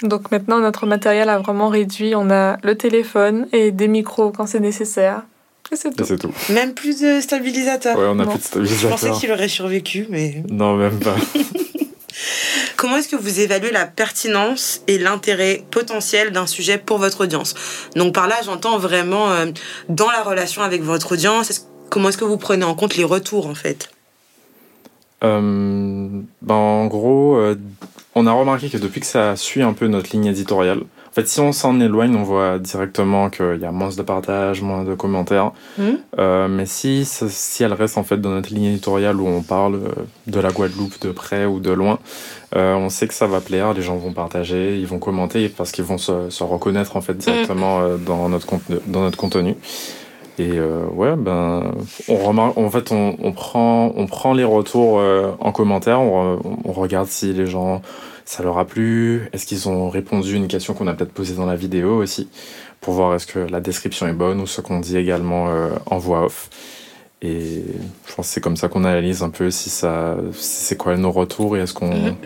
Donc 0.03 0.31
maintenant, 0.31 0.61
notre 0.61 0.87
matériel 0.87 1.29
a 1.29 1.39
vraiment 1.39 1.69
réduit. 1.69 2.15
On 2.15 2.31
a 2.31 2.57
le 2.63 2.77
téléphone 2.77 3.49
et 3.53 3.73
des 3.73 3.89
micros 3.89 4.31
quand 4.31 4.47
c'est 4.47 4.61
nécessaire. 4.61 5.23
Et 5.71 5.77
c'est 5.77 6.19
tout. 6.19 6.33
Même 6.51 6.75
plus 6.75 7.01
de 7.01 7.21
stabilisateur. 7.21 7.99
Ouais, 7.99 8.07
on 8.09 8.19
a 8.21 8.27
plus 8.27 8.39
de 8.39 8.43
stabilisateur. 8.43 8.97
Je 8.99 9.07
pensais 9.07 9.21
qu'il 9.21 9.31
aurait 9.33 9.49
survécu, 9.49 10.07
mais. 10.09 10.43
Non, 10.51 10.77
même 10.77 10.99
pas. 10.99 11.17
Comment 12.77 12.97
est-ce 12.97 13.09
que 13.09 13.17
vous 13.17 13.41
évaluez 13.41 13.71
la 13.71 13.87
pertinence 13.87 14.83
et 14.87 14.99
l'intérêt 14.99 15.65
potentiel 15.71 16.31
d'un 16.31 16.47
sujet 16.47 16.79
pour 16.79 16.99
votre 16.99 17.25
audience? 17.25 17.55
Donc 17.97 18.15
par 18.15 18.29
là, 18.29 18.37
j'entends 18.45 18.79
vraiment 18.79 19.31
euh, 19.31 19.47
dans 19.89 20.11
la 20.11 20.23
relation 20.23 20.63
avec 20.63 20.83
votre 20.83 21.13
audience, 21.13 21.67
comment 21.91 22.09
est-ce 22.09 22.19
que 22.19 22.25
vous 22.25 22.39
prenez 22.39 22.65
en 22.65 22.75
compte 22.75 22.97
les 22.97 23.05
retours 23.05 23.47
en 23.47 23.55
fait? 23.55 23.91
Euh, 25.25 26.09
ben, 26.43 26.55
En 26.55 26.87
gros, 26.87 27.37
euh, 27.37 27.57
on 28.15 28.27
a 28.27 28.33
remarqué 28.33 28.69
que 28.69 28.79
depuis 28.79 29.01
que 29.01 29.07
ça 29.07 29.37
suit 29.37 29.63
un 29.63 29.73
peu 29.73 29.89
notre 29.89 30.11
ligne 30.13 30.27
éditoriale, 30.27 30.83
fait, 31.19 31.29
si 31.29 31.41
on 31.41 31.53
s'en 31.53 31.81
éloigne, 31.81 32.15
on 32.15 32.23
voit 32.23 32.59
directement 32.59 33.31
qu'il 33.31 33.59
y 33.61 33.65
a 33.65 33.73
moins 33.73 33.91
de 33.91 34.03
partages, 34.03 34.63
moins 34.63 34.85
de 34.85 34.95
commentaires. 34.95 35.53
Hmm. 35.77 35.95
Euh, 36.19 36.49
mais 36.49 36.67
si, 36.67 37.05
si 37.05 37.63
elle 37.63 37.73
reste 37.73 37.99
en 37.99 38.05
fait 38.05 38.19
dans 38.19 38.31
notre 38.31 38.53
ligne 38.55 38.67
éditoriale 38.67 39.21
où 39.21 39.27
on 39.27 39.43
parle 39.43 39.75
euh, 39.75 39.89
de 40.27 40.41
la 40.41 40.51
Guadeloupe 40.51 41.01
de 41.01 41.11
près 41.11 41.45
ou 41.45 41.61
de 41.61 41.71
loin, 41.71 41.99
euh, 42.57 42.75
on 42.75 42.89
sait 42.89 43.09
que 43.09 43.15
ça 43.15 43.27
va 43.27 43.41
plaire, 43.41 43.75
les 43.75 43.83
gens 43.83 43.97
vont 43.97 44.13
partager, 44.13 44.79
ils 44.79 44.87
vont 44.87 44.99
commenter 44.99 45.49
parce 45.49 45.73
qu'ils 45.73 45.85
vont 45.85 45.99
se, 45.99 46.31
se, 46.31 46.45
reconnaître 46.45 46.97
en 46.97 47.01
fait 47.01 47.15
directement 47.15 47.81
hmm. 47.81 48.05
dans, 48.05 48.29
notre 48.29 48.47
contenu, 48.47 48.77
dans 48.87 49.01
notre 49.01 49.19
contenu. 49.19 49.57
Et 50.41 50.61
ouais, 50.61 51.17
ben, 51.17 51.73
on 52.07 52.15
remarque, 52.15 52.57
en 52.57 52.71
fait, 52.71 52.93
on, 52.93 53.17
on, 53.21 53.33
prend, 53.33 53.93
on 53.97 54.07
prend 54.07 54.35
les 54.35 54.45
retours 54.45 55.03
en 55.41 55.51
commentaire, 55.51 56.01
on, 56.01 56.39
on, 56.65 56.71
regarde 56.71 57.09
si 57.09 57.33
les 57.33 57.47
gens 57.47 57.83
ça 58.29 58.43
leur 58.43 58.59
a 58.59 58.67
plu? 58.67 59.23
Est-ce 59.33 59.47
qu'ils 59.47 59.71
ont 59.71 59.89
répondu 59.89 60.35
à 60.35 60.37
une 60.37 60.49
question 60.49 60.75
qu'on 60.75 60.87
a 60.87 60.93
peut-être 60.93 61.13
posée 61.13 61.35
dans 61.35 61.47
la 61.47 61.57
vidéo 61.57 61.97
aussi 61.97 62.29
Pour 62.83 62.93
voir 62.93 63.15
est-ce 63.15 63.27
que 63.27 63.39
la 63.39 63.61
description 63.61 64.07
est 64.07 64.13
bonne 64.13 64.39
ou 64.43 64.47
ce 64.47 64.61
qu'on 64.61 64.81
dit 64.81 64.99
également 64.99 65.49
euh, 65.49 65.71
en 65.87 65.97
voix 65.97 66.27
off? 66.27 66.51
Et 67.23 67.63
je 68.07 68.15
pense 68.15 68.27
que 68.29 68.33
c'est 68.35 68.43
comme 68.43 68.59
ça 68.59 68.69
qu'on 68.69 68.85
analyse 68.85 69.23
un 69.23 69.31
peu 69.31 69.51
si 69.51 69.71
ça, 69.71 70.19
c'est 70.35 70.77
quoi 70.77 70.95
nos 70.99 71.11
retours 71.11 71.57
et 71.57 71.61
est-ce 71.61 71.73
qu'on. 71.73 71.89
Mhm. 71.89 72.17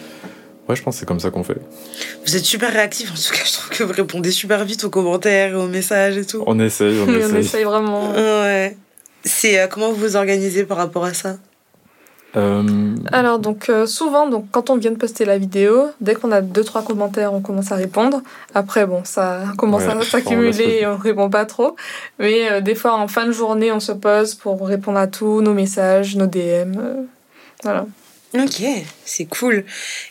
Ouais, 0.68 0.74
je 0.74 0.82
pense 0.82 0.96
que 0.96 1.00
c'est 1.00 1.06
comme 1.06 1.20
ça 1.20 1.30
qu'on 1.30 1.44
fait. 1.44 1.58
Vous 2.26 2.34
êtes 2.36 2.44
super 2.44 2.72
réactif, 2.72 3.12
en 3.12 3.14
tout 3.14 3.32
cas, 3.38 3.44
je 3.46 3.52
trouve 3.52 3.68
que 3.70 3.84
vous 3.84 3.92
répondez 3.92 4.32
super 4.32 4.64
vite 4.64 4.82
aux 4.82 4.90
commentaires 4.90 5.52
et 5.52 5.54
aux 5.54 5.68
messages 5.68 6.16
et 6.16 6.24
tout. 6.24 6.42
On 6.48 6.58
essaye, 6.58 6.98
on 6.98 7.06
essaye. 7.14 7.32
on 7.32 7.36
essaye 7.36 7.64
vraiment. 7.64 8.10
Ouais. 8.10 8.76
C'est 9.24 9.60
euh, 9.60 9.68
comment 9.68 9.92
vous 9.92 10.00
vous 10.00 10.16
organisez 10.16 10.64
par 10.64 10.78
rapport 10.78 11.04
à 11.04 11.14
ça? 11.14 11.36
Euh, 12.34 12.94
Alors 13.12 13.38
donc 13.38 13.68
euh, 13.68 13.86
souvent 13.86 14.26
donc 14.26 14.46
quand 14.50 14.70
on 14.70 14.76
vient 14.76 14.90
de 14.90 14.96
poster 14.96 15.26
la 15.26 15.36
vidéo, 15.36 15.90
dès 16.00 16.14
qu'on 16.14 16.32
a 16.32 16.40
deux 16.40 16.64
trois 16.64 16.82
commentaires, 16.82 17.34
on 17.34 17.40
commence 17.42 17.72
à 17.72 17.76
répondre. 17.76 18.22
Après 18.54 18.86
bon 18.86 19.02
ça 19.04 19.44
commence 19.58 19.82
Ouais, 19.82 19.92
à 19.92 19.96
on 19.98 20.02
s'accumuler 20.02 20.78
et 20.80 20.86
on 20.86 20.96
répond 20.96 21.28
pas 21.28 21.44
trop. 21.44 21.76
Mais 22.18 22.50
euh, 22.50 22.60
des 22.62 22.74
fois 22.74 22.94
en 22.94 23.06
fin 23.06 23.26
de 23.26 23.32
journée, 23.32 23.70
on 23.70 23.80
se 23.80 23.92
pose 23.92 24.34
pour 24.34 24.66
répondre 24.66 24.98
à 24.98 25.08
tous 25.08 25.42
nos 25.42 25.52
messages, 25.52 26.16
nos 26.16 26.26
DM. 26.26 26.72
euh, 26.78 27.02
voilà. 27.62 27.86
Ok, 28.34 28.62
c'est 29.04 29.26
cool. 29.26 29.64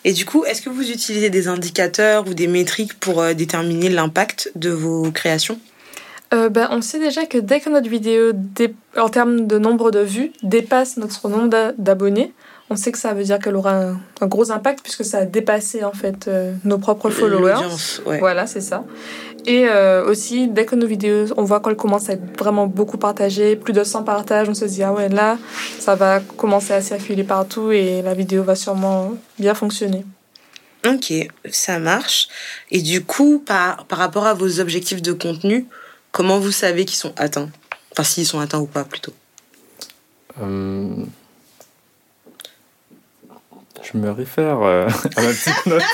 Et 0.05 0.13
du 0.13 0.25
coup, 0.27 0.45
est-ce 0.45 0.61
que 0.61 0.69
vous 0.69 0.91
utilisez 0.91 1.31
des 1.31 1.47
indicateurs 1.47 2.27
ou 2.27 2.35
des 2.35 2.45
métriques 2.45 2.99
pour 2.99 3.19
euh, 3.19 3.33
déterminer 3.33 3.89
l'impact 3.89 4.51
de 4.53 4.69
vos 4.69 5.09
créations? 5.11 5.59
Euh, 6.33 6.49
ben, 6.49 6.69
on 6.71 6.81
sait 6.81 6.99
déjà 6.99 7.25
que 7.25 7.37
dès 7.37 7.59
que 7.59 7.69
notre 7.69 7.89
vidéo, 7.89 8.31
dé- 8.33 8.73
en 8.97 9.09
termes 9.09 9.47
de 9.47 9.57
nombre 9.59 9.91
de 9.91 9.99
vues, 9.99 10.31
dépasse 10.43 10.95
notre 10.97 11.27
nombre 11.27 11.49
d'a- 11.49 11.73
d'abonnés, 11.77 12.33
on 12.69 12.77
sait 12.77 12.93
que 12.93 12.97
ça 12.97 13.13
veut 13.13 13.23
dire 13.23 13.37
qu'elle 13.37 13.57
aura 13.57 13.73
un, 13.75 13.99
un 14.21 14.27
gros 14.27 14.49
impact 14.49 14.79
puisque 14.81 15.03
ça 15.03 15.17
a 15.19 15.25
dépassé 15.25 15.83
en 15.83 15.91
fait 15.91 16.29
euh, 16.29 16.53
nos 16.63 16.77
propres 16.77 17.09
followers. 17.09 17.55
Ouais. 18.05 18.19
Voilà, 18.19 18.47
c'est 18.47 18.61
ça. 18.61 18.85
Et 19.45 19.65
euh, 19.67 20.05
aussi, 20.05 20.47
dès 20.47 20.65
que 20.65 20.75
nos 20.75 20.87
vidéos, 20.87 21.25
on 21.35 21.43
voit 21.43 21.59
qu'elles 21.59 21.75
commencent 21.75 22.09
à 22.09 22.13
être 22.13 22.39
vraiment 22.39 22.67
beaucoup 22.67 22.97
partagées, 22.97 23.57
plus 23.57 23.73
de 23.73 23.83
100 23.83 24.03
partages, 24.03 24.47
on 24.47 24.53
se 24.53 24.63
dit, 24.65 24.83
ah 24.83 24.93
ouais, 24.93 25.09
là, 25.09 25.37
ça 25.79 25.95
va 25.95 26.21
commencer 26.21 26.73
à 26.73 26.81
circuler 26.81 27.23
partout 27.25 27.71
et 27.73 28.01
la 28.03 28.13
vidéo 28.13 28.43
va 28.43 28.55
sûrement 28.55 29.15
bien 29.37 29.53
fonctionner. 29.53 30.05
Ok, 30.87 31.11
ça 31.51 31.77
marche. 31.77 32.29
Et 32.71 32.81
du 32.81 33.03
coup, 33.03 33.43
par, 33.45 33.85
par 33.85 33.99
rapport 33.99 34.25
à 34.25 34.33
vos 34.33 34.59
objectifs 34.61 35.01
de 35.01 35.11
contenu, 35.11 35.65
comment 36.11 36.39
vous 36.39 36.51
savez 36.51 36.85
qu'ils 36.85 36.97
sont 36.97 37.13
atteints? 37.17 37.49
Enfin, 37.91 38.03
s'ils 38.03 38.25
sont 38.25 38.39
atteints 38.39 38.59
ou 38.59 38.67
pas, 38.67 38.83
plutôt. 38.83 39.13
euh, 40.41 41.05
je 43.81 43.97
me 43.97 44.11
réfère 44.11 44.61
euh, 44.61 44.87
à 45.15 45.21
ma 45.21 45.29
petite 45.29 45.65
note. 45.65 45.81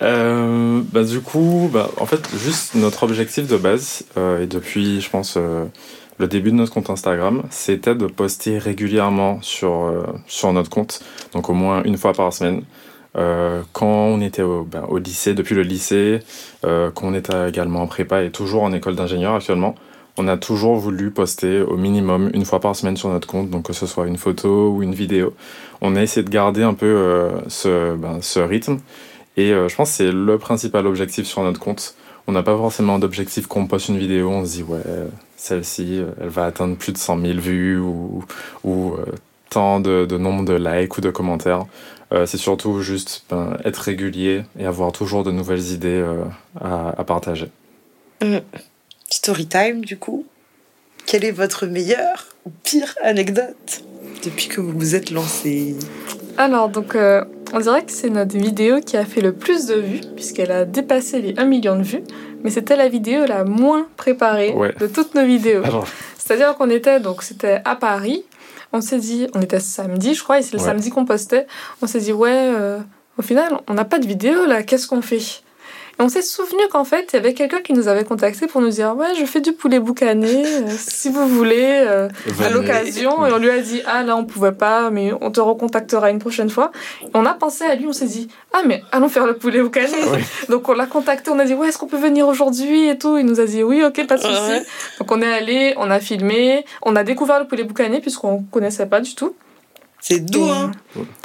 Euh, 0.00 0.80
bah, 0.92 1.02
du 1.02 1.20
coup, 1.20 1.68
bah, 1.72 1.90
en 1.96 2.06
fait, 2.06 2.20
juste 2.36 2.76
notre 2.76 3.02
objectif 3.02 3.48
de 3.48 3.56
base, 3.56 4.04
euh, 4.16 4.44
et 4.44 4.46
depuis, 4.46 5.00
je 5.00 5.10
pense, 5.10 5.34
euh, 5.36 5.64
le 6.18 6.28
début 6.28 6.52
de 6.52 6.56
notre 6.56 6.72
compte 6.72 6.88
Instagram, 6.88 7.42
c'était 7.50 7.96
de 7.96 8.06
poster 8.06 8.58
régulièrement 8.58 9.42
sur, 9.42 9.92
sur 10.28 10.52
notre 10.52 10.70
compte, 10.70 11.00
donc 11.32 11.50
au 11.50 11.52
moins 11.52 11.82
une 11.82 11.96
fois 11.96 12.12
par 12.12 12.32
semaine. 12.32 12.62
Euh, 13.18 13.62
quand 13.72 13.86
on 13.86 14.20
était 14.20 14.42
au, 14.42 14.62
bah, 14.64 14.84
au 14.88 14.98
lycée, 14.98 15.34
depuis 15.34 15.54
le 15.54 15.62
lycée, 15.62 16.20
euh, 16.64 16.90
quand 16.94 17.08
on 17.08 17.14
était 17.14 17.48
également 17.48 17.82
en 17.82 17.86
prépa 17.86 18.22
et 18.22 18.30
toujours 18.30 18.62
en 18.62 18.72
école 18.72 18.94
d'ingénieur 18.94 19.34
actuellement, 19.34 19.74
on 20.16 20.28
a 20.28 20.36
toujours 20.36 20.76
voulu 20.76 21.10
poster 21.10 21.60
au 21.60 21.76
minimum 21.76 22.30
une 22.34 22.44
fois 22.44 22.60
par 22.60 22.74
semaine 22.74 22.96
sur 22.96 23.08
notre 23.08 23.28
compte, 23.28 23.50
donc 23.50 23.66
que 23.66 23.72
ce 23.72 23.86
soit 23.86 24.06
une 24.06 24.16
photo 24.16 24.70
ou 24.70 24.82
une 24.82 24.94
vidéo. 24.94 25.34
On 25.80 25.96
a 25.96 26.02
essayé 26.02 26.24
de 26.24 26.30
garder 26.30 26.62
un 26.62 26.74
peu 26.74 26.86
euh, 26.86 27.30
ce, 27.48 27.94
ben, 27.94 28.18
ce 28.20 28.40
rythme 28.40 28.78
et 29.36 29.52
euh, 29.52 29.68
je 29.68 29.76
pense 29.76 29.90
que 29.90 29.96
c'est 29.96 30.12
le 30.12 30.38
principal 30.38 30.86
objectif 30.86 31.26
sur 31.26 31.42
notre 31.42 31.60
compte. 31.60 31.94
On 32.26 32.32
n'a 32.32 32.42
pas 32.42 32.56
forcément 32.56 32.98
d'objectif 32.98 33.46
qu'on 33.46 33.66
poste 33.66 33.88
une 33.88 33.98
vidéo, 33.98 34.28
on 34.30 34.44
se 34.44 34.56
dit 34.56 34.62
ouais, 34.62 34.82
celle-ci, 35.36 36.02
elle 36.20 36.28
va 36.28 36.44
atteindre 36.44 36.76
plus 36.76 36.92
de 36.92 36.98
100 36.98 37.20
000 37.20 37.38
vues 37.38 37.78
ou, 37.78 38.22
ou 38.64 38.96
tant 39.50 39.80
de, 39.80 40.04
de 40.06 40.18
nombre 40.18 40.44
de 40.44 40.54
likes 40.54 40.96
ou 40.98 41.00
de 41.00 41.10
commentaires. 41.10 41.64
Euh, 42.12 42.24
c'est 42.26 42.38
surtout 42.38 42.80
juste 42.80 43.24
ben, 43.30 43.56
être 43.64 43.76
régulier 43.78 44.42
et 44.58 44.64
avoir 44.66 44.92
toujours 44.92 45.24
de 45.24 45.30
nouvelles 45.30 45.72
idées 45.72 45.88
euh, 46.02 46.22
à, 46.60 46.94
à 46.98 47.04
partager. 47.04 47.48
Story 49.10 49.46
time, 49.46 49.84
du 49.84 49.96
coup. 49.96 50.26
Quelle 51.06 51.24
est 51.24 51.30
votre 51.32 51.66
meilleure 51.66 52.26
ou 52.44 52.50
pire 52.64 52.94
anecdote 53.02 53.82
depuis 54.24 54.48
que 54.48 54.60
vous 54.60 54.72
vous 54.78 54.94
êtes 54.94 55.10
lancé? 55.10 55.76
Alors, 56.36 56.68
donc, 56.68 56.94
euh, 56.94 57.24
on 57.54 57.60
dirait 57.60 57.84
que 57.84 57.92
c'est 57.92 58.10
notre 58.10 58.36
vidéo 58.36 58.80
qui 58.80 58.96
a 58.96 59.04
fait 59.04 59.20
le 59.22 59.32
plus 59.32 59.66
de 59.66 59.74
vues, 59.74 60.00
puisqu'elle 60.14 60.52
a 60.52 60.64
dépassé 60.64 61.20
les 61.22 61.34
1 61.38 61.44
million 61.46 61.76
de 61.76 61.82
vues, 61.82 62.02
mais 62.44 62.50
c'était 62.50 62.76
la 62.76 62.88
vidéo 62.88 63.24
la 63.26 63.44
moins 63.44 63.86
préparée 63.96 64.52
Ouais. 64.52 64.74
de 64.78 64.86
toutes 64.86 65.14
nos 65.14 65.24
vidéos. 65.24 65.64
Alors, 65.64 65.86
C'est-à-dire 66.18 66.54
qu'on 66.56 66.68
était, 66.68 67.00
donc 67.00 67.22
c'était 67.22 67.62
à 67.64 67.74
Paris, 67.74 68.22
on 68.72 68.80
s'est 68.80 68.98
dit, 68.98 69.26
on 69.34 69.40
était 69.40 69.60
samedi, 69.60 70.14
je 70.14 70.22
crois, 70.22 70.38
et 70.38 70.42
c'est 70.42 70.52
le 70.54 70.58
Ouais. 70.60 70.64
samedi 70.66 70.90
qu'on 70.90 71.04
postait, 71.04 71.46
on 71.82 71.86
s'est 71.86 72.00
dit, 72.00 72.12
ouais, 72.12 72.30
euh, 72.54 72.78
au 73.18 73.22
final, 73.22 73.60
on 73.68 73.74
n'a 73.74 73.84
pas 73.84 73.98
de 73.98 74.06
vidéo 74.06 74.46
là, 74.46 74.62
qu'est-ce 74.62 74.86
qu'on 74.86 75.02
fait? 75.02 75.20
On 75.98 76.08
s'est 76.08 76.22
souvenu 76.22 76.60
qu'en 76.70 76.84
fait, 76.84 77.10
il 77.12 77.16
y 77.16 77.18
avait 77.18 77.34
quelqu'un 77.34 77.60
qui 77.60 77.72
nous 77.72 77.88
avait 77.88 78.04
contacté 78.04 78.46
pour 78.46 78.60
nous 78.60 78.68
dire, 78.68 78.94
ouais, 78.96 79.14
je 79.18 79.24
fais 79.24 79.40
du 79.40 79.52
poulet 79.52 79.80
boucané, 79.80 80.44
euh, 80.46 80.62
si 80.76 81.08
vous 81.10 81.26
voulez, 81.26 81.84
euh, 81.86 82.08
à 82.44 82.50
l'occasion, 82.50 83.26
et 83.26 83.32
on 83.32 83.38
lui 83.38 83.50
a 83.50 83.58
dit, 83.58 83.82
ah 83.86 84.02
là, 84.02 84.16
on 84.16 84.24
pouvait 84.24 84.52
pas, 84.52 84.90
mais 84.90 85.12
on 85.20 85.30
te 85.30 85.40
recontactera 85.40 86.10
une 86.10 86.18
prochaine 86.18 86.50
fois. 86.50 86.70
Et 87.02 87.10
on 87.14 87.26
a 87.26 87.34
pensé 87.34 87.64
à 87.64 87.74
lui, 87.74 87.86
on 87.86 87.92
s'est 87.92 88.06
dit, 88.06 88.28
ah 88.52 88.62
mais 88.64 88.82
allons 88.92 89.08
faire 89.08 89.26
le 89.26 89.36
poulet 89.36 89.60
boucané. 89.60 89.88
Oui. 90.12 90.20
Donc 90.48 90.68
on 90.68 90.74
l'a 90.74 90.86
contacté, 90.86 91.30
on 91.30 91.38
a 91.38 91.44
dit, 91.44 91.54
ouais, 91.54 91.68
est-ce 91.68 91.78
qu'on 91.78 91.86
peut 91.86 91.98
venir 91.98 92.28
aujourd'hui 92.28 92.88
et 92.88 92.98
tout? 92.98 93.18
Il 93.18 93.26
nous 93.26 93.40
a 93.40 93.44
dit, 93.44 93.62
oui, 93.62 93.82
ok, 93.82 94.06
pas 94.06 94.16
de 94.16 94.22
souci. 94.22 94.50
Ouais. 94.50 94.62
Donc 94.98 95.10
on 95.10 95.20
est 95.20 95.32
allé, 95.32 95.74
on 95.78 95.90
a 95.90 96.00
filmé, 96.00 96.64
on 96.82 96.96
a 96.96 97.04
découvert 97.04 97.40
le 97.40 97.46
poulet 97.46 97.64
boucané 97.64 98.00
puisqu'on 98.00 98.44
connaissait 98.50 98.86
pas 98.86 99.00
du 99.00 99.14
tout. 99.14 99.34
C'est 100.00 100.20
doux, 100.20 100.48
hein 100.48 100.70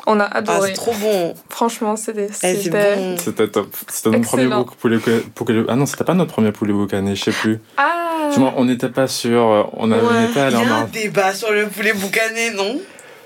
On 0.08 0.20
a 0.20 0.24
Ah, 0.26 0.38
adoré. 0.40 0.70
c'est 0.70 0.74
trop 0.74 0.94
bon. 1.00 1.34
Franchement, 1.50 1.96
c'était. 1.96 2.28
Eh, 2.30 2.34
c'est 2.34 2.56
c'était- 2.56 2.96
bon. 2.96 3.18
C'était 3.18 3.48
top. 3.48 3.68
C'était 3.88 4.10
notre 4.18 4.28
premier 4.28 4.50
poulet 4.82 4.98
poulet- 5.36 5.64
Ah 5.70 5.76
non, 5.76 5.86
c'était 5.86 6.04
pas 6.04 6.14
notre 6.16 6.34
premier 6.34 6.52
poulet 6.52 6.74
boucané, 6.74 7.16
je 7.16 7.24
sais 7.24 7.32
plus. 7.32 7.60
Ah 7.78 8.30
Du 8.34 8.40
moins, 8.40 8.54
on 8.58 8.66
n'était 8.66 8.90
pas 8.90 9.08
sûr. 9.08 9.70
On 9.74 9.92
avait 9.92 10.02
Ouais. 10.02 10.24
été 10.26 10.34
Il 10.40 10.40
allé 10.40 10.56
y 10.56 10.64
a 10.66 10.76
un 10.76 10.86
débat 10.86 11.34
sur 11.34 11.52
le 11.52 11.68
poulet 11.68 11.94
boucané, 11.94 12.52
non? 12.52 12.80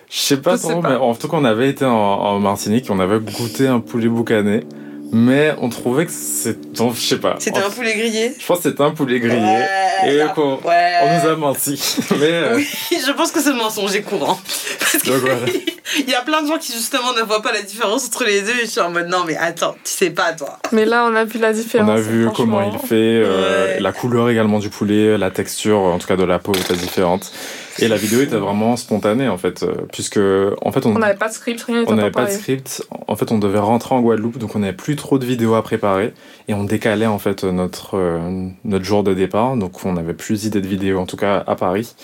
Je 0.09 0.17
sais 0.17 0.37
pas 0.37 0.57
trop, 0.57 0.81
mais 0.81 0.95
en 0.95 1.15
tout 1.15 1.27
cas, 1.27 1.37
on 1.37 1.45
avait 1.45 1.69
été 1.69 1.85
en, 1.85 1.91
en 1.91 2.39
Martinique, 2.39 2.85
on 2.89 2.99
avait 2.99 3.19
goûté 3.19 3.67
un 3.67 3.79
poulet 3.79 4.07
boucané, 4.07 4.65
mais 5.11 5.53
on 5.61 5.69
trouvait 5.69 6.05
que 6.05 6.11
c'est. 6.11 6.57
Je 6.75 6.99
sais 6.99 7.17
pas. 7.17 7.35
C'était 7.39 7.59
un 7.59 7.69
poulet 7.69 7.95
grillé 7.95 8.33
Je 8.39 8.45
pense 8.45 8.57
que 8.59 8.69
c'était 8.69 8.83
un 8.83 8.91
poulet 8.91 9.19
grillé. 9.19 9.41
Ouais, 9.41 9.67
et 10.05 10.17
ouais. 10.21 10.27
On 10.37 11.19
nous 11.23 11.29
a 11.29 11.35
menti. 11.35 11.81
mais. 12.19 12.25
euh, 12.31 12.55
Oui, 12.55 12.67
je 12.91 13.11
pense 13.13 13.31
que 13.31 13.39
c'est 13.41 13.51
le 13.51 13.55
mensonge 13.57 13.95
est 13.95 14.01
courant. 14.01 14.39
Parce 14.79 15.03
Donc, 15.05 15.15
voilà. 15.17 15.45
qu'il 15.95 16.09
y 16.09 16.13
a 16.13 16.21
plein 16.21 16.41
de 16.43 16.47
gens 16.47 16.57
qui 16.57 16.73
justement 16.73 17.13
ne 17.13 17.21
voient 17.21 17.41
pas 17.41 17.51
la 17.53 17.61
différence 17.61 18.07
entre 18.07 18.25
les 18.25 18.41
deux 18.41 18.51
et 18.61 18.65
je 18.65 18.71
suis 18.71 18.81
en 18.81 18.91
mode 18.91 19.07
non 19.07 19.23
mais 19.25 19.35
attends, 19.37 19.73
tu 19.83 19.91
sais 19.91 20.09
pas 20.09 20.33
toi. 20.33 20.59
Mais 20.71 20.85
là, 20.85 21.07
on 21.09 21.15
a 21.15 21.23
vu 21.23 21.39
la 21.39 21.53
différence. 21.53 21.89
On 21.89 21.93
a 21.93 21.99
vu 21.99 22.27
comment 22.35 22.61
il 22.71 22.77
fait, 22.87 22.95
euh, 22.95 23.75
Ouais. 23.75 23.79
la 23.79 23.91
couleur 23.93 24.29
également 24.29 24.59
du 24.59 24.69
poulet, 24.69 25.17
la 25.17 25.31
texture, 25.31 25.79
en 25.79 25.97
tout 25.97 26.07
cas 26.07 26.15
de 26.17 26.23
la 26.25 26.39
peau 26.39 26.53
était 26.53 26.75
différente. 26.75 27.31
Et 27.79 27.87
la 27.87 27.97
vidéo 27.97 28.21
était 28.21 28.37
vraiment 28.37 28.75
spontanée 28.75 29.27
en 29.27 29.37
fait, 29.37 29.63
euh, 29.63 29.73
puisque 29.91 30.19
en 30.61 30.71
fait 30.71 30.85
on, 30.85 30.97
n'avait 30.97 31.15
pas 31.15 31.27
de 31.27 31.33
script, 31.33 31.61
rien 31.61 31.79
n'était 31.79 31.91
on 31.91 31.95
n'avait 31.95 32.11
pas 32.11 32.25
de 32.25 32.31
script. 32.31 32.83
En 33.07 33.15
fait, 33.15 33.31
on 33.31 33.39
devait 33.39 33.59
rentrer 33.59 33.95
en 33.95 34.01
Guadeloupe, 34.01 34.37
donc 34.37 34.55
on 34.55 34.59
n'avait 34.59 34.73
plus 34.73 34.95
trop 34.95 35.19
de 35.19 35.25
vidéos 35.25 35.55
à 35.55 35.63
préparer 35.63 36.13
et 36.47 36.53
on 36.53 36.63
décalait 36.63 37.05
en 37.05 37.19
fait 37.19 37.43
notre 37.43 37.95
euh, 37.95 38.47
notre 38.63 38.85
jour 38.85 39.03
de 39.03 39.13
départ. 39.13 39.55
Donc 39.57 39.85
on 39.85 39.97
avait 39.97 40.13
plus 40.13 40.41
d'idées 40.41 40.61
de 40.61 40.67
vidéos, 40.67 40.99
en 40.99 41.05
tout 41.05 41.17
cas 41.17 41.43
à 41.45 41.55
Paris. 41.55 41.95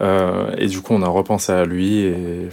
Euh, 0.00 0.54
et 0.58 0.66
du 0.66 0.80
coup, 0.80 0.94
on 0.94 1.02
a 1.02 1.08
repensé 1.08 1.52
à 1.52 1.64
lui 1.64 2.00
et 2.00 2.48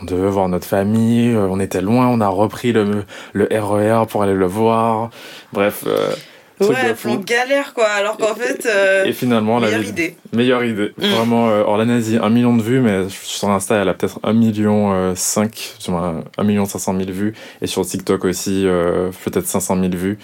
on 0.00 0.04
devait 0.04 0.30
voir 0.30 0.48
notre 0.48 0.66
famille. 0.66 1.34
euh, 1.34 1.48
On 1.50 1.60
était 1.60 1.80
loin, 1.80 2.08
on 2.08 2.20
a 2.20 2.28
repris 2.28 2.72
le 2.72 3.04
le 3.32 3.48
RER 3.50 4.06
pour 4.08 4.22
aller 4.22 4.34
le 4.34 4.46
voir. 4.46 5.10
Bref. 5.52 5.84
euh, 5.86 6.14
Ouais, 6.60 6.94
on 7.06 7.16
galère 7.16 7.72
quoi, 7.72 7.86
alors 7.86 8.16
qu'en 8.18 8.34
fait, 8.34 8.66
euh, 8.66 9.04
Et 9.04 9.12
finalement, 9.12 9.58
la 9.58 9.68
meilleure 9.68 9.84
idée. 9.84 10.16
Meilleure 10.32 10.64
idée. 10.64 10.92
Mm. 10.98 11.06
Vraiment, 11.06 11.48
euh, 11.48 12.00
dit 12.00 12.18
1 12.20 12.28
million 12.28 12.56
de 12.56 12.62
vues, 12.62 12.80
mais 12.80 13.06
sur 13.10 13.48
Insta, 13.48 13.76
elle 13.76 13.88
a 13.88 13.94
peut-être 13.94 14.20
1 14.22 14.32
million 14.34 14.92
euh, 14.92 15.14
5, 15.14 15.74
tu 15.82 15.90
vois, 15.90 16.22
1 16.36 16.44
million 16.44 16.66
500 16.66 16.94
000 16.98 17.10
vues. 17.10 17.34
Et 17.62 17.66
sur 17.66 17.86
TikTok 17.86 18.24
aussi, 18.24 18.66
euh, 18.66 19.10
peut-être 19.24 19.46
500 19.46 19.76
000 19.80 19.88
vues. 19.94 20.18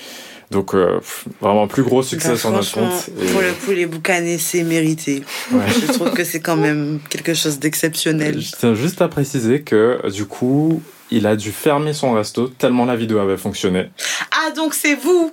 Donc, 0.50 0.74
euh, 0.74 1.00
vraiment, 1.40 1.66
plus 1.66 1.82
gros 1.82 2.02
succès 2.02 2.30
Bah, 2.30 2.36
sur 2.36 2.50
notre 2.50 2.72
compte. 2.72 3.08
Et- 3.20 3.26
Pour 3.32 3.40
le 3.40 3.52
poulet 3.52 3.86
boucané, 3.86 4.38
c'est 4.38 4.62
mérité. 4.62 5.22
Ouais. 5.50 5.64
Je 5.80 5.92
trouve 5.92 6.12
que 6.12 6.22
c'est 6.22 6.40
quand 6.40 6.56
même 6.56 7.00
quelque 7.10 7.34
chose 7.34 7.58
d'exceptionnel. 7.58 8.40
Je 8.40 8.52
tiens 8.56 8.74
juste 8.74 9.02
à 9.02 9.08
préciser 9.08 9.62
que, 9.62 10.00
euh, 10.04 10.10
du 10.10 10.26
coup, 10.26 10.82
il 11.10 11.26
a 11.26 11.36
dû 11.36 11.50
fermer 11.50 11.92
son 11.92 12.12
resto 12.12 12.48
tellement 12.48 12.84
la 12.84 12.96
vidéo 12.96 13.18
avait 13.18 13.36
fonctionné. 13.36 13.90
Ah 14.32 14.50
donc 14.50 14.74
c'est 14.74 14.94
vous 14.94 15.32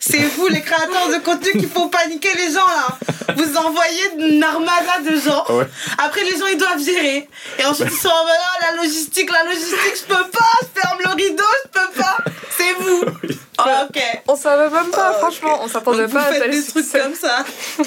c'est 0.00 0.18
vous 0.18 0.48
les 0.48 0.62
créateurs 0.62 1.08
de 1.10 1.18
contenu 1.18 1.60
qui 1.60 1.66
font 1.66 1.88
paniquer 1.88 2.30
les 2.34 2.52
gens 2.52 2.66
là. 2.66 2.98
Vous 3.36 3.56
envoyez 3.56 4.02
une 4.18 4.42
armada 4.42 5.00
de 5.08 5.16
gens. 5.20 5.44
Ouais. 5.50 5.66
Après 5.98 6.24
les 6.24 6.38
gens 6.38 6.46
ils 6.50 6.58
doivent 6.58 6.82
gérer. 6.82 7.28
Et 7.58 7.64
ensuite 7.66 7.88
ils 7.92 7.98
sont 7.98 8.08
en 8.08 8.24
mode 8.24 8.34
Ah, 8.40 8.70
la 8.70 8.82
logistique, 8.82 9.30
la 9.30 9.44
logistique, 9.44 9.96
je 9.96 10.14
peux 10.14 10.30
pas, 10.30 10.50
je 10.62 10.80
ferme 10.80 10.98
le 11.04 11.10
rideau, 11.10 11.44
je 11.64 11.80
peux 11.80 12.00
pas. 12.00 12.16
C'est 12.56 12.72
vous. 12.80 13.04
Ah, 13.66 13.86
ok. 13.88 14.02
On 14.28 14.36
savait 14.36 14.70
même 14.70 14.90
pas, 14.90 15.12
Ah, 15.14 15.18
franchement, 15.18 15.60
on 15.62 15.68
s'attendait 15.68 16.08
pas 16.08 16.22
à 16.24 16.48
des 16.48 16.62
trucs 16.64 16.90
comme 16.92 17.14
ça. 17.14 17.44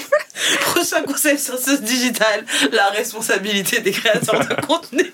Prochain 0.60 1.02
conseil 1.06 1.38
sur 1.38 1.58
ce 1.58 1.76
digital, 1.80 2.44
la 2.72 2.88
responsabilité 2.90 3.80
des 3.80 3.92
créateurs 3.92 4.40
de 4.40 4.54
contenu. 4.66 5.10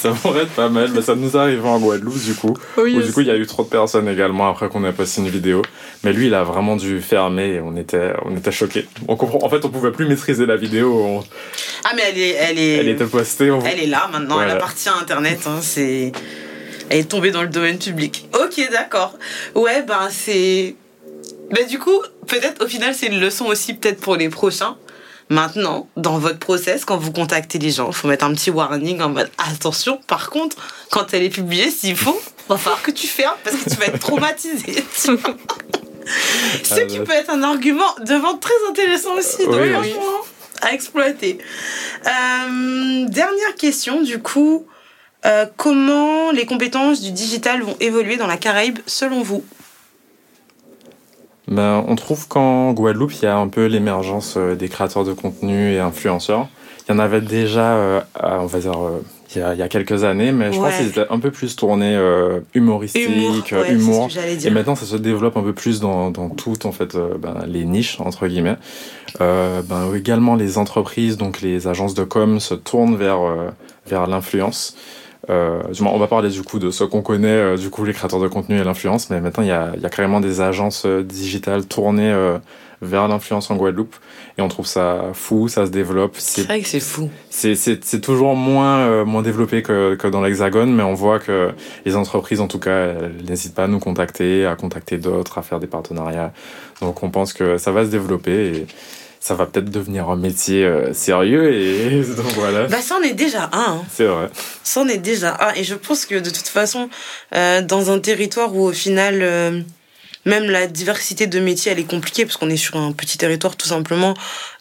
Ça 0.00 0.10
pourrait 0.10 0.42
être 0.42 0.50
pas 0.54 0.68
mal, 0.68 0.90
mais 0.92 1.02
ça 1.02 1.14
nous 1.14 1.36
arrive 1.36 1.64
en 1.64 1.78
Guadeloupe, 1.78 2.22
du 2.22 2.34
coup. 2.34 2.54
Oui, 2.76 2.96
Où, 2.96 3.02
du 3.02 3.12
coup, 3.12 3.20
il 3.20 3.26
y 3.28 3.30
a 3.30 3.36
eu 3.36 3.46
trop 3.46 3.62
de 3.62 3.68
personnes 3.68 4.08
également 4.08 4.48
après 4.50 4.68
qu'on 4.68 4.84
a 4.84 4.92
posté 4.92 5.20
une 5.20 5.28
vidéo. 5.28 5.62
Mais 6.04 6.12
lui, 6.12 6.26
il 6.26 6.34
a 6.34 6.42
vraiment 6.44 6.76
dû 6.76 7.00
fermer 7.00 7.54
et 7.54 7.60
on 7.60 7.76
était, 7.76 8.12
on 8.24 8.36
était 8.36 8.52
choqués. 8.52 8.86
On 9.06 9.16
comprend, 9.16 9.38
en 9.42 9.48
fait, 9.48 9.64
on 9.64 9.70
pouvait 9.70 9.92
plus 9.92 10.06
maîtriser 10.06 10.46
la 10.46 10.56
vidéo. 10.56 10.94
On, 11.02 11.24
Ah, 11.84 11.92
mais 11.96 12.02
elle 12.08 12.18
est. 12.18 12.30
Elle 12.30 12.58
est, 12.58 12.76
Elle 12.76 12.88
était 12.88 13.06
postée. 13.06 13.50
on- 13.50 13.62
elle 13.64 13.80
est 13.80 13.86
là 13.86 14.08
maintenant, 14.12 14.40
elle 14.42 14.50
appartient 14.50 14.88
à 14.88 14.96
Internet. 14.96 15.40
hein, 15.46 15.58
c'est... 15.62 16.12
Elle 16.90 16.98
est 17.00 17.04
tombée 17.10 17.30
dans 17.30 17.42
le 17.42 17.48
domaine 17.48 17.78
public. 17.78 18.28
Ok, 18.34 18.60
d'accord. 18.70 19.18
Ouais, 19.54 19.82
ben 19.82 20.08
c'est. 20.10 20.74
Ben, 21.50 21.66
du 21.66 21.78
coup, 21.78 22.00
peut-être 22.26 22.64
au 22.64 22.68
final, 22.68 22.94
c'est 22.94 23.06
une 23.06 23.20
leçon 23.20 23.46
aussi, 23.46 23.74
peut-être 23.74 24.00
pour 24.00 24.16
les 24.16 24.28
prochains. 24.28 24.76
Maintenant, 25.30 25.88
dans 25.96 26.18
votre 26.18 26.38
process, 26.38 26.86
quand 26.86 26.96
vous 26.96 27.12
contactez 27.12 27.58
les 27.58 27.70
gens, 27.70 27.88
il 27.88 27.94
faut 27.94 28.08
mettre 28.08 28.24
un 28.24 28.32
petit 28.32 28.50
warning 28.50 29.00
en 29.02 29.10
mode 29.10 29.30
attention. 29.36 30.00
Par 30.06 30.30
contre, 30.30 30.56
quand 30.90 31.12
elle 31.12 31.22
est 31.22 31.28
publiée, 31.30 31.70
s'il 31.70 31.96
faut, 31.96 32.18
va 32.48 32.56
falloir 32.56 32.80
que 32.82 32.90
tu 32.90 33.06
fermes 33.06 33.36
parce 33.44 33.56
que 33.56 33.68
tu 33.68 33.76
vas 33.76 33.86
être 33.86 33.98
traumatisé. 33.98 34.82
Ce 34.94 35.10
Ah, 36.74 36.80
qui 36.86 36.98
bah. 36.98 37.04
peut 37.04 37.12
être 37.12 37.28
un 37.30 37.42
argument 37.42 37.94
de 38.00 38.14
vente 38.14 38.40
très 38.40 38.54
intéressant 38.70 39.14
aussi. 39.18 39.44
donc, 39.44 39.56
Oui, 39.56 39.68
oui. 39.68 39.72
franchement, 39.72 40.20
à 40.62 40.72
exploiter. 40.72 41.38
Euh, 42.06 43.04
dernière 43.08 43.54
question, 43.58 44.00
du 44.00 44.18
coup. 44.20 44.66
Euh, 45.26 45.46
comment 45.56 46.30
les 46.30 46.46
compétences 46.46 47.00
du 47.02 47.10
digital 47.10 47.62
vont 47.62 47.76
évoluer 47.80 48.16
dans 48.16 48.26
la 48.28 48.36
Caraïbe 48.36 48.78
selon 48.86 49.22
vous 49.22 49.42
Ben, 51.48 51.84
on 51.88 51.96
trouve 51.96 52.28
qu'en 52.28 52.72
Guadeloupe, 52.72 53.12
il 53.14 53.22
y 53.24 53.26
a 53.26 53.36
un 53.36 53.48
peu 53.48 53.66
l'émergence 53.66 54.34
euh, 54.36 54.54
des 54.54 54.68
créateurs 54.68 55.04
de 55.04 55.12
contenu 55.12 55.72
et 55.72 55.80
influenceurs. 55.80 56.46
Il 56.88 56.92
y 56.92 56.94
en 56.94 56.98
avait 57.00 57.20
déjà, 57.20 57.72
euh, 57.74 58.00
on 58.22 58.46
va 58.46 58.58
dire, 58.60 58.80
euh, 58.80 59.02
il 59.34 59.38
y, 59.40 59.42
a, 59.42 59.52
il 59.54 59.58
y 59.58 59.62
a 59.62 59.68
quelques 59.68 60.04
années, 60.04 60.32
mais 60.32 60.52
je 60.52 60.58
Ouais. 60.58 60.68
pense 60.70 60.78
qu'ils 60.78 60.88
étaient 60.88 61.06
un 61.10 61.18
peu 61.18 61.30
plus 61.30 61.54
tournés 61.54 61.98
humoristique, 62.54 63.52
ouais, 63.52 63.72
humour. 63.72 64.08
Et 64.42 64.48
maintenant, 64.50 64.74
ça 64.74 64.86
se 64.86 64.96
développe 64.96 65.36
un 65.36 65.42
peu 65.42 65.52
plus 65.52 65.80
dans, 65.80 66.10
dans 66.10 66.30
toutes 66.30 66.64
en 66.64 66.72
fait, 66.72 66.96
ben, 66.96 67.34
les 67.46 67.66
niches, 67.66 68.00
entre 68.00 68.26
guillemets. 68.26 68.56
Ben, 69.18 69.92
également, 69.94 70.34
les 70.34 70.56
entreprises, 70.56 71.18
donc 71.18 71.42
les 71.42 71.66
agences 71.68 71.92
de 71.92 72.04
com, 72.04 72.40
se 72.40 72.54
tournent 72.54 72.96
vers, 72.96 73.18
vers 73.86 74.06
l'influence. 74.06 74.74
Euh, 75.30 75.62
du 75.72 75.82
moins, 75.82 75.92
on 75.92 75.98
va 75.98 76.06
parler 76.06 76.30
du 76.30 76.42
coup 76.42 76.58
de 76.58 76.70
ce 76.70 76.84
qu'on 76.84 77.02
connaît, 77.02 77.28
euh, 77.28 77.56
du 77.56 77.70
coup 77.70 77.84
les 77.84 77.92
créateurs 77.92 78.20
de 78.20 78.28
contenu 78.28 78.58
et 78.58 78.64
l'influence, 78.64 79.10
mais 79.10 79.20
maintenant 79.20 79.42
il 79.42 79.48
y 79.48 79.52
a, 79.52 79.72
il 79.74 79.82
y 79.82 79.86
a 79.86 79.88
carrément 79.90 80.20
des 80.20 80.40
agences 80.40 80.84
euh, 80.86 81.02
digitales 81.02 81.66
tournées 81.66 82.10
euh, 82.12 82.38
vers 82.82 83.08
l'influence 83.08 83.50
en 83.50 83.56
Guadeloupe 83.56 83.96
et 84.38 84.42
on 84.42 84.46
trouve 84.48 84.66
ça 84.66 85.06
fou, 85.14 85.48
ça 85.48 85.66
se 85.66 85.72
développe. 85.72 86.14
C'est 86.18 86.42
vrai 86.42 86.60
que 86.60 86.68
c'est 86.68 86.78
fou. 86.78 87.10
c'est- 87.30 87.56
c'est 87.56 87.84
c'est 87.84 88.00
toujours 88.00 88.36
moins, 88.36 88.78
euh, 88.78 89.04
moins 89.04 89.22
développé 89.22 89.62
que, 89.62 89.96
que 89.96 90.06
dans 90.06 90.22
l'Hexagone, 90.22 90.72
mais 90.72 90.84
on 90.84 90.94
voit 90.94 91.18
que 91.18 91.50
les 91.84 91.96
entreprises, 91.96 92.40
en 92.40 92.46
tout 92.46 92.60
cas, 92.60 92.86
elles 92.86 93.24
n'hésitent 93.28 93.56
pas 93.56 93.64
à 93.64 93.68
nous 93.68 93.80
contacter, 93.80 94.46
à 94.46 94.54
contacter 94.54 94.96
d'autres, 94.98 95.38
à 95.38 95.42
faire 95.42 95.58
des 95.58 95.66
partenariats. 95.66 96.32
Donc 96.80 97.02
on 97.02 97.10
pense 97.10 97.32
que 97.32 97.58
ça 97.58 97.72
va 97.72 97.84
se 97.84 97.90
développer 97.90 98.46
et 98.58 98.66
ça 99.20 99.34
va 99.34 99.46
peut-être 99.46 99.70
devenir 99.70 100.08
un 100.08 100.16
métier 100.16 100.64
euh, 100.64 100.92
sérieux. 100.94 101.52
Et 101.52 102.02
donc 102.16 102.26
voilà, 102.34 102.66
Bah, 102.66 102.80
ça 102.80 102.96
en 102.96 103.02
est 103.02 103.14
déjà 103.14 103.44
un. 103.52 103.78
hein. 103.78 103.82
c'est 103.92 104.04
vrai. 104.06 104.28
Ça 104.64 104.80
en 104.80 104.88
est 104.88 104.98
déjà 104.98 105.36
un. 105.40 105.54
Et 105.54 105.64
je 105.64 105.74
pense 105.74 106.06
que 106.06 106.14
de 106.16 106.30
toute 106.30 106.48
façon, 106.48 106.88
euh, 107.34 107.62
dans 107.62 107.90
un 107.90 107.98
territoire 107.98 108.54
où 108.54 108.64
au 108.64 108.72
final, 108.72 109.18
euh, 109.22 109.60
même 110.24 110.44
la 110.50 110.66
diversité 110.66 111.26
de 111.26 111.40
métiers, 111.40 111.72
elle 111.72 111.78
est 111.78 111.84
compliquée, 111.90 112.24
parce 112.26 112.36
qu'on 112.36 112.50
est 112.50 112.56
sur 112.56 112.76
un 112.76 112.92
petit 112.92 113.18
territoire 113.18 113.56
tout 113.56 113.68
simplement. 113.68 114.14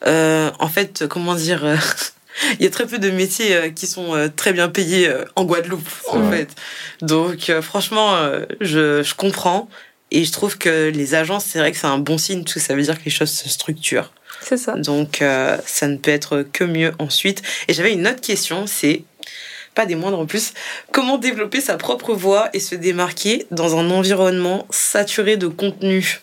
Euh, 0.05 0.49
en 0.59 0.67
fait, 0.69 1.05
comment 1.07 1.35
dire... 1.35 1.63
euh, 1.65 1.75
Il 2.59 2.63
y 2.63 2.67
a 2.67 2.69
très 2.69 2.85
peu 2.85 2.99
de 2.99 3.09
métiers 3.09 3.55
euh, 3.55 3.69
qui 3.71 3.87
sont 3.87 4.13
euh, 4.13 4.27
très 4.33 4.53
bien 4.53 4.69
payés 4.69 5.07
euh, 5.07 5.25
en 5.35 5.43
Guadeloupe, 5.43 5.89
en 6.09 6.19
vrai. 6.19 6.37
fait. 6.37 6.49
Donc, 7.01 7.49
euh, 7.49 7.63
franchement, 7.63 8.15
euh, 8.15 8.45
je, 8.61 9.01
je 9.01 9.15
comprends. 9.15 9.67
Et 10.11 10.23
je 10.23 10.31
trouve 10.31 10.57
que 10.57 10.89
les 10.89 11.15
agences, 11.15 11.45
c'est 11.45 11.59
vrai 11.59 11.71
que 11.71 11.77
c'est 11.77 11.87
un 11.87 11.97
bon 11.97 12.17
signe, 12.17 12.43
parce 12.43 12.55
que 12.55 12.59
ça 12.59 12.75
veut 12.75 12.81
dire 12.81 12.97
que 12.97 13.05
les 13.05 13.11
choses 13.11 13.31
se 13.31 13.49
structurent. 13.49 14.11
C'est 14.41 14.57
ça. 14.57 14.73
Donc, 14.75 15.21
euh, 15.21 15.57
ça 15.65 15.87
ne 15.87 15.97
peut 15.97 16.11
être 16.11 16.45
que 16.53 16.63
mieux 16.63 16.93
ensuite. 16.99 17.41
Et 17.67 17.73
j'avais 17.73 17.93
une 17.93 18.07
autre 18.07 18.21
question, 18.21 18.67
c'est, 18.67 19.03
pas 19.75 19.85
des 19.85 19.95
moindres 19.95 20.19
en 20.19 20.25
plus, 20.25 20.53
comment 20.91 21.17
développer 21.17 21.61
sa 21.61 21.77
propre 21.77 22.13
voix 22.13 22.49
et 22.53 22.59
se 22.59 22.73
démarquer 22.73 23.45
dans 23.51 23.77
un 23.77 23.89
environnement 23.91 24.65
saturé 24.69 25.37
de 25.37 25.47
contenu, 25.47 26.21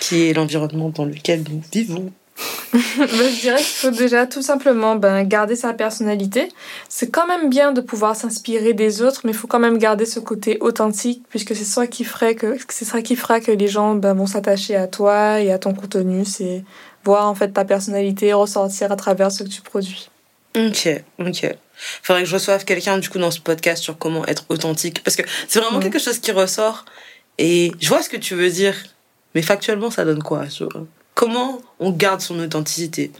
qui 0.00 0.28
est 0.28 0.34
l'environnement 0.34 0.90
dans 0.90 1.06
lequel 1.06 1.44
nous 1.48 1.62
vivons? 1.72 2.12
Ben, 2.98 3.08
je 3.08 3.40
dirais 3.40 3.56
qu'il 3.56 3.64
faut 3.64 3.90
déjà 3.90 4.26
tout 4.26 4.42
simplement 4.42 4.96
ben, 4.96 5.22
garder 5.24 5.56
sa 5.56 5.72
personnalité. 5.72 6.48
C'est 6.88 7.10
quand 7.10 7.26
même 7.26 7.48
bien 7.48 7.72
de 7.72 7.80
pouvoir 7.80 8.16
s'inspirer 8.16 8.74
des 8.74 9.02
autres, 9.02 9.22
mais 9.24 9.30
il 9.32 9.36
faut 9.36 9.46
quand 9.46 9.58
même 9.58 9.78
garder 9.78 10.04
ce 10.06 10.20
côté 10.20 10.58
authentique, 10.60 11.22
puisque 11.30 11.54
c'est 11.54 11.64
ça 11.64 11.86
qui 11.86 12.04
ferait 12.04 12.34
que 12.34 12.56
c'est 12.68 12.84
ça 12.84 13.00
qui 13.02 13.16
fera 13.16 13.40
que 13.40 13.50
les 13.52 13.68
gens 13.68 13.94
ben, 13.94 14.12
vont 14.14 14.26
s'attacher 14.26 14.76
à 14.76 14.86
toi 14.86 15.40
et 15.40 15.50
à 15.52 15.58
ton 15.58 15.72
contenu. 15.74 16.24
C'est 16.24 16.64
voir 17.04 17.26
en 17.28 17.34
fait 17.34 17.50
ta 17.52 17.64
personnalité 17.64 18.32
ressortir 18.32 18.90
à 18.92 18.96
travers 18.96 19.30
ce 19.32 19.42
que 19.44 19.48
tu 19.48 19.62
produis. 19.62 20.10
Ok, 20.56 20.88
ok. 21.20 21.54
Faudrait 22.02 22.22
que 22.22 22.28
je 22.28 22.34
reçoive 22.34 22.64
quelqu'un 22.64 22.98
du 22.98 23.08
coup 23.10 23.18
dans 23.18 23.30
ce 23.30 23.40
podcast 23.40 23.82
sur 23.82 23.98
comment 23.98 24.26
être 24.26 24.44
authentique, 24.48 25.02
parce 25.04 25.16
que 25.16 25.22
c'est 25.48 25.60
vraiment 25.60 25.78
Ouais. 25.78 25.84
quelque 25.84 25.98
chose 25.98 26.18
qui 26.18 26.32
ressort. 26.32 26.84
Et 27.38 27.72
je 27.80 27.88
vois 27.88 28.02
ce 28.02 28.08
que 28.08 28.16
tu 28.16 28.34
veux 28.34 28.48
dire, 28.50 28.74
mais 29.34 29.42
factuellement, 29.42 29.90
ça 29.90 30.04
donne 30.04 30.22
quoi 30.22 30.44
vois? 30.60 30.86
Comment 31.16 31.58
on 31.80 31.90
garde 31.90 32.20
son 32.20 32.38
authenticité 32.38 33.10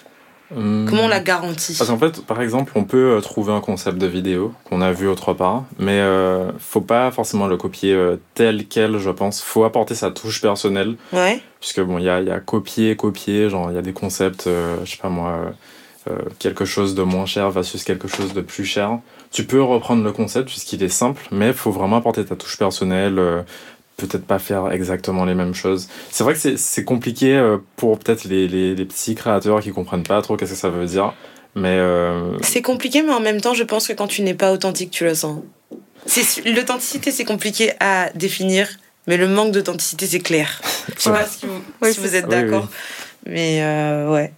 Hum, 0.57 0.87
Comment 0.89 1.07
on 1.07 1.09
la 1.09 1.19
garantit 1.19 1.75
Parce 1.77 1.91
qu'en 1.91 1.99
fait, 1.99 2.25
par 2.25 2.41
exemple, 2.41 2.71
on 2.77 2.85
peut 2.85 3.17
euh, 3.17 3.21
trouver 3.21 3.53
un 3.53 3.61
concept 3.61 3.99
de 3.99 4.07
vidéo 4.07 4.53
qu'on 4.63 4.81
a 4.81 4.93
vu 4.93 5.09
autre 5.09 5.33
part, 5.33 5.65
mais 5.81 5.99
euh, 5.99 6.53
faut 6.61 6.81
pas 6.81 7.11
forcément 7.11 7.49
le 7.49 7.57
copier 7.57 7.93
euh, 7.93 8.15
tel 8.35 8.67
quel, 8.69 8.99
je 8.99 9.11
pense. 9.11 9.43
Faut 9.43 9.65
apporter 9.65 9.97
sa 9.97 10.13
touche 10.13 10.41
personnelle, 10.41 10.95
Ouais. 11.13 11.41
puisque 11.59 11.81
bon, 11.81 11.99
il 11.99 12.05
y 12.05 12.09
a, 12.09 12.21
il 12.21 12.29
y 12.29 12.31
a 12.31 12.39
copier, 12.39 12.95
copier, 12.95 13.51
genre 13.51 13.73
il 13.73 13.75
y 13.75 13.79
a 13.79 13.83
des 13.83 13.93
concepts, 13.93 14.47
euh, 14.47 14.77
je 14.85 14.91
sais 14.93 14.99
pas 14.99 15.09
moi, 15.09 15.53
euh, 16.09 16.17
quelque 16.39 16.65
chose 16.65 16.95
de 16.95 17.03
moins 17.03 17.27
cher 17.27 17.51
versus 17.51 17.83
quelque 17.83 18.07
chose 18.07 18.33
de 18.33 18.41
plus 18.41 18.65
cher. 18.65 19.01
Tu 19.33 19.45
peux 19.47 19.61
reprendre 19.61 20.05
le 20.05 20.13
concept 20.13 20.47
puisqu'il 20.47 20.81
est 20.85 20.89
simple, 20.89 21.27
mais 21.33 21.53
faut 21.53 21.73
vraiment 21.73 21.97
apporter 21.97 22.25
ta 22.25 22.37
touche 22.37 22.57
personnelle. 22.57 23.19
euh, 23.19 23.43
Peut-être 23.97 24.27
pas 24.27 24.39
faire 24.39 24.71
exactement 24.73 25.25
les 25.25 25.35
mêmes 25.35 25.55
choses. 25.55 25.89
C'est 26.11 26.23
vrai 26.23 26.35
que 26.35 26.39
c'est- 26.41 26.59
c'est 26.59 26.85
compliqué 26.85 27.35
euh, 27.35 27.57
pour 27.77 27.99
peut-être 27.99 28.25
les, 28.25 28.47
les, 28.47 28.75
les 28.75 28.85
petits 28.85 29.15
créateurs 29.15 29.61
qui 29.61 29.73
comprennent 29.73 30.03
pas 30.03 30.21
trop 30.23 30.37
qu'est-ce 30.37 30.53
que 30.53 30.57
ça 30.59 30.69
veut 30.69 30.85
dire. 30.87 31.15
Mais 31.55 31.79
euh, 31.79 32.37
C'est 32.43 32.61
compliqué, 32.61 33.01
mais 33.03 33.13
en 33.13 33.21
même 33.21 33.41
temps, 33.41 33.55
je 33.55 33.65
pense 33.65 33.89
que 33.89 33.95
quand 33.95 34.07
tu 34.07 34.21
n'es 34.21 34.35
pas 34.35 34.53
authentique, 34.53 34.91
tu 34.91 35.05
le 35.05 35.15
sens. 35.15 35.41
L'authenticité, 36.45 37.11
c'est 37.11 37.25
compliqué 37.25 37.73
à 37.81 38.11
définir, 38.15 38.69
mais 39.07 39.17
le 39.17 39.29
manque 39.29 39.53
d'authenticité, 39.53 40.07
c'est 40.07 40.21
clair. 40.21 40.61
Je 40.97 41.03
sais 41.03 41.11
Ouais. 41.11 41.17
pas 41.21 41.27
si 41.27 41.47
vous, 41.47 41.63
Oui, 41.83 41.93
si 41.95 42.01
vous 42.01 42.15
êtes. 42.15 42.25
Oui, 42.27 42.31
d'accord. 42.31 42.69
Mais 43.27 43.63
euh, 43.63 44.13
ouais. 44.13 44.33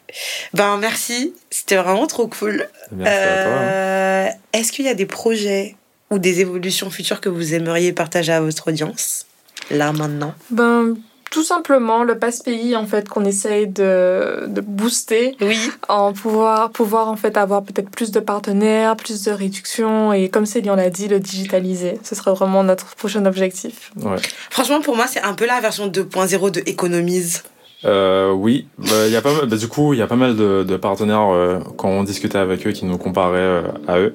Ben, 0.55 0.79
merci. 0.79 1.35
C'était 1.51 1.77
vraiment 1.77 2.07
trop 2.07 2.27
cool. 2.29 2.67
merci 2.93 3.13
à 3.19 3.43
toi. 3.45 3.53
Euh, 3.53 4.29
Est-ce 4.53 4.73
qu'il 4.73 4.85
y 4.87 4.89
a 4.89 4.95
des 4.95 5.05
projets 5.07 5.75
ou 6.11 6.19
des 6.19 6.41
évolutions 6.41 6.89
futures 6.91 7.21
que 7.21 7.29
vous 7.29 7.53
aimeriez 7.55 7.93
partager 7.93 8.33
à 8.33 8.41
votre 8.41 8.69
audience? 8.69 9.27
Là, 9.71 9.93
maintenant? 9.93 10.35
Ben, 10.51 10.95
tout 11.31 11.43
simplement 11.43 12.05
le 12.05 12.19
passe 12.19 12.43
pays 12.43 12.75
en 12.75 12.87
fait 12.87 13.07
qu'on 13.09 13.25
essaye 13.25 13.66
de, 13.66 14.47
de 14.47 14.61
booster 14.62 15.37
Oui. 15.43 15.59
en 15.89 16.14
pouvoir 16.14 16.71
pouvoir 16.71 17.09
en 17.09 17.16
fait 17.16 17.37
avoir 17.37 17.62
peut-être 17.62 17.91
plus 17.91 18.11
de 18.11 18.21
partenaires, 18.21 18.97
plus 18.97 19.25
de 19.25 19.31
réductions 19.33 20.12
et 20.14 20.31
comme 20.31 20.47
Céline 20.47 20.75
l'a 20.77 20.89
dit 20.89 21.07
le 21.07 21.21
digitaliser. 21.21 21.99
Ce 22.03 22.14
serait 22.14 22.33
vraiment 22.33 22.64
notre 22.64 22.95
prochain 22.97 23.27
objectif. 23.27 23.93
Ouais. 23.97 24.16
Franchement, 24.49 24.81
pour 24.81 24.97
moi, 24.97 25.07
c'est 25.07 25.21
un 25.23 25.35
peu 25.35 25.47
la 25.47 25.61
version 25.61 25.89
2.0 25.89 26.51
de 26.51 26.62
Économise. 26.64 27.43
Euh, 27.85 28.33
oui, 28.33 28.66
bah, 28.79 29.07
il 29.07 29.12
y 29.12 29.16
a 29.16 29.23
pas 29.23 29.33
mal, 29.33 29.47
bah, 29.47 29.57
du 29.57 29.69
coup, 29.69 29.93
il 29.93 29.99
y 29.99 30.03
a 30.03 30.07
pas 30.09 30.16
mal 30.16 30.35
de, 30.35 30.64
de 30.64 30.77
partenaires 30.77 31.29
euh, 31.31 31.59
quand 31.77 31.89
on 31.91 32.03
discutait 32.05 32.39
avec 32.39 32.66
eux 32.66 32.73
qui 32.73 32.87
nous 32.87 32.99
comparaient 32.99 33.39
euh, 33.39 33.62
à 33.87 33.99
eux. 33.99 34.14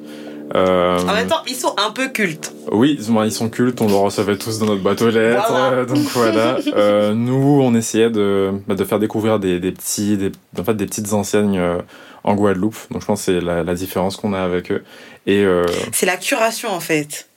Euh, 0.56 1.00
En 1.00 1.14
même 1.14 1.28
temps, 1.28 1.42
ils 1.48 1.56
sont 1.56 1.74
un 1.78 1.92
peu 1.92 2.10
cultes. 2.10 2.54
Oui, 2.72 2.98
ils 3.00 3.32
sont 3.32 3.50
cultes, 3.50 3.82
on 3.82 3.88
les 3.88 3.94
recevait 3.94 4.38
tous 4.38 4.60
dans 4.60 4.68
notre 4.68 4.82
boîte 4.84 5.02
aux 5.02 5.10
lettres, 5.10 5.46
Voilà. 5.50 5.72
euh, 5.72 5.86
donc 5.86 5.98
voilà. 6.14 6.58
Euh, 6.76 7.14
nous, 7.14 7.60
on 7.62 7.74
essayait 7.76 8.10
de, 8.10 8.52
bah, 8.68 8.76
de 8.76 8.84
faire 8.84 9.00
découvrir 9.00 9.40
des, 9.40 9.60
des 9.60 9.72
petits, 9.72 10.18
des, 10.18 10.32
en 10.60 10.64
fait, 10.64 10.74
des 10.76 10.86
petites 10.86 11.14
enseignes 11.14 11.60
en 12.24 12.36
Guadeloupe. 12.36 12.76
Donc 12.92 13.02
je 13.02 13.06
pense 13.08 13.20
que 13.26 13.26
c'est 13.26 13.42
la, 13.42 13.64
la 13.64 13.74
différence 13.74 14.16
qu'on 14.18 14.34
a 14.34 14.42
avec 14.42 14.72
eux. 14.72 14.84
Et 15.26 15.44
euh, 15.44 15.66
C'est 15.92 16.06
la 16.06 16.18
curation, 16.18 16.70
en 16.70 16.80
fait. 16.80 17.28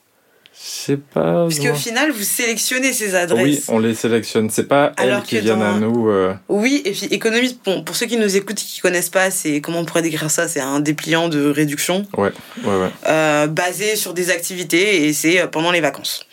Sais 0.59 0.97
pas. 0.97 1.45
Parce 1.45 1.57
qu'au 1.57 1.63
vraiment. 1.65 1.77
final, 1.79 2.11
vous 2.13 2.23
sélectionnez 2.23 2.93
ces 2.93 3.11
oui, 3.11 3.17
adresses. 3.17 3.65
on 3.69 3.79
les 3.79 3.95
sélectionne. 3.95 4.51
C'est 4.51 4.65
pas 4.69 4.93
Alors 4.97 5.19
elles 5.19 5.23
qui 5.25 5.39
viennent 5.41 5.63
à 5.63 5.75
nous. 5.79 6.09
euh, 6.09 6.35
Oui, 6.49 6.83
et 6.85 6.93
puis 6.93 7.07
économiste, 7.11 7.59
bon, 7.65 7.83
pour 7.83 7.95
ceux 7.97 8.07
qui 8.07 8.17
nous 8.17 8.37
écoutent 8.37 8.61
et 8.61 8.65
qui 8.65 8.81
connaissent 8.81 9.11
pas, 9.11 9.31
c'est 9.31 9.61
comment 9.61 9.81
on 9.81 9.85
pourrait 9.85 10.03
décrire 10.03 10.31
ça? 10.31 10.49
C'est 10.49 10.61
un 10.61 10.81
dépliant 10.81 11.29
de 11.29 11.49
réduction 11.51 12.07
Ouais, 12.17 12.33
ouais, 12.65 12.77
ouais. 12.77 12.91
euh, 13.09 13.47
basé 13.47 13.97
sur 13.97 14.15
des 14.15 14.31
activités 14.31 15.07
et 15.07 15.13
c'est 15.13 15.41
euh, 15.41 15.47
pendant 15.47 15.71
les 15.71 15.81
vacances. 15.81 16.27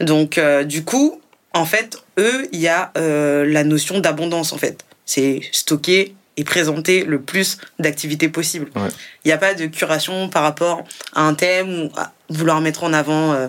Donc, 0.00 0.38
euh, 0.38 0.64
du 0.64 0.84
coup, 0.84 1.20
en 1.54 1.64
fait, 1.64 1.98
eux, 2.18 2.48
il 2.52 2.60
y 2.60 2.68
a 2.68 2.92
la 2.96 3.64
notion 3.64 4.00
d'abondance, 4.00 4.52
en 4.52 4.58
fait. 4.58 4.80
C'est 5.04 5.40
stocker 5.52 6.14
et 6.36 6.44
présenter 6.44 7.04
le 7.04 7.20
plus 7.20 7.58
d'activités 7.78 8.28
possible. 8.28 8.68
Il 8.76 8.82
Ouais. 8.82 8.88
n'y 9.24 9.32
a 9.32 9.38
pas 9.38 9.54
de 9.54 9.66
curation 9.66 10.28
par 10.28 10.42
rapport 10.42 10.84
à 11.14 11.22
un 11.22 11.34
thème 11.34 11.68
ou 11.84 11.90
à 11.96 12.12
vouloir 12.28 12.60
mettre 12.60 12.84
en 12.84 12.92
avant 12.92 13.32
euh, 13.32 13.48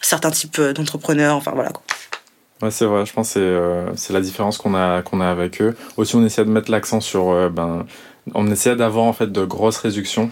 certains 0.00 0.30
types 0.30 0.58
euh, 0.58 0.72
d'entrepreneurs. 0.72 1.36
Enfin, 1.36 1.52
voilà. 1.54 1.70
Quoi. 1.70 1.82
Ouais, 2.62 2.70
c'est 2.70 2.86
vrai, 2.86 3.04
je 3.06 3.12
pense 3.12 3.28
que 3.28 3.32
c'est 3.34 3.40
euh, 3.40 3.94
c'est 3.96 4.12
la 4.12 4.20
différence 4.20 4.56
qu'on 4.58 4.74
a, 4.74 5.02
qu'on 5.02 5.20
a 5.20 5.28
avec 5.28 5.60
eux. 5.60 5.76
Aussi, 5.96 6.16
on 6.16 6.24
essaie 6.24 6.44
de 6.44 6.50
mettre 6.50 6.70
l'accent 6.70 7.00
sur 7.00 7.30
euh, 7.30 7.48
ben, 7.48 7.86
On 8.34 8.50
essayait 8.50 8.76
d'avoir 8.76 9.04
en 9.04 9.12
fait 9.12 9.30
de 9.30 9.44
grosses 9.44 9.78
réductions. 9.78 10.30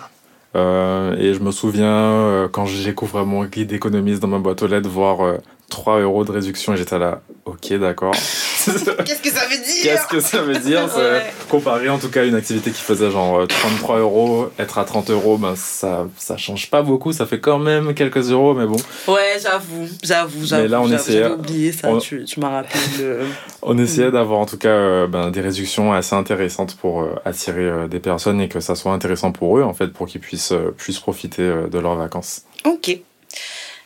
Et 0.56 1.34
je 1.34 1.38
me 1.40 1.50
souviens 1.50 2.48
quand 2.52 2.64
j'ai 2.64 2.84
découvert 2.84 3.26
mon 3.26 3.44
guide 3.44 3.66
d'économiste 3.70 4.20
dans 4.22 4.28
ma 4.28 4.38
boîte 4.38 4.62
aux 4.62 4.68
lettres, 4.68 4.88
voir 4.88 5.38
3 5.68 5.98
euros 5.98 6.24
de 6.24 6.30
réduction 6.30 6.74
et 6.74 6.76
j'étais 6.76 6.98
là, 7.00 7.22
ok, 7.44 7.74
d'accord. 7.74 8.14
Qu'est-ce 8.64 9.20
que 9.20 9.30
ça 9.30 9.46
veut 9.46 9.56
dire 9.56 9.82
Qu'est-ce 9.82 10.06
que 10.06 10.20
ça 10.20 10.40
veut 10.40 10.58
dire 10.58 10.88
Comparé 11.50 11.90
en 11.90 11.98
tout 11.98 12.08
cas 12.08 12.22
à 12.22 12.24
une 12.24 12.34
activité 12.34 12.70
qui 12.70 12.80
faisait 12.80 13.10
genre 13.10 13.46
33 13.46 13.98
euros, 13.98 14.50
être 14.58 14.78
à 14.78 14.84
30 14.84 15.10
euros, 15.10 15.36
ben 15.36 15.54
ça, 15.54 16.06
ça 16.16 16.38
change 16.38 16.70
pas 16.70 16.82
beaucoup, 16.82 17.12
ça 17.12 17.26
fait 17.26 17.40
quand 17.40 17.58
même 17.58 17.94
quelques 17.94 18.30
euros, 18.30 18.54
mais 18.54 18.66
bon. 18.66 18.76
Ouais, 19.06 19.36
j'avoue, 19.42 19.86
j'avoue, 20.02 20.44
j'avoue. 20.44 20.62
Mais 20.62 20.68
là, 20.68 20.80
on 20.80 20.90
essayait. 20.90 21.26
oublié 21.26 21.72
ça, 21.72 21.90
tu, 21.98 22.24
tu 22.24 22.40
m'as 22.40 22.48
rappelé. 22.50 22.80
on 23.62 23.78
essayait 23.78 24.10
d'avoir 24.10 24.40
en 24.40 24.46
tout 24.46 24.58
cas 24.58 24.68
euh, 24.68 25.06
ben, 25.06 25.30
des 25.30 25.40
réductions 25.40 25.92
assez 25.92 26.14
intéressantes 26.14 26.76
pour 26.76 27.02
euh, 27.02 27.14
attirer 27.24 27.64
euh, 27.64 27.88
des 27.88 28.00
personnes 28.00 28.40
et 28.40 28.48
que 28.48 28.60
ça 28.60 28.74
soit 28.74 28.92
intéressant 28.92 29.32
pour 29.32 29.58
eux, 29.58 29.62
en 29.62 29.74
fait, 29.74 29.88
pour 29.88 30.06
qu'ils 30.06 30.20
puissent 30.20 30.54
plus 30.76 30.98
profiter 30.98 31.42
de 31.70 31.78
leurs 31.78 31.96
vacances. 31.96 32.42
Ok. 32.64 32.98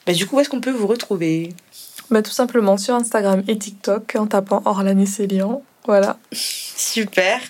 Bah, 0.07 0.13
du 0.13 0.27
coup, 0.27 0.37
où 0.37 0.41
est-ce 0.41 0.49
qu'on 0.49 0.61
peut 0.61 0.71
vous 0.73 0.87
retrouver? 0.87 1.51
Bah, 2.11 2.23
Tout 2.23 2.31
simplement 2.31 2.77
sur 2.77 2.95
Instagram 2.95 3.43
et 3.49 3.59
TikTok 3.59 4.17
en 4.19 4.27
tapant 4.27 4.63
Orlane 4.65 5.07
Célian. 5.07 5.63
Voilà. 5.87 6.19
Super. 6.33 7.41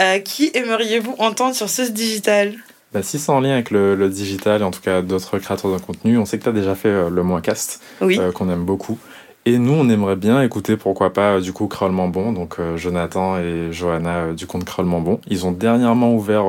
Euh, 0.00 0.18
qui 0.18 0.50
aimeriez-vous 0.54 1.14
entendre 1.18 1.54
sur 1.54 1.68
ce 1.68 1.82
digital? 1.82 2.54
Bah, 2.92 3.02
si 3.02 3.18
c'est 3.18 3.30
en 3.30 3.40
lien 3.40 3.52
avec 3.52 3.70
le, 3.70 4.08
digital 4.08 4.62
et 4.62 4.64
en 4.64 4.70
tout 4.70 4.80
cas 4.80 5.02
d'autres 5.02 5.38
créateurs 5.38 5.70
de 5.70 5.78
contenu, 5.78 6.16
on 6.16 6.24
sait 6.24 6.38
que 6.38 6.44
tu 6.44 6.48
as 6.48 6.52
déjà 6.52 6.74
fait 6.74 6.88
euh, 6.88 7.10
le 7.10 7.22
Moicast, 7.22 7.82
oui. 8.00 8.18
Euh, 8.18 8.32
qu'on 8.32 8.48
aime 8.48 8.64
beaucoup. 8.64 8.98
Et 9.44 9.58
nous, 9.58 9.72
on 9.72 9.90
aimerait 9.90 10.16
bien 10.16 10.42
écouter, 10.42 10.78
pourquoi 10.78 11.12
pas, 11.12 11.40
du 11.40 11.52
coup, 11.52 11.66
Kraulement 11.66 12.08
Bon, 12.08 12.32
donc 12.32 12.56
Jonathan 12.76 13.36
et 13.36 13.72
Johanna 13.72 14.32
du 14.32 14.46
compte 14.46 14.64
Kraulement 14.64 15.02
Bon. 15.02 15.20
Ils 15.28 15.44
ont 15.44 15.52
dernièrement 15.52 16.14
ouvert 16.14 16.46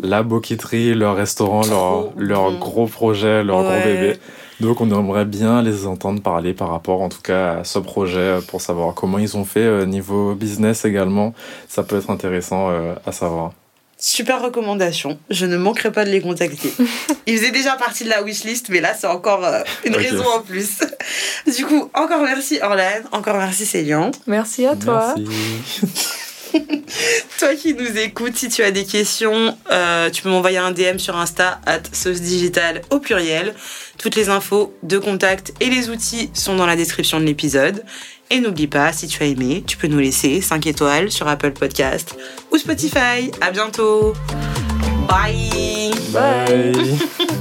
la 0.00 0.22
boqueterie, 0.22 0.94
leur 0.94 1.16
restaurant, 1.16 1.62
leur, 1.66 2.12
leur 2.16 2.58
gros 2.58 2.86
projet, 2.86 3.42
leur 3.44 3.62
gros 3.62 3.84
bébé. 3.84 4.16
Donc 4.60 4.80
on 4.80 4.88
aimerait 4.90 5.24
bien 5.24 5.60
les 5.60 5.86
entendre 5.86 6.22
parler 6.22 6.54
par 6.54 6.70
rapport 6.70 7.02
en 7.02 7.08
tout 7.08 7.20
cas 7.20 7.58
à 7.58 7.64
ce 7.64 7.80
projet 7.80 8.38
pour 8.46 8.60
savoir 8.60 8.94
comment 8.94 9.18
ils 9.18 9.36
ont 9.36 9.44
fait 9.44 9.60
euh, 9.60 9.86
niveau 9.86 10.34
business 10.36 10.84
également. 10.84 11.34
Ça 11.68 11.82
peut 11.82 11.96
être 11.96 12.10
intéressant 12.10 12.70
euh, 12.70 12.94
à 13.04 13.10
savoir. 13.10 13.52
Super 13.98 14.42
recommandation. 14.42 15.18
Je 15.30 15.46
ne 15.46 15.56
manquerai 15.56 15.90
pas 15.90 16.04
de 16.04 16.10
les 16.10 16.20
contacter. 16.20 16.72
Ils 17.26 17.38
faisaient 17.38 17.50
déjà 17.50 17.74
partie 17.74 18.04
de 18.04 18.08
la 18.08 18.22
wishlist, 18.22 18.68
mais 18.68 18.80
là, 18.80 18.94
c'est 18.94 19.06
encore 19.06 19.44
euh, 19.44 19.62
une 19.84 19.96
raison 19.96 20.24
en 20.36 20.40
plus. 20.40 20.78
Du 21.56 21.64
coup, 21.66 21.90
encore 21.94 22.22
merci 22.22 22.58
Orlane, 22.62 23.04
encore 23.10 23.36
merci 23.36 23.66
Célian. 23.66 24.12
Merci 24.26 24.66
à 24.66 24.76
toi. 24.76 25.14
Toi 27.38 27.54
qui 27.54 27.74
nous 27.74 27.98
écoutes, 27.98 28.36
si 28.36 28.48
tu 28.48 28.62
as 28.62 28.70
des 28.70 28.84
questions, 28.84 29.56
euh, 29.70 30.10
tu 30.10 30.22
peux 30.22 30.28
m'envoyer 30.28 30.58
un 30.58 30.70
DM 30.70 30.98
sur 30.98 31.16
Insta, 31.16 31.60
at 31.66 31.82
sauce 31.92 32.20
digital 32.20 32.82
au 32.90 32.98
pluriel. 32.98 33.54
Toutes 33.98 34.16
les 34.16 34.28
infos 34.28 34.74
de 34.82 34.98
contact 34.98 35.52
et 35.60 35.70
les 35.70 35.90
outils 35.90 36.30
sont 36.34 36.56
dans 36.56 36.66
la 36.66 36.76
description 36.76 37.20
de 37.20 37.24
l'épisode. 37.24 37.84
Et 38.30 38.40
n'oublie 38.40 38.66
pas, 38.66 38.92
si 38.92 39.08
tu 39.08 39.22
as 39.22 39.26
aimé, 39.26 39.62
tu 39.66 39.76
peux 39.76 39.88
nous 39.88 39.98
laisser 39.98 40.40
5 40.40 40.66
étoiles 40.66 41.10
sur 41.10 41.28
Apple 41.28 41.52
Podcast 41.52 42.16
ou 42.50 42.56
Spotify. 42.56 43.30
À 43.40 43.50
bientôt. 43.50 44.14
Bye. 45.06 45.90
Bye. 46.12 46.98